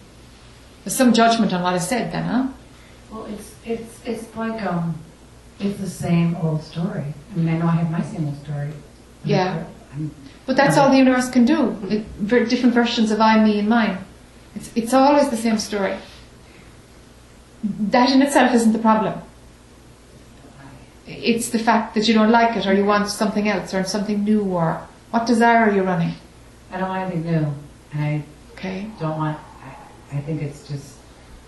there's 0.86 0.96
some 0.96 1.12
judgment 1.12 1.52
on 1.52 1.62
what 1.62 1.76
is 1.76 1.86
said. 1.86 2.14
Then, 2.14 2.24
huh? 2.24 2.48
Well, 3.12 3.26
it's, 3.26 3.54
it's, 3.66 4.00
it's 4.06 4.34
like, 4.34 4.62
um, 4.64 4.96
it's 5.60 5.78
the 5.82 5.90
same 5.90 6.38
old 6.38 6.64
story. 6.64 7.14
I 7.34 7.38
mean, 7.38 7.50
I 7.50 7.58
know 7.58 7.68
I 7.68 7.72
have 7.72 7.92
my 7.92 8.02
same 8.02 8.28
old 8.28 8.42
story. 8.46 8.72
Yeah. 9.26 9.66
I'm- 9.92 10.12
But 10.48 10.56
that's 10.56 10.78
all 10.78 10.90
the 10.90 10.98
universe 10.98 11.30
can 11.30 11.46
do. 11.46 11.78
It, 11.90 12.06
ver- 12.20 12.46
different 12.46 12.74
versions 12.74 13.12
of 13.12 13.20
I, 13.22 13.44
me, 13.44 13.60
and 13.60 13.70
mine. 13.70 14.00
It's, 14.56 14.72
it's 14.76 14.94
always 14.94 15.30
the 15.30 15.38
same 15.38 15.58
story. 15.60 15.98
That 17.64 18.10
in 18.10 18.22
itself 18.22 18.54
isn't 18.56 18.72
the 18.72 18.80
problem. 18.80 19.22
It's 21.06 21.50
the 21.50 21.60
fact 21.60 21.94
that 21.96 22.08
you 22.08 22.14
don't 22.14 22.32
like 22.32 22.56
it, 22.58 22.66
or 22.66 22.74
you 22.74 22.86
want 22.86 23.10
something 23.10 23.48
else, 23.48 23.74
or 23.74 23.84
something 23.84 24.24
new, 24.24 24.42
or 24.44 24.82
what 25.12 25.26
desire 25.28 25.70
are 25.70 25.72
you 25.72 25.84
running? 25.84 26.14
I 26.72 26.80
don't 26.80 26.90
want 26.90 27.12
anything 27.12 27.32
new, 27.32 27.54
and 27.94 28.02
I 28.04 28.24
Okay. 28.54 28.90
don't 29.00 29.18
want, 29.18 29.38
I, 30.12 30.18
I 30.18 30.22
think 30.22 30.42
it's 30.42 30.68
just 30.68 30.96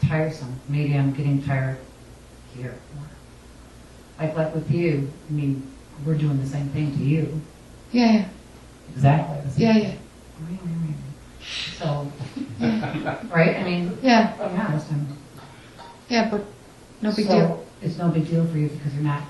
tiresome. 0.08 0.60
Maybe 0.70 0.94
I'm 0.96 1.12
getting 1.14 1.42
tired 1.42 1.78
here. 2.56 2.76
Like, 4.20 4.36
like 4.36 4.54
with 4.54 4.70
you, 4.70 5.12
I 5.30 5.32
mean, 5.34 5.66
we're 6.06 6.16
doing 6.18 6.40
the 6.40 6.48
same 6.48 6.68
thing 6.70 6.92
to 6.98 7.04
you. 7.04 7.42
Yeah, 7.92 8.12
yeah, 8.12 8.26
Exactly. 8.96 9.64
yeah, 9.64 9.78
yeah, 9.78 9.94
So, 11.78 12.12
right? 13.30 13.58
I 13.58 13.64
mean, 13.64 13.98
yeah, 14.02 14.36
oh, 14.40 14.50
be 14.50 14.58
honest, 14.58 14.88
yeah. 16.10 16.30
But 16.30 16.46
no 17.02 17.14
big 17.14 17.28
so 17.28 17.34
deal. 17.34 17.66
It's 17.82 17.98
no 17.98 18.10
big 18.10 18.28
deal 18.28 18.46
for 18.46 18.58
you 18.58 18.68
because 18.70 18.94
you're 18.94 19.04
not. 19.04 19.24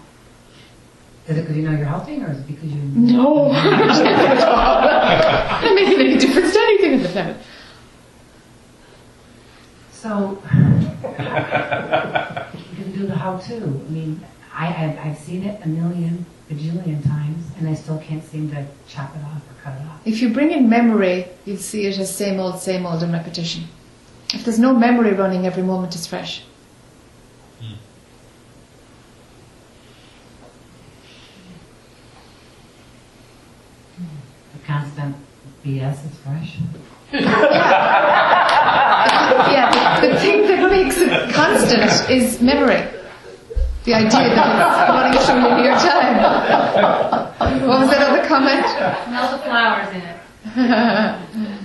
Is 1.27 1.37
it 1.37 1.41
because 1.41 1.57
you 1.57 1.63
know 1.63 1.77
you're 1.77 1.85
helping, 1.85 2.23
or 2.23 2.31
is 2.31 2.39
it 2.39 2.47
because 2.47 2.71
you? 2.71 2.81
No, 2.81 3.51
not 3.51 4.03
making 5.75 5.99
any 5.99 6.17
difference 6.17 6.53
to 6.53 6.59
anything 6.59 6.93
in 6.93 7.03
the 7.03 7.09
planet. 7.09 7.37
So 9.91 10.41
you 10.53 10.59
can 12.75 12.91
do 12.93 13.05
the 13.05 13.15
how-to. 13.15 13.55
I 13.55 13.91
mean, 13.91 14.25
I, 14.53 14.67
I've, 14.67 14.97
I've 15.07 15.17
seen 15.17 15.43
it 15.43 15.61
a 15.63 15.67
million, 15.67 16.25
bajillion 16.49 17.03
times, 17.07 17.45
and 17.57 17.69
I 17.69 17.75
still 17.75 17.99
can't 17.99 18.23
seem 18.23 18.49
to 18.51 18.65
chop 18.87 19.15
it 19.15 19.23
off 19.23 19.41
or 19.49 19.53
cut 19.63 19.79
it 19.79 19.85
off. 19.85 20.01
If 20.05 20.21
you 20.21 20.33
bring 20.33 20.51
in 20.51 20.67
memory, 20.67 21.27
you'll 21.45 21.57
see 21.57 21.85
it 21.85 21.97
as 21.99 22.13
same 22.13 22.39
old, 22.39 22.59
same 22.59 22.85
old, 22.85 23.03
and 23.03 23.13
repetition. 23.13 23.65
If 24.33 24.45
there's 24.45 24.59
no 24.59 24.73
memory 24.73 25.13
running, 25.13 25.45
every 25.45 25.63
moment 25.63 25.95
is 25.95 26.07
fresh. 26.07 26.43
The 34.53 34.59
constant 34.65 35.15
BS 35.65 36.05
is 36.05 36.17
fresh. 36.19 36.57
yeah, 39.51 39.99
the, 40.01 40.07
the 40.07 40.19
thing 40.19 40.41
that 40.47 40.69
makes 40.69 40.97
it 40.97 41.33
constant 41.33 42.09
is 42.09 42.41
memory. 42.41 42.98
The 43.89 43.95
idea 43.95 44.29
that 44.35 45.15
it's 45.15 45.27
running 45.27 45.41
through 45.41 45.49
linear 45.49 45.73
time. 45.73 46.15
What 47.67 47.79
was 47.79 47.89
that 47.89 48.01
other 48.07 48.23
comment? 48.27 48.67
Smell 49.07 49.31
the 49.31 49.39
flowers 49.43 49.89
in 49.95 50.01
it. 50.03 50.17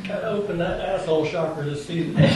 Gotta 0.09 0.29
open 0.29 0.57
that 0.57 0.81
asshole 0.81 1.27
chakra 1.27 1.67
to 1.67 1.77
see. 1.77 2.15
Uh, 2.17 2.33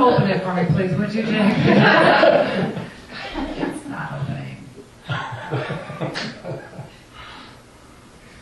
open 0.00 0.30
it 0.30 0.40
for 0.44 0.54
me, 0.54 0.64
please, 0.66 0.94
would 0.96 1.12
you, 1.12 1.22
Jake? 1.24 1.54
it's 3.56 3.86
not 3.88 4.12
opening. 4.20 4.58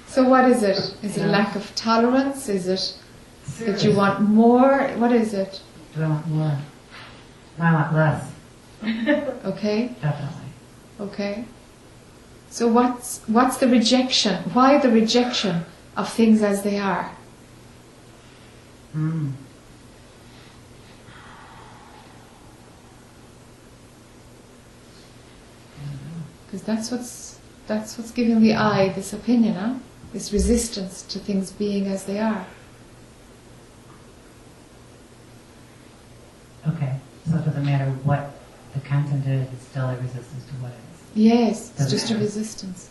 So 0.07 0.29
what 0.29 0.51
is 0.51 0.63
it? 0.63 0.95
Is 1.03 1.17
it 1.17 1.25
a 1.25 1.29
lack 1.29 1.57
of 1.57 1.75
tolerance? 1.75 2.51
Is 2.51 2.69
it 2.69 2.99
that 3.65 3.83
you 3.83 3.97
want 3.97 4.21
more? 4.21 4.89
What 4.99 5.13
is 5.13 5.33
it? 5.33 5.63
Do 5.95 6.03
I 6.03 6.09
want 6.09 6.27
more? 6.29 6.59
I 7.59 7.73
want 7.73 7.95
less, 7.95 8.34
okay? 9.45 9.95
Definitely. 10.01 10.49
Okay? 11.01 11.45
So 12.51 12.69
what's, 12.69 13.21
what's 13.27 13.57
the 13.57 13.69
rejection? 13.69 14.43
Why 14.53 14.79
the 14.79 14.91
rejection 14.91 15.65
of 15.97 16.13
things 16.13 16.43
as 16.43 16.63
they 16.63 16.79
are? 16.79 17.11
Hmm. 18.93 19.31
Because 26.47 26.63
that's 26.63 26.91
what's, 26.91 27.39
that's 27.67 27.99
what's 27.99 28.13
giving 28.13 28.41
the 28.41 28.55
eye 28.55 28.91
this 28.91 29.13
opinion, 29.13 29.55
huh? 29.55 29.75
this 30.15 30.33
resistance 30.33 31.03
to 31.03 31.19
things 31.19 31.51
being 31.51 31.89
as 31.89 32.05
they 32.05 32.21
are. 32.21 32.47
Resistance 40.15 40.45
to 40.47 40.53
what 40.63 40.71
it 40.73 40.75
is. 40.75 41.01
Yes, 41.17 41.71
it's 41.71 41.79
Doesn't 41.79 41.99
just 41.99 42.11
a 42.11 42.19
resistance. 42.19 42.91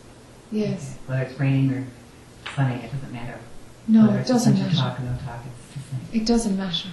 Yes. 0.52 0.92
Okay. 0.92 1.00
Whether 1.08 1.24
it's 1.32 1.40
raining 1.40 1.72
or 1.74 1.86
sunny, 2.56 2.76
it 2.76 2.92
doesn't 2.92 3.12
matter. 3.12 3.40
No, 3.88 4.08
Whether 4.08 4.20
it 4.20 4.28
doesn't 4.28 4.54
matter. 4.54 4.76
talk 4.76 5.00
or 5.00 5.04
no 5.04 5.18
talk, 5.26 5.40
it's 5.46 5.74
the 5.76 5.96
same. 6.12 6.22
It 6.22 6.26
doesn't 6.26 6.58
matter. 6.58 6.90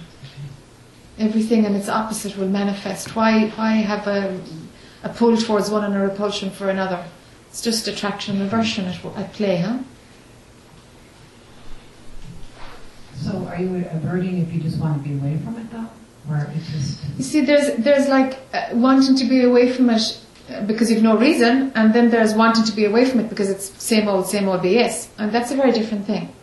Everything 1.19 1.65
and 1.65 1.75
its 1.75 1.87
opposite 1.89 2.37
will 2.37 2.47
manifest. 2.47 3.15
Why 3.15 3.49
why 3.49 3.73
have 3.73 4.07
a 4.07 4.39
a 5.03 5.09
pull 5.09 5.37
towards 5.37 5.69
one 5.69 5.83
and 5.83 5.95
a 5.95 5.99
repulsion 5.99 6.49
for 6.51 6.69
another? 6.69 7.05
It's 7.49 7.61
just 7.61 7.87
attraction 7.87 8.37
and 8.37 8.45
aversion 8.45 8.85
at, 8.85 9.03
at 9.17 9.33
play, 9.33 9.57
huh? 9.57 9.79
So 13.15 13.45
are 13.47 13.59
you 13.61 13.85
averting 13.91 14.39
if 14.39 14.51
you 14.53 14.61
just 14.61 14.79
want 14.79 15.03
to 15.03 15.07
be 15.07 15.15
away 15.15 15.37
from 15.43 15.57
it 15.57 15.69
though? 15.69 15.87
You 17.17 17.23
see, 17.23 17.41
there's 17.41 17.75
there's 17.77 18.07
like 18.07 18.39
uh, 18.53 18.69
wanting 18.73 19.15
to 19.15 19.25
be 19.25 19.43
away 19.43 19.71
from 19.71 19.89
it 19.89 20.19
uh, 20.49 20.61
because 20.63 20.91
you've 20.91 21.03
no 21.03 21.17
reason, 21.17 21.71
and 21.75 21.93
then 21.93 22.09
there's 22.09 22.33
wanting 22.33 22.63
to 22.65 22.71
be 22.71 22.85
away 22.85 23.05
from 23.05 23.19
it 23.21 23.29
because 23.29 23.49
it's 23.49 23.71
same 23.83 24.07
old, 24.07 24.27
same 24.27 24.47
old 24.47 24.61
BS, 24.61 25.07
and 25.17 25.31
that's 25.31 25.51
a 25.51 25.55
very 25.55 25.71
different 25.71 26.05
thing. 26.05 26.33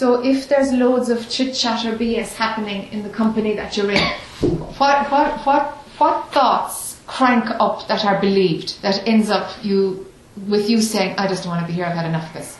So 0.00 0.24
if 0.24 0.48
there's 0.48 0.72
loads 0.72 1.10
of 1.10 1.28
chit 1.28 1.54
chat 1.54 1.84
or 1.84 1.92
BS 1.94 2.34
happening 2.34 2.90
in 2.90 3.02
the 3.02 3.10
company 3.10 3.54
that 3.56 3.76
you're 3.76 3.90
in, 3.90 4.02
what 4.78 5.10
what 5.10 5.44
what 5.44 5.76
what 5.98 6.32
thoughts 6.32 6.98
crank 7.06 7.44
up 7.60 7.86
that 7.88 8.02
are 8.06 8.18
believed 8.18 8.80
that 8.80 9.06
ends 9.06 9.28
up 9.28 9.62
you 9.62 10.06
with 10.48 10.70
you 10.70 10.80
saying, 10.80 11.16
I 11.18 11.28
just 11.28 11.42
don't 11.44 11.52
want 11.52 11.66
to 11.66 11.66
be 11.66 11.74
here, 11.74 11.84
I've 11.84 11.92
had 11.92 12.06
enough 12.06 12.28
of 12.28 12.32
this. 12.32 12.58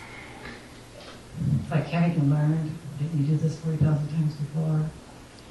like 1.70 1.86
having 1.86 2.28
learned, 2.28 2.76
didn't 2.98 3.20
you 3.20 3.26
do 3.28 3.36
this 3.38 3.58
40,000 3.60 4.08
times 4.10 4.34
before? 4.34 4.84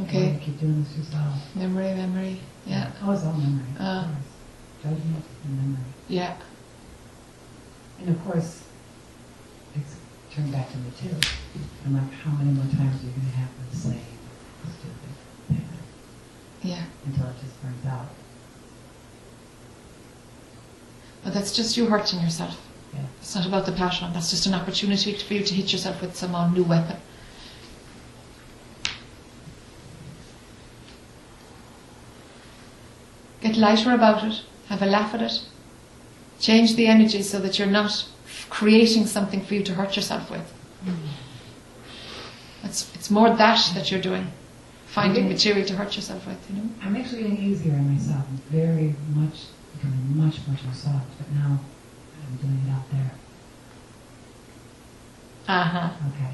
Okay. 0.02 0.34
you 0.34 0.40
keep 0.42 0.60
doing 0.60 0.84
this 0.84 0.96
yourself? 0.96 1.34
Memory, 1.56 1.96
memory. 1.96 2.40
Yeah. 2.68 2.92
Oh, 3.02 3.14
it's 3.14 3.24
all 3.24 3.34
memory. 3.34 3.66
Uh. 3.80 4.08
Judgment 4.84 5.26
and 5.44 5.58
memory. 5.58 5.86
Yeah. 6.08 6.38
And 8.00 8.10
of 8.10 8.24
course, 8.26 8.69
turned 10.34 10.52
back 10.52 10.70
to 10.72 10.78
me 10.78 10.92
too. 11.02 11.16
I'm 11.86 11.94
like, 11.96 12.12
how 12.14 12.32
many 12.32 12.52
more 12.52 12.66
times 12.66 13.02
are 13.02 13.06
you 13.08 13.12
going 13.12 13.26
to 13.32 13.38
have 13.38 13.50
the 13.72 13.76
same 13.76 14.02
stupid 14.80 15.16
thing 15.48 15.68
Yeah. 16.62 16.84
until 17.06 17.26
it 17.28 17.36
just 17.42 17.62
burns 17.62 17.86
out? 17.86 18.08
But 21.24 21.34
that's 21.34 21.56
just 21.56 21.76
you 21.78 21.86
hurting 21.88 22.22
yourself. 22.22 22.60
Yeah. 22.94 23.02
It's 23.20 23.36
not 23.36 23.46
about 23.46 23.66
the 23.66 23.72
passion. 23.72 24.12
That's 24.14 24.30
just 24.30 24.46
an 24.46 24.54
opportunity 24.54 25.14
for 25.14 25.34
you 25.34 25.44
to 25.44 25.54
hit 25.54 25.72
yourself 25.72 26.02
with 26.02 26.16
some 26.16 26.34
uh, 26.36 26.48
new 26.50 26.64
weapon. 26.64 26.98
Get 33.42 33.58
lighter 33.58 33.94
about 33.94 34.24
it. 34.24 34.42
Have 34.68 34.82
a 34.82 34.86
laugh 34.86 35.14
at 35.14 35.22
it. 35.22 35.42
Change 36.40 36.76
the 36.76 36.88
energy 36.88 37.22
so 37.22 37.40
that 37.40 37.58
you're 37.58 37.68
not 37.68 38.06
creating 38.50 39.06
something 39.06 39.42
for 39.42 39.54
you 39.56 39.64
to 39.64 39.74
hurt 39.74 39.96
yourself 39.96 40.30
with. 40.32 40.54
It's, 42.64 42.94
it's 42.96 43.10
more 43.10 43.30
that 43.36 43.72
that 43.76 43.92
you're 43.92 44.02
doing. 44.02 44.28
Finding 44.88 45.26
Okay. 45.26 45.34
material 45.34 45.66
to 45.68 45.76
hurt 45.76 45.96
yourself 45.96 46.26
with, 46.26 46.38
you 46.50 46.58
know? 46.58 46.70
I'm 46.82 46.96
actually 46.96 47.22
getting 47.24 47.38
easier 47.44 47.74
on 47.74 47.94
myself. 47.94 48.26
I'm 48.28 48.38
very 48.50 48.96
much, 49.14 49.46
becoming 49.76 50.18
much, 50.18 50.36
much 50.48 50.64
more 50.64 50.74
soft. 50.74 51.06
But 51.20 51.32
now 51.32 51.60
I'm 52.26 52.36
doing 52.38 52.60
it 52.66 52.72
out 52.72 52.90
there. 52.92 53.12
Uh 55.48 55.64
huh. 55.64 55.90
Okay. 56.10 56.34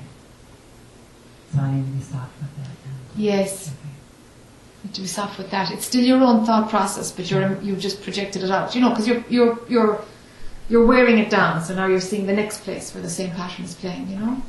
So 1.53 1.59
I 1.61 1.71
need 1.73 1.85
to 1.85 1.91
be 1.91 2.01
soft 2.01 2.31
with 2.41 2.55
that. 2.57 2.69
Yes. 3.17 3.67
okay. 3.67 3.77
You 4.83 4.87
have 4.87 4.93
to 4.93 5.01
be 5.01 5.07
soft 5.07 5.37
with 5.37 5.51
that. 5.51 5.71
It's 5.71 5.85
still 5.85 6.03
your 6.03 6.21
own 6.21 6.45
thought 6.45 6.69
process, 6.69 7.11
but 7.11 7.29
you're 7.29 7.59
you've 7.61 7.79
just 7.79 8.01
projected 8.03 8.43
it 8.43 8.51
out. 8.51 8.73
You 8.75 8.81
know, 8.81 8.89
because 8.89 9.07
you're 9.07 9.23
you're 9.29 9.59
you're 9.69 10.01
you're 10.69 10.85
wearing 10.85 11.19
it 11.19 11.29
down. 11.29 11.63
So 11.63 11.75
now 11.75 11.87
you're 11.87 12.01
seeing 12.01 12.25
the 12.25 12.33
next 12.33 12.63
place 12.63 12.93
where 12.93 13.01
the 13.03 13.09
same 13.09 13.31
pattern 13.31 13.65
is 13.65 13.75
playing. 13.75 14.07
You 14.09 14.17
know. 14.17 14.41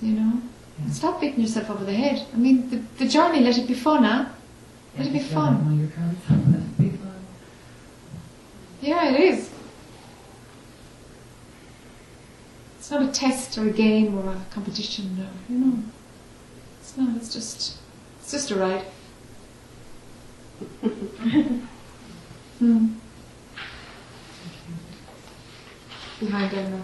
You 0.00 0.12
know. 0.12 0.40
Yeah. 0.78 0.90
Stop 0.90 1.20
beating 1.20 1.40
yourself 1.40 1.70
over 1.70 1.84
the 1.84 1.94
head. 1.94 2.26
I 2.32 2.36
mean, 2.36 2.70
the, 2.70 2.76
the 2.98 3.08
journey. 3.08 3.40
Let 3.40 3.58
it 3.58 3.66
be 3.66 3.74
fun, 3.74 4.04
huh? 4.04 4.26
Let 4.98 5.06
it 5.06 5.12
be 5.12 5.18
fun. 5.18 5.54
let 5.54 5.64
know 5.66 5.82
your 5.82 5.90
cards. 5.90 6.18
Let 6.30 6.60
it 6.60 6.78
be 6.78 6.90
fun. 6.90 7.26
Yeah, 8.80 9.12
it 9.12 9.20
is. 9.20 9.50
It's 12.78 12.90
not 12.90 13.02
a 13.02 13.08
test 13.08 13.56
or 13.56 13.68
a 13.68 13.72
game 13.72 14.18
or 14.18 14.32
a 14.32 14.40
competition. 14.50 15.16
no, 15.16 15.26
you 15.48 15.58
know. 15.64 15.78
It's 16.80 16.96
not. 16.96 17.16
It's 17.16 17.32
just. 17.32 17.78
It's 18.20 18.32
just 18.32 18.50
a 18.50 18.56
ride. 18.56 18.84
hmm. 22.58 22.94
Behind 26.24 26.52
now. 26.54 26.82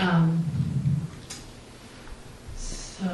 Um, 0.00 0.44
so, 2.56 3.04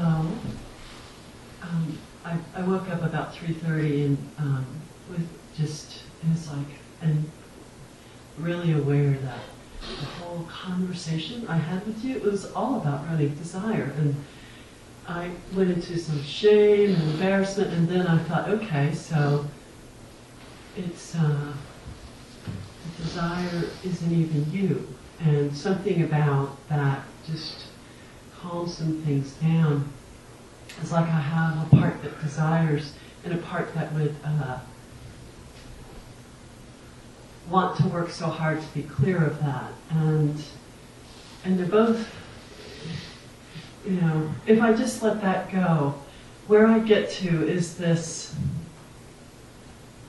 um, 1.60 1.98
I, 2.24 2.38
I 2.54 2.62
woke 2.62 2.88
up 2.88 3.02
about 3.02 3.34
3.30 3.34 4.04
and 4.06 4.18
um, 4.38 4.66
with 5.10 5.28
just, 5.56 6.04
it 6.22 6.30
was 6.30 6.48
like, 6.52 6.66
and 7.02 7.28
really 8.38 8.72
aware 8.74 9.10
that 9.10 9.40
the 9.86 10.06
whole 10.06 10.44
conversation 10.44 11.46
I 11.48 11.56
had 11.56 11.86
with 11.86 12.04
you, 12.04 12.16
it 12.16 12.22
was 12.22 12.52
all 12.52 12.76
about 12.76 13.06
running 13.06 13.34
desire. 13.34 13.92
And 13.98 14.14
I 15.06 15.30
went 15.54 15.70
into 15.70 15.98
some 15.98 16.22
shame 16.22 16.94
and 16.94 17.02
embarrassment, 17.12 17.72
and 17.72 17.88
then 17.88 18.06
I 18.06 18.18
thought, 18.18 18.48
okay, 18.48 18.94
so 18.94 19.44
it's, 20.76 21.14
uh, 21.14 21.52
the 22.44 23.02
desire 23.02 23.64
isn't 23.84 24.12
even 24.12 24.50
you. 24.50 24.86
And 25.20 25.56
something 25.56 26.02
about 26.02 26.56
that 26.68 27.02
just 27.26 27.66
calms 28.40 28.76
some 28.76 29.00
things 29.02 29.32
down. 29.34 29.88
It's 30.80 30.92
like 30.92 31.06
I 31.06 31.20
have 31.20 31.66
a 31.72 31.76
part 31.76 32.02
that 32.02 32.20
desires 32.20 32.92
and 33.24 33.32
a 33.32 33.38
part 33.38 33.74
that 33.74 33.92
would 33.94 34.14
uh, 34.24 34.58
want 37.48 37.76
to 37.78 37.86
work 37.88 38.10
so 38.10 38.26
hard 38.26 38.60
to 38.60 38.68
be 38.68 38.82
clear 38.82 39.24
of 39.24 39.38
that. 39.40 39.72
And 39.90 40.42
and 41.44 41.58
they're 41.58 41.66
both, 41.66 42.08
you 43.84 44.00
know, 44.00 44.30
if 44.46 44.62
I 44.62 44.72
just 44.72 45.02
let 45.02 45.20
that 45.20 45.52
go, 45.52 45.94
where 46.46 46.66
I 46.66 46.78
get 46.78 47.10
to 47.12 47.46
is 47.46 47.76
this 47.76 48.34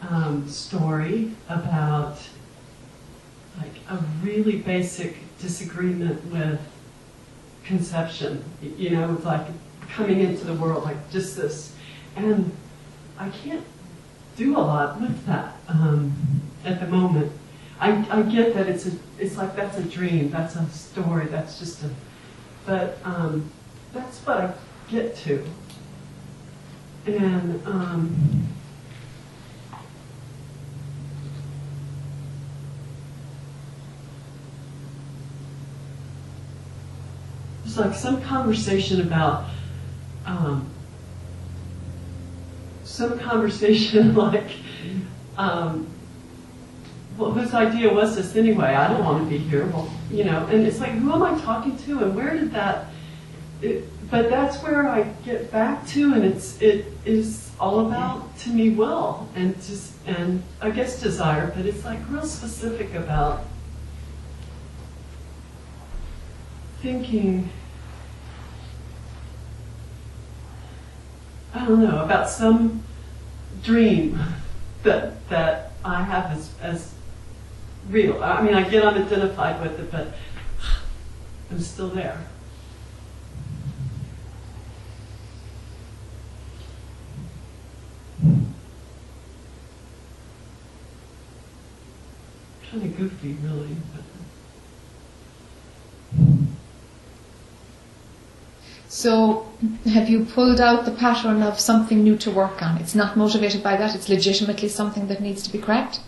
um, 0.02 0.48
story 0.48 1.32
about 1.50 2.18
like 3.58 3.74
a 3.90 3.98
really 4.24 4.58
basic 4.58 5.18
disagreement 5.40 6.24
with 6.32 6.60
conception. 7.64 8.44
You 8.62 8.92
know, 8.92 9.22
like 9.24 9.48
coming 9.90 10.22
into 10.22 10.46
the 10.46 10.54
world 10.54 10.84
like 10.84 11.12
just 11.12 11.36
this, 11.36 11.76
and 12.16 12.56
I 13.18 13.30
can't 13.30 13.66
do 14.36 14.58
a 14.58 14.60
lot 14.60 15.00
with 15.00 15.26
that 15.26 15.56
um, 15.68 16.14
at 16.64 16.80
the 16.80 16.88
moment. 16.88 17.32
I, 17.80 18.06
I 18.10 18.22
get 18.24 18.54
that 18.54 18.68
it's 18.68 18.86
a 18.88 18.92
it's 19.20 19.38
like 19.38 19.56
that's 19.56 19.78
a 19.78 19.84
dream, 19.84 20.30
that's 20.30 20.56
a 20.56 20.66
story, 20.70 21.28
that's 21.28 21.60
just 21.60 21.84
a, 21.84 21.90
but 22.66 22.98
um, 23.04 23.50
that's 23.94 24.20
what 24.20 24.38
I 24.38 24.54
get 24.90 25.16
to, 25.18 25.46
and. 27.06 27.66
Um, 27.66 28.46
like 37.78 37.96
some 37.96 38.22
conversation 38.22 39.02
about 39.02 39.46
um, 40.26 40.70
some 42.86 43.20
conversation 43.20 44.16
like 44.26 44.52
um, 45.38 45.88
well, 47.18 47.32
whose 47.32 47.54
idea 47.54 47.94
was 47.94 48.16
this 48.16 48.36
anyway? 48.36 48.76
I 48.76 48.90
don't 48.90 49.04
want 49.04 49.24
to 49.24 49.30
be 49.30 49.38
here. 49.38 49.66
Well, 49.68 49.90
you 50.12 50.26
know, 50.26 50.46
and 50.48 50.66
it's 50.68 50.80
like, 50.80 50.92
who 50.92 51.14
am 51.14 51.24
I 51.24 51.40
talking 51.42 51.78
to, 51.80 52.04
and 52.04 52.16
where 52.16 52.34
did 52.34 52.52
that? 52.52 52.88
It, 53.62 53.90
but 54.10 54.30
that's 54.30 54.62
where 54.62 54.88
I 54.88 55.04
get 55.24 55.50
back 55.52 55.88
to, 55.88 56.14
and 56.14 56.24
it's 56.24 56.62
it 56.62 56.86
is 57.06 57.52
all 57.60 57.88
about 57.88 58.38
to 58.40 58.50
me 58.50 58.70
will 58.70 59.30
and 59.34 59.56
just 59.64 59.94
and 60.06 60.44
I 60.62 60.72
guess 60.72 61.02
desire, 61.02 61.52
but 61.56 61.66
it's 61.66 61.86
like 61.86 62.00
real 62.10 62.26
specific 62.26 62.94
about 62.96 63.46
thinking. 66.82 67.50
I 71.56 71.66
don't 71.66 71.82
know 71.82 72.04
about 72.04 72.30
some 72.30 72.84
dream 73.64 74.20
that 74.84 75.28
that 75.30 75.72
I 75.86 76.04
have 76.04 76.32
as 76.38 76.52
as 76.62 76.94
real. 77.90 78.22
I 78.22 78.42
mean, 78.42 78.54
I 78.54 78.68
get 78.68 78.84
unidentified 78.84 79.62
with 79.62 79.80
it, 79.80 79.90
but 79.90 80.14
I'm 81.50 81.60
still 81.62 81.88
there. 81.88 82.20
Kind 92.70 92.84
of 92.84 92.98
goofy, 92.98 93.34
really. 93.42 93.78
But 93.94 94.05
So, 98.96 99.46
have 99.94 100.08
you 100.08 100.24
pulled 100.24 100.62
out 100.62 100.86
the 100.86 100.92
pattern 100.92 101.44
of 101.44 101.60
something 101.60 102.02
new 102.02 102.16
to 102.20 102.32
work 102.32 102.62
on? 102.62 102.78
It's 102.78 102.96
not 102.96 103.18
motivated 103.18 103.62
by 103.62 103.76
that, 103.76 103.94
it's 103.94 104.08
legitimately 104.08 104.70
something 104.70 105.10
that 105.10 105.20
needs 105.20 105.44
to 105.44 105.52
be 105.52 105.58
cracked? 105.58 106.00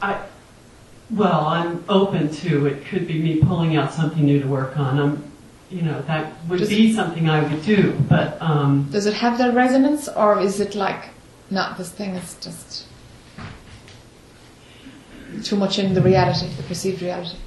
I, 0.00 0.22
well, 1.10 1.46
I'm 1.46 1.84
open 1.88 2.30
to 2.42 2.66
it. 2.66 2.86
Could 2.86 3.08
be 3.08 3.20
me 3.20 3.40
pulling 3.40 3.74
out 3.74 3.92
something 3.92 4.24
new 4.24 4.40
to 4.40 4.46
work 4.46 4.78
on. 4.78 5.00
I'm, 5.00 5.32
you 5.68 5.82
know, 5.82 6.00
that 6.02 6.32
would 6.48 6.60
Does 6.60 6.68
be 6.68 6.92
something 6.92 7.28
I 7.28 7.42
would 7.42 7.64
do. 7.64 7.98
But 8.08 8.40
um, 8.40 8.88
Does 8.92 9.06
it 9.06 9.14
have 9.14 9.36
that 9.38 9.52
resonance, 9.52 10.06
or 10.06 10.38
is 10.38 10.60
it 10.60 10.76
like, 10.76 11.08
not 11.50 11.76
this 11.76 11.90
thing 11.90 12.10
is 12.14 12.36
just 12.40 12.86
too 15.42 15.56
much 15.56 15.80
in 15.80 15.94
the 15.94 16.02
reality, 16.02 16.46
the 16.56 16.62
perceived 16.62 17.02
reality? 17.02 17.38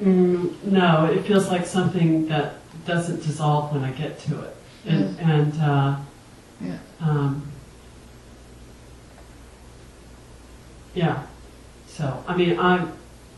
Mm, 0.00 0.62
no, 0.64 1.06
it 1.06 1.22
feels 1.26 1.48
like 1.48 1.66
something 1.66 2.26
that 2.28 2.54
doesn't 2.86 3.22
dissolve 3.22 3.72
when 3.72 3.84
I 3.84 3.90
get 3.92 4.18
to 4.20 4.40
it, 4.42 4.56
and 4.86 5.18
and 5.20 5.60
uh, 5.60 5.96
Yeah. 6.60 6.78
um, 7.00 7.42
yeah. 10.94 11.22
So 11.88 12.22
I 12.26 12.36
mean, 12.36 12.58
I 12.58 12.86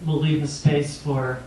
will 0.04 0.18
leave 0.20 0.42
a 0.42 0.46
space 0.46 0.98
for 0.98 1.42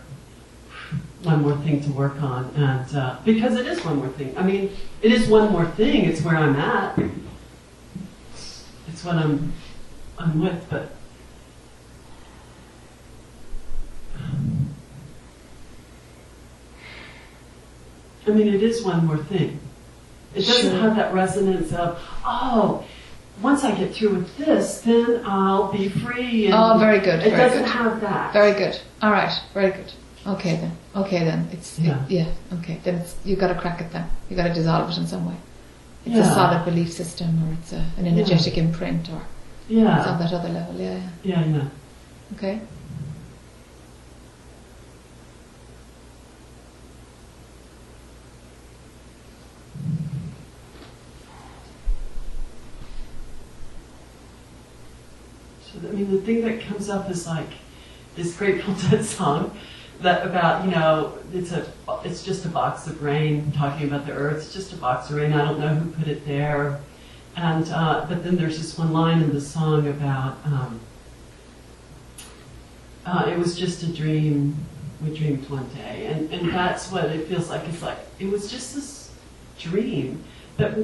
one 1.22 1.42
more 1.42 1.56
thing 1.58 1.82
to 1.82 1.90
work 1.90 2.20
on, 2.22 2.50
and 2.56 2.96
uh, 2.96 3.16
because 3.24 3.56
it 3.56 3.66
is 3.66 3.84
one 3.84 3.96
more 3.96 4.08
thing. 4.08 4.36
I 4.36 4.42
mean, 4.42 4.70
it 5.02 5.12
is 5.12 5.28
one 5.28 5.50
more 5.52 5.66
thing. 5.66 6.04
It's 6.04 6.22
where 6.22 6.36
I'm 6.36 6.56
at. 6.56 6.98
It's 8.88 9.04
what 9.04 9.16
I'm 9.16 9.52
I'm 10.18 10.40
with, 10.40 10.64
but. 10.70 10.92
I 18.28 18.32
mean, 18.32 18.48
it 18.48 18.62
is 18.62 18.84
one 18.84 19.06
more 19.06 19.18
thing. 19.18 19.58
It 20.34 20.46
doesn't 20.46 20.70
Sure. 20.72 20.80
have 20.80 20.96
that 20.96 21.14
resonance 21.14 21.72
of, 21.72 21.98
oh, 22.24 22.84
once 23.42 23.64
I 23.64 23.72
get 23.74 23.94
through 23.94 24.14
with 24.16 24.36
this, 24.36 24.80
then 24.82 25.22
I'll 25.24 25.72
be 25.72 25.88
free. 25.88 26.46
And 26.46 26.54
Oh, 26.54 26.76
very 26.78 26.98
good. 27.00 27.20
It 27.20 27.30
very 27.30 27.48
doesn't 27.48 27.62
good. 27.64 27.70
have 27.72 28.00
that. 28.02 28.32
Very 28.32 28.52
good. 28.52 28.78
All 29.02 29.10
right. 29.10 29.32
Very 29.54 29.70
good. 29.70 29.90
Okay 30.26 30.56
then. 30.56 30.72
Okay 30.94 31.24
then. 31.24 31.48
It's 31.52 31.78
Yeah. 31.78 31.98
yeah. 32.08 32.26
Okay. 32.58 32.80
Then 32.84 32.96
it's 32.96 33.14
you 33.24 33.36
got 33.36 33.48
to 33.48 33.54
crack 33.54 33.80
it 33.80 33.90
then. 33.92 34.04
You 34.28 34.36
got 34.36 34.48
to 34.48 34.52
dissolve 34.54 34.90
it 34.90 34.98
in 34.98 35.06
some 35.06 35.24
way. 35.26 35.36
It's 36.04 36.16
a 36.26 36.34
solid 36.34 36.64
belief 36.64 36.92
system, 36.92 37.28
or 37.48 37.52
it's 37.54 37.72
a, 37.72 37.84
an 37.98 38.06
energetic 38.06 38.56
imprint, 38.58 39.08
or 39.10 39.22
Yeah. 39.68 39.98
it's 39.98 40.08
on 40.08 40.18
that 40.18 40.32
other 40.32 40.48
level. 40.48 40.74
Yeah. 40.76 41.00
yeah. 41.22 41.40
Yeah, 41.40 41.44
yeah. 41.56 42.36
Okay. 42.36 42.60
I 55.86 55.92
mean, 55.92 56.10
the 56.10 56.20
thing 56.20 56.42
that 56.42 56.60
comes 56.60 56.88
up 56.88 57.10
is 57.10 57.26
like 57.26 57.48
this 58.16 58.36
Grateful 58.36 58.74
Dead 58.90 59.04
song 59.04 59.56
that 60.00 60.26
about, 60.26 60.64
you 60.64 60.70
know, 60.70 61.18
it's 61.32 61.52
a, 61.52 61.66
it's 62.04 62.22
just 62.22 62.44
a 62.44 62.48
box 62.48 62.86
of 62.86 63.02
rain, 63.02 63.50
talking 63.52 63.88
about 63.88 64.06
the 64.06 64.12
earth, 64.12 64.36
it's 64.36 64.52
just 64.52 64.72
a 64.72 64.76
box 64.76 65.10
of 65.10 65.16
rain, 65.16 65.32
I 65.32 65.44
don't 65.44 65.60
know 65.60 65.74
who 65.74 65.90
put 65.90 66.08
it 66.08 66.24
there. 66.26 66.80
And, 67.36 67.68
uh, 67.70 68.06
but 68.08 68.24
then 68.24 68.36
there's 68.36 68.58
this 68.58 68.78
one 68.78 68.92
line 68.92 69.22
in 69.22 69.32
the 69.32 69.40
song 69.40 69.88
about, 69.88 70.38
um, 70.44 70.80
uh, 73.06 73.30
it 73.32 73.38
was 73.38 73.58
just 73.58 73.82
a 73.82 73.92
dream, 73.92 74.56
we 75.02 75.16
dreamed 75.16 75.48
one 75.48 75.68
day. 75.70 76.06
And, 76.06 76.32
and 76.32 76.48
that's 76.50 76.90
what 76.90 77.06
it 77.06 77.26
feels 77.26 77.48
like. 77.48 77.62
It's 77.68 77.82
like, 77.82 77.98
it 78.18 78.28
was 78.28 78.50
just 78.50 78.74
this 78.74 79.12
dream. 79.58 80.22
But, 80.56 80.78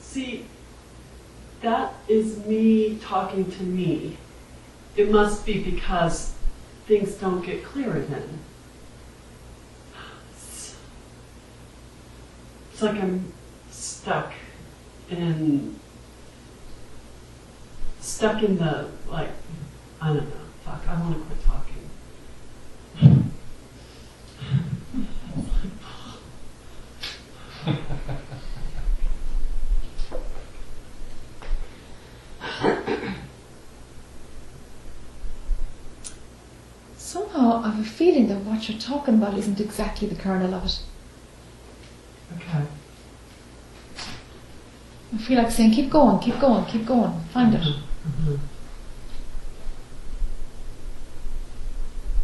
see, 0.00 0.46
that 1.62 1.94
is 2.08 2.44
me 2.46 2.98
talking 2.98 3.50
to 3.50 3.62
me. 3.62 4.16
It 4.96 5.10
must 5.10 5.44
be 5.44 5.62
because 5.62 6.34
things 6.86 7.14
don't 7.14 7.44
get 7.44 7.64
clearer 7.64 8.00
then. 8.00 8.38
It's, 10.32 10.76
it's 12.72 12.82
like 12.82 13.00
I'm 13.00 13.32
stuck 13.70 14.32
in 15.10 15.78
stuck 18.00 18.42
in 18.42 18.56
the 18.56 18.88
like 19.08 19.30
I 20.00 20.08
don't 20.08 20.28
know. 20.28 20.36
Fuck, 20.64 20.88
I 20.88 21.00
want 21.00 21.14
to 21.14 21.20
quit 21.24 21.44
talking. 21.44 23.32
Somehow 36.96 37.62
I 37.62 37.70
have 37.70 37.80
a 37.80 37.88
feeling 37.88 38.28
that 38.28 38.38
what 38.38 38.68
you're 38.68 38.78
talking 38.78 39.14
about 39.14 39.38
isn't 39.38 39.60
exactly 39.60 40.08
the 40.08 40.16
kernel 40.16 40.54
of 40.54 40.64
it. 40.64 40.80
Okay. 42.36 42.64
I 45.14 45.18
feel 45.18 45.38
like 45.38 45.50
saying, 45.50 45.72
keep 45.72 45.90
going, 45.90 46.18
keep 46.18 46.38
going, 46.40 46.64
keep 46.66 46.84
going, 46.84 47.12
find 47.32 47.54
it. 47.54 47.62
Mhm. 47.62 48.38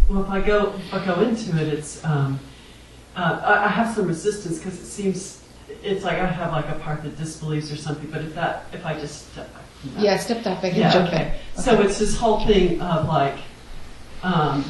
Well, 0.09 0.25
if 0.25 0.31
I 0.31 0.41
go 0.41 0.75
if 0.75 0.93
I 0.93 1.05
go 1.05 1.21
into 1.21 1.57
it, 1.61 1.69
it's 1.73 2.05
um, 2.05 2.39
uh, 3.17 3.41
I, 3.45 3.65
I 3.67 3.69
have 3.69 3.95
some 3.95 4.07
resistance 4.09 4.59
because 4.59 4.79
it 4.81 4.87
seems 4.87 5.43
it's 5.83 6.05
like 6.05 6.19
I 6.19 6.27
have 6.27 6.53
like 6.53 6.69
a 6.69 6.79
part 6.81 7.03
that 7.05 7.17
disbelieves 7.17 7.73
or 7.73 7.77
something. 7.77 8.11
But 8.11 8.23
if 8.23 8.35
that 8.35 8.67
if 8.73 8.85
I 8.85 8.95
just 8.99 9.33
step 9.33 9.53
back 9.55 9.63
that, 9.85 10.03
Yeah, 10.03 10.17
step 10.19 10.43
that 10.45 10.63
back 10.63 10.73
and 10.73 10.81
yeah, 10.81 10.93
jump 10.93 11.09
okay. 11.09 11.39
in. 11.57 11.63
So 11.63 11.81
it's 11.81 11.99
this 11.99 12.17
whole 12.17 12.47
thing 12.47 12.81
of 12.81 13.07
like. 13.07 13.37
Um, 14.23 14.65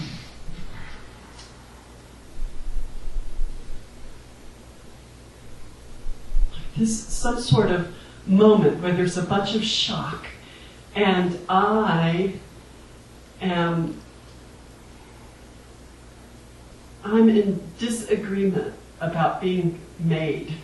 this 6.76 7.06
some 7.06 7.40
sort 7.40 7.70
of 7.70 7.94
moment 8.26 8.82
where 8.82 8.92
there's 8.92 9.18
a 9.18 9.22
bunch 9.22 9.54
of 9.54 9.64
shock 9.64 10.26
and 10.94 11.38
I 11.48 12.34
am 13.40 14.00
I'm 17.04 17.28
in 17.28 17.60
disagreement 17.78 18.74
about 19.00 19.40
being 19.40 19.80
made 19.98 20.54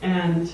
and 0.00 0.52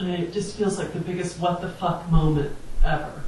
And 0.00 0.08
it 0.08 0.32
just 0.32 0.56
feels 0.56 0.78
like 0.78 0.94
the 0.94 1.00
biggest 1.00 1.38
what 1.38 1.60
the 1.60 1.68
fuck 1.68 2.10
moment 2.10 2.56
ever. 2.82 3.22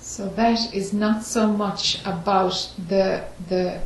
So 0.00 0.28
that 0.28 0.74
is 0.74 0.92
not 0.92 1.24
so 1.24 1.46
much 1.46 2.04
about 2.04 2.74
the 2.88 3.24
the 3.48 3.80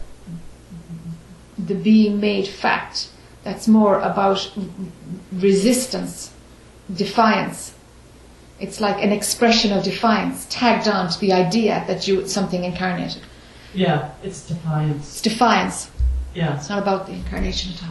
the 1.56 1.76
being 1.76 2.18
made 2.18 2.48
fact. 2.48 3.10
That's 3.44 3.68
more 3.68 4.00
about 4.00 4.50
resistance, 5.32 6.32
defiance, 6.92 7.75
it's 8.58 8.80
like 8.80 9.02
an 9.02 9.12
expression 9.12 9.72
of 9.72 9.84
defiance 9.84 10.46
tagged 10.48 10.88
on 10.88 11.10
to 11.10 11.18
the 11.20 11.32
idea 11.32 11.84
that 11.88 12.08
you 12.08 12.26
something 12.26 12.64
incarnated. 12.64 13.22
Yeah, 13.74 14.10
it's 14.22 14.46
defiance. 14.48 15.04
It's 15.12 15.22
defiance. 15.22 15.90
Yeah, 16.34 16.56
It's 16.56 16.68
not 16.68 16.78
about 16.80 17.06
the 17.06 17.12
incarnation 17.14 17.72
at 17.74 17.82
all. 17.82 17.90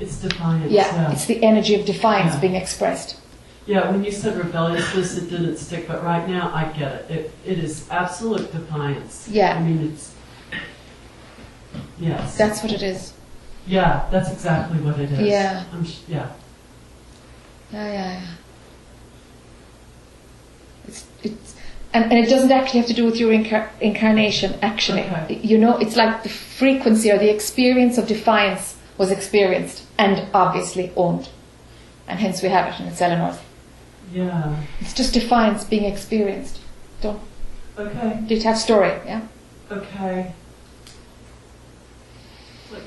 it's 0.00 0.16
defiance. 0.18 0.70
Yeah, 0.70 0.94
Yeah, 0.94 1.12
it's 1.12 1.24
the 1.26 1.42
energy 1.42 1.74
of 1.74 1.86
defiance 1.86 2.34
Yeah. 2.34 2.40
being 2.40 2.54
expressed. 2.54 3.16
Yeah, 3.66 3.90
when 3.90 4.02
you 4.04 4.10
said 4.12 4.36
rebelliousness, 4.38 5.16
it 5.18 5.28
didn't 5.30 5.56
stick, 5.58 5.86
but 5.88 6.02
right 6.02 6.26
now 6.28 6.50
I 6.54 6.64
get 6.78 6.92
it. 6.92 7.10
It, 7.10 7.32
it 7.44 7.58
is 7.58 7.86
absolute 7.90 8.50
defiance. 8.52 9.28
Yeah. 9.30 9.56
I 9.56 9.62
mean, 9.62 9.92
it's. 9.92 10.14
Yes. 11.98 12.36
That's 12.36 12.62
what 12.62 12.72
it 12.72 12.82
is. 12.82 13.12
yeah, 13.66 14.08
that's 14.10 14.30
exactly 14.32 14.78
what 14.80 14.98
it 14.98 15.10
is. 15.12 15.20
Yeah. 15.20 15.64
I'm 15.72 15.84
sh- 15.84 15.98
yeah. 16.08 16.30
Yeah, 17.72 17.84
yeah, 17.92 18.12
yeah. 18.20 18.26
It's, 20.88 21.06
it's, 21.22 21.54
and, 21.92 22.04
and 22.04 22.14
it 22.24 22.28
doesn't 22.28 22.50
actually 22.50 22.80
have 22.80 22.88
to 22.88 22.94
do 22.94 23.04
with 23.04 23.16
your 23.16 23.30
incar- 23.30 23.68
incarnation, 23.80 24.58
actually. 24.62 25.02
Okay. 25.02 25.40
You 25.42 25.58
know, 25.58 25.76
it's 25.78 25.96
like 25.96 26.22
the 26.22 26.28
frequency 26.28 27.10
or 27.10 27.18
the 27.18 27.30
experience 27.30 27.98
of 27.98 28.06
defiance 28.06 28.76
was 28.96 29.10
experienced 29.10 29.84
and 29.98 30.26
obviously 30.34 30.92
owned. 30.96 31.28
And 32.06 32.18
hence 32.18 32.42
we 32.42 32.48
have 32.48 32.72
it, 32.72 32.80
and 32.80 32.88
it's 32.88 33.00
Eleanor's. 33.00 33.38
Yeah. 34.12 34.56
It's 34.80 34.94
just 34.94 35.12
defiance 35.14 35.64
being 35.64 35.84
experienced. 35.84 36.58
Don't 37.02 37.20
Okay. 37.78 38.20
detach 38.26 38.56
story, 38.58 38.92
yeah? 39.06 39.20
Okay. 39.70 40.32
Like, 42.72 42.82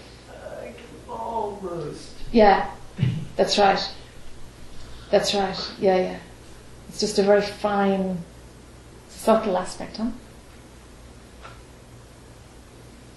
I 0.62 0.66
can 0.66 0.74
almost. 1.10 2.10
Yeah, 2.32 2.72
that's 3.36 3.58
right. 3.58 3.90
That's 5.12 5.34
right, 5.36 5.72
yeah, 5.80 5.98
yeah. 5.98 6.18
It's 6.92 7.00
just 7.00 7.18
a 7.18 7.24
very 7.24 7.42
fine, 7.42 8.18
subtle 9.08 9.58
aspect, 9.58 9.96
huh? 9.96 10.12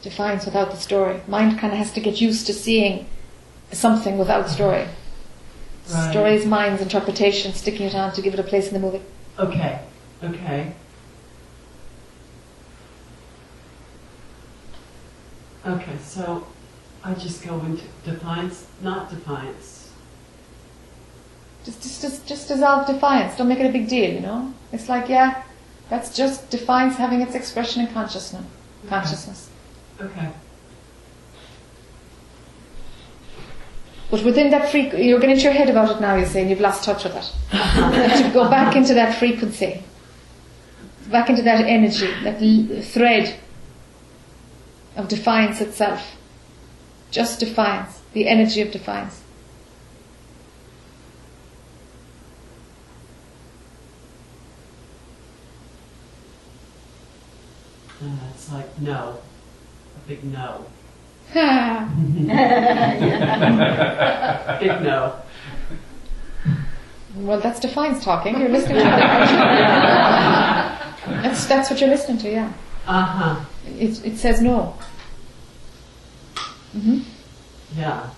Defiance 0.01 0.45
without 0.45 0.71
the 0.71 0.77
story. 0.77 1.21
Mind 1.27 1.59
kind 1.59 1.73
of 1.73 1.79
has 1.81 1.91
to 1.95 2.01
get 2.01 2.21
used 2.21 2.47
to 2.47 2.53
seeing 2.53 3.07
something 3.73 4.17
without 4.17 4.49
story. 4.49 4.87
Right. 5.91 6.11
Story 6.13 6.35
is 6.37 6.47
mind's 6.47 6.83
interpretation, 6.83 7.53
sticking 7.53 7.87
it 7.87 7.97
on 7.97 8.13
to 8.13 8.23
give 8.23 8.33
it 8.33 8.39
a 8.39 8.45
place 8.45 8.69
in 8.69 8.75
the 8.75 8.81
movie. 8.81 9.03
Okay. 9.41 9.81
Okay. 10.23 10.73
Okay, 15.67 15.97
so 16.05 16.47
I 17.03 17.15
just 17.15 17.43
go 17.43 17.59
into 17.61 17.83
defiance, 18.05 18.69
not 18.83 19.11
defiance. 19.11 19.84
Just, 21.65 21.83
just, 21.83 22.03
just, 22.03 22.27
just 22.27 22.49
dissolve 22.49 22.87
defiance. 22.87 23.37
Don't 23.37 23.49
make 23.49 23.59
it 23.59 23.67
a 23.67 23.73
big 23.73 23.89
deal, 23.89 24.13
you 24.13 24.21
know? 24.21 24.53
It's 24.73 24.89
like, 24.89 25.09
yeah, 25.09 25.43
that's 25.89 26.15
just 26.15 26.51
defiance 26.51 26.97
having 26.97 27.21
its 27.21 27.35
expression 27.35 27.87
in 27.87 27.93
consciousness. 27.93 28.45
Consciousness. 28.89 29.51
Okay. 30.01 30.29
But 34.11 34.23
within 34.23 34.51
that 34.51 34.71
frequency, 34.71 35.07
you're 35.07 35.19
getting 35.19 35.37
into 35.37 35.45
your 35.45 35.53
head 35.55 35.71
about 35.71 35.97
it 35.97 36.01
now, 36.01 36.15
you 36.15 36.27
say, 36.27 36.43
and 36.43 36.51
you've 36.51 36.61
lost 36.61 36.85
touch 36.85 37.05
with 37.05 37.17
it. 37.17 37.33
to 37.51 38.31
go 38.33 38.49
back 38.49 38.77
into 38.77 38.95
that 38.95 39.19
frequency, 39.19 39.83
back 41.11 41.31
into 41.31 41.43
that 41.43 41.65
energy, 41.65 42.13
that 42.23 42.41
l- 42.43 42.83
thread 42.83 43.35
of 44.97 45.09
defiance 45.09 45.61
itself. 45.61 46.17
Just 47.11 47.41
defiance, 47.41 48.03
the 48.13 48.29
energy 48.29 48.61
of 48.61 48.71
defiance. 48.71 49.23
And 58.01 58.19
it's 58.35 58.44
like 58.55 58.81
no, 58.81 59.19
a 59.97 60.09
big 60.09 60.25
no, 60.25 60.65
Ha! 61.35 61.89
big 64.61 64.81
no. 64.83 65.17
well, 67.17 67.41
that's 67.41 67.61
defines 67.61 68.03
talking. 68.05 68.39
You're 68.41 68.49
listening 68.49 68.79
to 68.79 68.83
it. 68.83 68.87
that's, 71.23 71.47
that's 71.47 71.71
what 71.71 71.81
you're 71.81 71.91
listening 71.91 72.19
to, 72.19 72.31
yeah. 72.31 72.53
Uh 72.87 73.03
huh. 73.03 73.45
It, 73.79 74.05
it 74.05 74.17
says 74.19 74.41
no. 74.41 74.77
hmm 76.73 76.99
Yeah. 77.77 78.11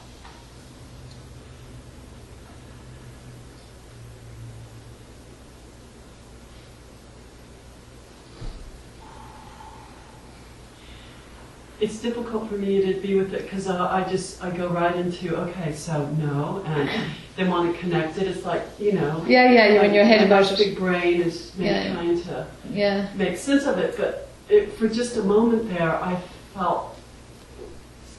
It's 11.78 11.98
difficult 12.00 12.48
for 12.48 12.54
me 12.54 12.80
to 12.90 12.98
be 13.00 13.16
with 13.16 13.34
it 13.34 13.42
because 13.42 13.68
uh, 13.68 13.86
I 13.90 14.08
just 14.10 14.42
I 14.42 14.50
go 14.50 14.68
right 14.68 14.96
into 14.96 15.36
okay 15.36 15.74
so 15.74 16.06
no 16.12 16.62
and 16.64 16.88
then 17.36 17.50
want 17.50 17.70
to 17.74 17.78
connect 17.78 18.16
it 18.16 18.26
it's 18.28 18.46
like 18.46 18.62
you 18.78 18.92
know 18.92 19.22
Yeah, 19.26 19.50
yeah, 19.50 19.66
you're 19.68 19.84
in 19.84 19.92
your 19.92 20.04
head 20.06 20.26
about 20.26 20.50
it. 20.50 20.56
big 20.56 20.78
brain 20.78 21.20
is 21.20 21.52
Yeah. 21.58 21.92
trying 21.92 22.22
to 22.22 22.46
Yeah. 22.72 23.08
make 23.14 23.36
sense 23.36 23.64
of 23.66 23.76
it, 23.78 23.94
but 23.98 24.28
it, 24.48 24.72
for 24.78 24.88
just 24.88 25.16
a 25.18 25.22
moment 25.22 25.68
there, 25.68 25.94
I 26.02 26.18
felt 26.54 26.96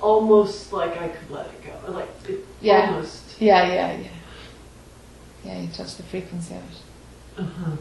almost 0.01 0.72
like 0.72 1.01
I 1.01 1.08
could 1.08 1.32
let 1.32 1.47
it 1.47 1.64
go. 1.66 1.91
Like 1.91 2.10
it 2.30 2.45
Yeah. 2.62 2.91
almost. 2.91 3.24
Yeah, 3.41 3.66
yeah, 3.74 3.97
yeah. 3.97 4.08
Yeah, 5.45 5.60
you 5.62 5.68
touch 5.70 5.95
the 5.95 6.03
frequency 6.03 6.53
of 6.53 6.62
it. 6.62 7.41
Uh-huh. 7.41 7.72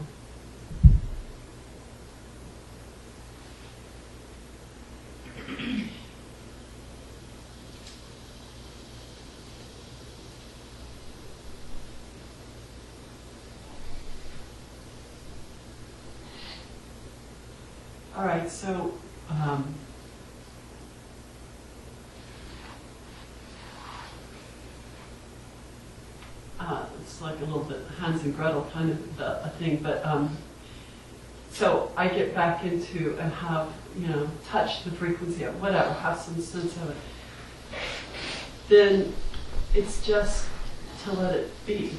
All 5.47 5.53
right, 18.25 18.49
so 18.49 18.93
um, 19.29 19.73
uh, 26.59 26.85
it's 26.99 27.21
like 27.21 27.37
a 27.37 27.45
little 27.45 27.63
bit 27.63 27.79
Hans 27.99 28.23
and 28.23 28.35
Gretel 28.35 28.69
kind 28.73 28.89
of 28.89 29.19
a, 29.21 29.43
a 29.45 29.49
thing, 29.57 29.77
but 29.77 30.05
um, 30.05 30.35
so 31.57 31.91
I 31.97 32.07
get 32.07 32.35
back 32.35 32.63
into 32.63 33.17
and 33.19 33.31
have 33.33 33.67
you 33.99 34.07
know 34.07 34.29
touch 34.47 34.83
the 34.83 34.91
frequency 34.91 35.43
of 35.43 35.59
whatever, 35.61 35.91
have 35.93 36.17
some 36.19 36.39
sense 36.39 36.75
of 36.77 36.89
it. 36.91 36.97
Then 38.69 39.13
it's 39.73 40.05
just 40.05 40.47
to 41.03 41.13
let 41.13 41.33
it 41.35 41.51
be. 41.65 41.91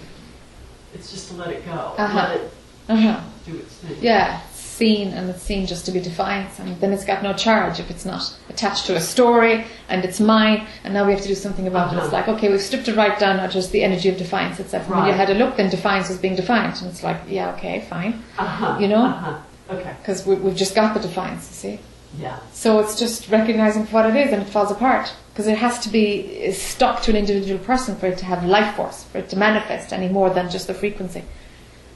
It's 0.94 1.11
just 1.11 1.28
to 1.30 1.34
let 1.36 1.48
it 1.50 1.64
go. 1.66 1.72
Uh-huh. 1.98 2.16
Let 2.16 2.36
it 2.40 2.50
Uh-huh. 2.88 3.20
do 3.46 3.56
its 3.59 3.74
thing. 3.74 3.96
Yeah, 4.00 4.40
seen 4.54 5.09
and 5.09 5.28
it's 5.28 5.42
seen 5.42 5.66
just 5.66 5.84
to 5.86 5.92
be 5.92 6.00
defiance, 6.00 6.59
and 6.61 6.80
then 6.80 6.92
it's 6.92 7.04
got 7.04 7.22
no 7.22 7.32
charge 7.32 7.80
if 7.80 7.90
it's 7.90 8.04
not 8.06 8.22
attached 8.48 8.86
to 8.86 8.94
a 8.96 9.00
story 9.00 9.64
and 9.88 10.04
it's 10.04 10.20
mine, 10.20 10.66
and 10.84 10.94
now 10.94 11.04
we 11.04 11.12
have 11.12 11.20
to 11.22 11.28
do 11.28 11.34
something 11.34 11.66
about 11.66 11.92
it. 11.92 11.96
It's 11.96 12.06
Uh-huh. 12.06 12.16
like, 12.16 12.28
okay, 12.28 12.48
we've 12.50 12.62
stripped 12.62 12.88
it 12.88 12.96
right 12.96 13.18
down 13.18 13.38
to 13.40 13.48
just 13.52 13.72
the 13.72 13.82
energy 13.82 14.09
of 14.09 14.16
defiance 14.16 14.61
itself. 14.61 14.86
And 14.86 14.96
When 14.96 15.06
you 15.06 15.12
had 15.12 15.30
a 15.30 15.34
look, 15.34 15.56
then 15.56 15.68
defiance 15.68 16.09
was 16.09 16.18
being 16.18 16.36
defiant, 16.36 16.80
and 16.80 16.90
it's 16.90 17.02
like, 17.02 17.18
yeah, 17.28 17.50
okay, 17.54 17.84
fine, 17.90 18.22
Uh-huh. 18.38 18.78
You 18.80 18.88
know? 18.88 19.38
Okay. 19.71 19.95
because 20.01 20.27
we, 20.27 20.35
we've 20.37 20.57
just 20.57 20.75
got 20.75 20.95
the 20.95 21.01
defiance, 21.01 21.49
you 21.49 21.55
see. 21.55 21.81
Yeah. 22.19 22.39
So 22.53 22.81
it's 22.81 22.99
just 22.99 23.29
recognizing 23.29 23.85
for 23.87 23.95
what 23.95 24.07
it 24.07 24.16
is, 24.16 24.33
and 24.33 24.41
it 24.43 24.47
falls 24.49 24.71
apart 24.71 25.12
because 25.33 25.47
it 25.47 25.59
has 25.59 25.79
to 25.81 25.89
be 25.91 26.51
stuck 26.53 27.03
to 27.03 27.11
an 27.11 27.16
individual 27.16 27.61
person 27.61 27.95
for 27.97 28.07
it 28.07 28.19
to 28.19 28.25
have 28.25 28.45
life 28.45 28.77
force, 28.77 29.05
for 29.05 29.19
it 29.19 29.29
to 29.29 29.37
manifest 29.37 29.93
any 29.93 30.09
more 30.09 30.31
than 30.31 30.51
just 30.51 30.66
the 30.66 30.75
frequency. 30.75 31.23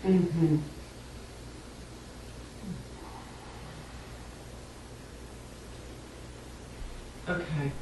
Mm-hmm. 0.07 0.59
Okay. 7.29 7.73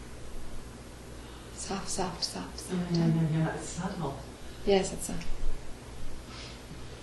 Soft, 1.55 1.89
soft, 1.89 2.25
soft, 2.25 2.59
soft. 2.59 2.81
yeah, 2.93 3.07
yeah, 3.07 3.39
yeah. 3.39 3.55
It's 3.55 3.69
subtle. 3.69 4.17
Yes, 4.67 4.93
it's 4.93 5.09
a 5.09 5.15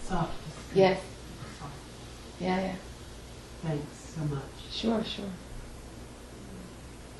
Soft. 0.03 0.31
yes. 0.73 0.99
Yeah, 2.39 2.61
yeah. 2.61 2.75
Thanks 3.63 4.13
so 4.15 4.21
much. 4.25 4.43
Sure, 4.71 5.03
sure. 5.03 5.25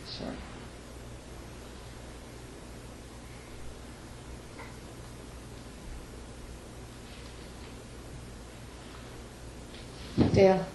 Sure. 0.07 0.33
Dale. 10.33 10.65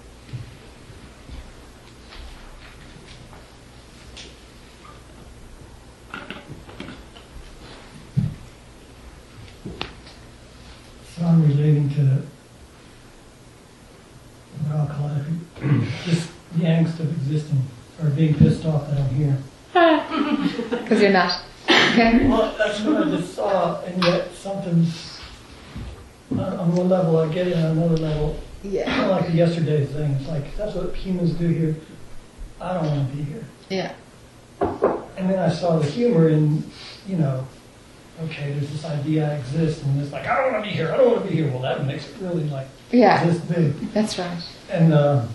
So 11.16 11.24
I'm 11.24 11.42
relating 11.48 11.90
to 11.90 12.22
what 14.72 14.90
I'll 14.90 14.96
call 14.96 15.10
it, 15.10 15.88
just 16.04 16.30
the 16.56 16.64
angst 16.64 17.00
of 17.00 17.10
existing 17.10 17.62
or 18.02 18.10
being 18.10 18.34
pissed 18.34 18.64
off 18.66 18.88
that 18.88 18.98
I'm 18.98 19.14
here. 19.14 19.38
Because 20.70 21.00
you're 21.00 21.10
not. 21.12 21.40
Okay? 21.68 22.26
Well, 22.28 22.54
that's 22.58 22.80
what 22.80 23.06
I 23.06 23.10
just 23.10 23.34
saw, 23.34 23.80
and 23.82 24.02
yet 24.04 24.34
something's 24.34 25.20
on, 26.30 26.40
uh, 26.40 26.56
on 26.60 26.74
one 26.76 26.88
level 26.88 27.18
I 27.18 27.32
get 27.32 27.46
it, 27.48 27.56
on 27.56 27.78
another 27.78 27.96
level, 27.96 28.36
Yeah. 28.62 28.84
kind 28.84 29.02
of 29.02 29.10
like 29.10 29.26
the 29.28 29.32
yesterday 29.34 29.84
thing. 29.86 30.12
It's 30.12 30.28
like 30.28 30.56
that's 30.56 30.74
what 30.74 30.94
humans 30.94 31.32
do 31.32 31.48
here. 31.48 31.76
I 32.60 32.74
don't 32.74 32.86
want 32.86 33.10
to 33.10 33.16
be 33.16 33.22
here. 33.22 33.44
Yeah. 33.70 33.94
And 34.60 35.30
then 35.30 35.38
I 35.38 35.48
saw 35.50 35.78
the 35.78 35.86
humor 35.86 36.28
in, 36.28 36.64
you 37.06 37.16
know, 37.16 37.46
okay, 38.24 38.52
there's 38.52 38.70
this 38.70 38.84
idea 38.84 39.30
I 39.30 39.34
exist, 39.36 39.82
and 39.84 40.00
it's 40.00 40.12
like 40.12 40.26
I 40.26 40.42
don't 40.42 40.52
want 40.52 40.64
to 40.64 40.70
be 40.70 40.76
here. 40.76 40.92
I 40.92 40.96
don't 40.96 41.10
want 41.12 41.22
to 41.24 41.28
be 41.28 41.34
here. 41.36 41.50
Well, 41.50 41.60
that 41.62 41.84
makes 41.86 42.08
it 42.08 42.16
really 42.20 42.44
like 42.44 42.66
Yeah. 42.92 43.24
this 43.24 43.38
big. 43.40 43.72
That's 43.92 44.18
right. 44.18 44.38
And 44.70 44.92
uh, 44.92 45.26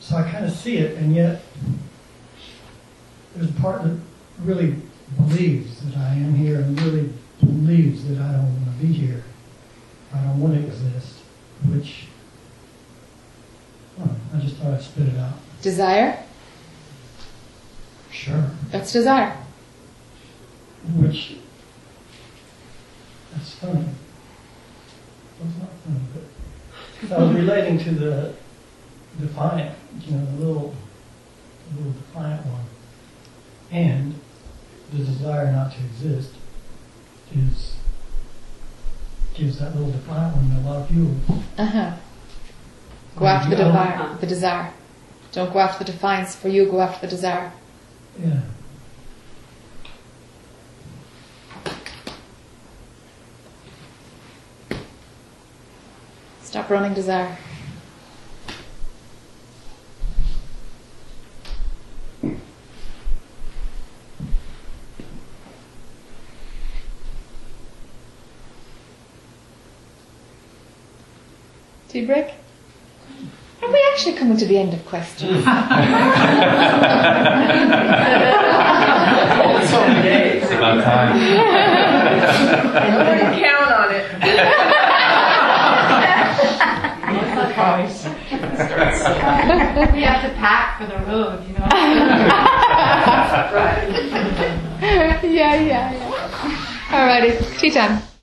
so 0.00 0.16
I 0.16 0.22
kind 0.30 0.44
of 0.44 0.52
see 0.52 0.76
it, 0.76 0.96
and 0.98 1.14
yet 1.14 1.42
there's 3.34 3.48
a 3.50 3.54
part 3.54 3.82
that 3.84 3.98
really 4.40 4.76
believes 5.16 5.80
that 5.82 5.96
I 5.96 6.10
am 6.14 6.34
here 6.34 6.60
and 6.60 6.80
really 6.82 7.12
believes 7.40 8.06
that 8.08 8.18
I 8.18 8.32
don't 8.32 8.44
want 8.64 8.78
to 8.80 8.86
be 8.86 8.92
here. 8.92 9.24
I 10.14 10.22
don't 10.22 10.40
want 10.40 10.54
to 10.54 10.66
exist, 10.66 11.20
which 11.68 12.04
well, 13.96 14.14
I 14.34 14.38
just 14.40 14.56
thought 14.56 14.74
I'd 14.74 14.82
spit 14.82 15.08
it 15.08 15.18
out. 15.18 15.34
Desire? 15.62 16.18
Sure. 18.10 18.50
That's 18.70 18.92
desire. 18.92 19.36
Which, 20.96 21.36
that's 23.32 23.54
funny. 23.54 23.72
Well, 23.78 23.84
it's 23.84 23.88
not 23.88 23.88
funny, 23.88 23.88
but 23.88 25.31
'cause 25.31 25.31
I 27.10 27.18
was 27.18 27.34
relating 27.34 27.78
to 27.78 27.90
the 27.90 28.34
defiant, 29.20 29.76
you 30.00 30.16
know, 30.16 30.24
the 30.24 30.32
little, 30.44 30.74
the 31.70 31.76
little 31.78 31.92
defiant 31.92 32.46
one. 32.46 32.64
And 33.70 34.14
the 34.92 34.98
desire 34.98 35.50
not 35.52 35.72
to 35.72 35.78
exist 35.78 36.34
is, 37.34 37.76
gives 39.34 39.58
that 39.58 39.74
little 39.74 39.90
defiant 39.90 40.36
one 40.36 40.64
a 40.64 40.68
lot 40.68 40.82
of 40.82 40.88
fuel. 40.88 41.14
Uh 41.58 41.64
huh. 41.64 41.96
Go 43.16 43.26
after 43.26 43.50
the 43.50 43.56
desire. 43.56 44.16
The 44.20 44.26
desire. 44.26 44.72
Don't 45.32 45.52
go 45.52 45.58
after 45.58 45.84
the 45.84 45.92
defiance. 45.92 46.34
For 46.34 46.48
you, 46.48 46.66
go 46.66 46.80
after 46.80 47.06
the 47.06 47.10
desire. 47.10 47.52
Yeah. 48.22 48.40
Stop 56.52 56.68
running 56.68 56.92
desire. 56.92 57.34
Tea 71.88 72.04
break? 72.04 72.26
Are 73.62 73.72
we 73.72 73.82
actually 73.90 74.12
coming 74.16 74.36
to 74.36 74.44
the 74.44 74.58
end 74.58 74.74
of 74.74 74.84
questions? 74.84 75.46
It's 80.04 80.50
about 80.50 80.84
time. 80.84 81.16
I 82.74 82.98
wouldn't 82.98 83.42
count 83.42 83.72
on 83.72 83.94
it. 83.94 84.61
we 89.92 90.02
have 90.02 90.22
to 90.22 90.30
pack 90.36 90.80
for 90.80 90.86
the 90.86 90.98
road, 91.06 91.46
you 91.46 91.52
know. 91.54 91.64
yeah, 94.82 95.22
yeah, 95.22 95.62
yeah. 95.62 96.88
Alrighty, 96.88 97.58
tea 97.58 97.70
time. 97.70 98.02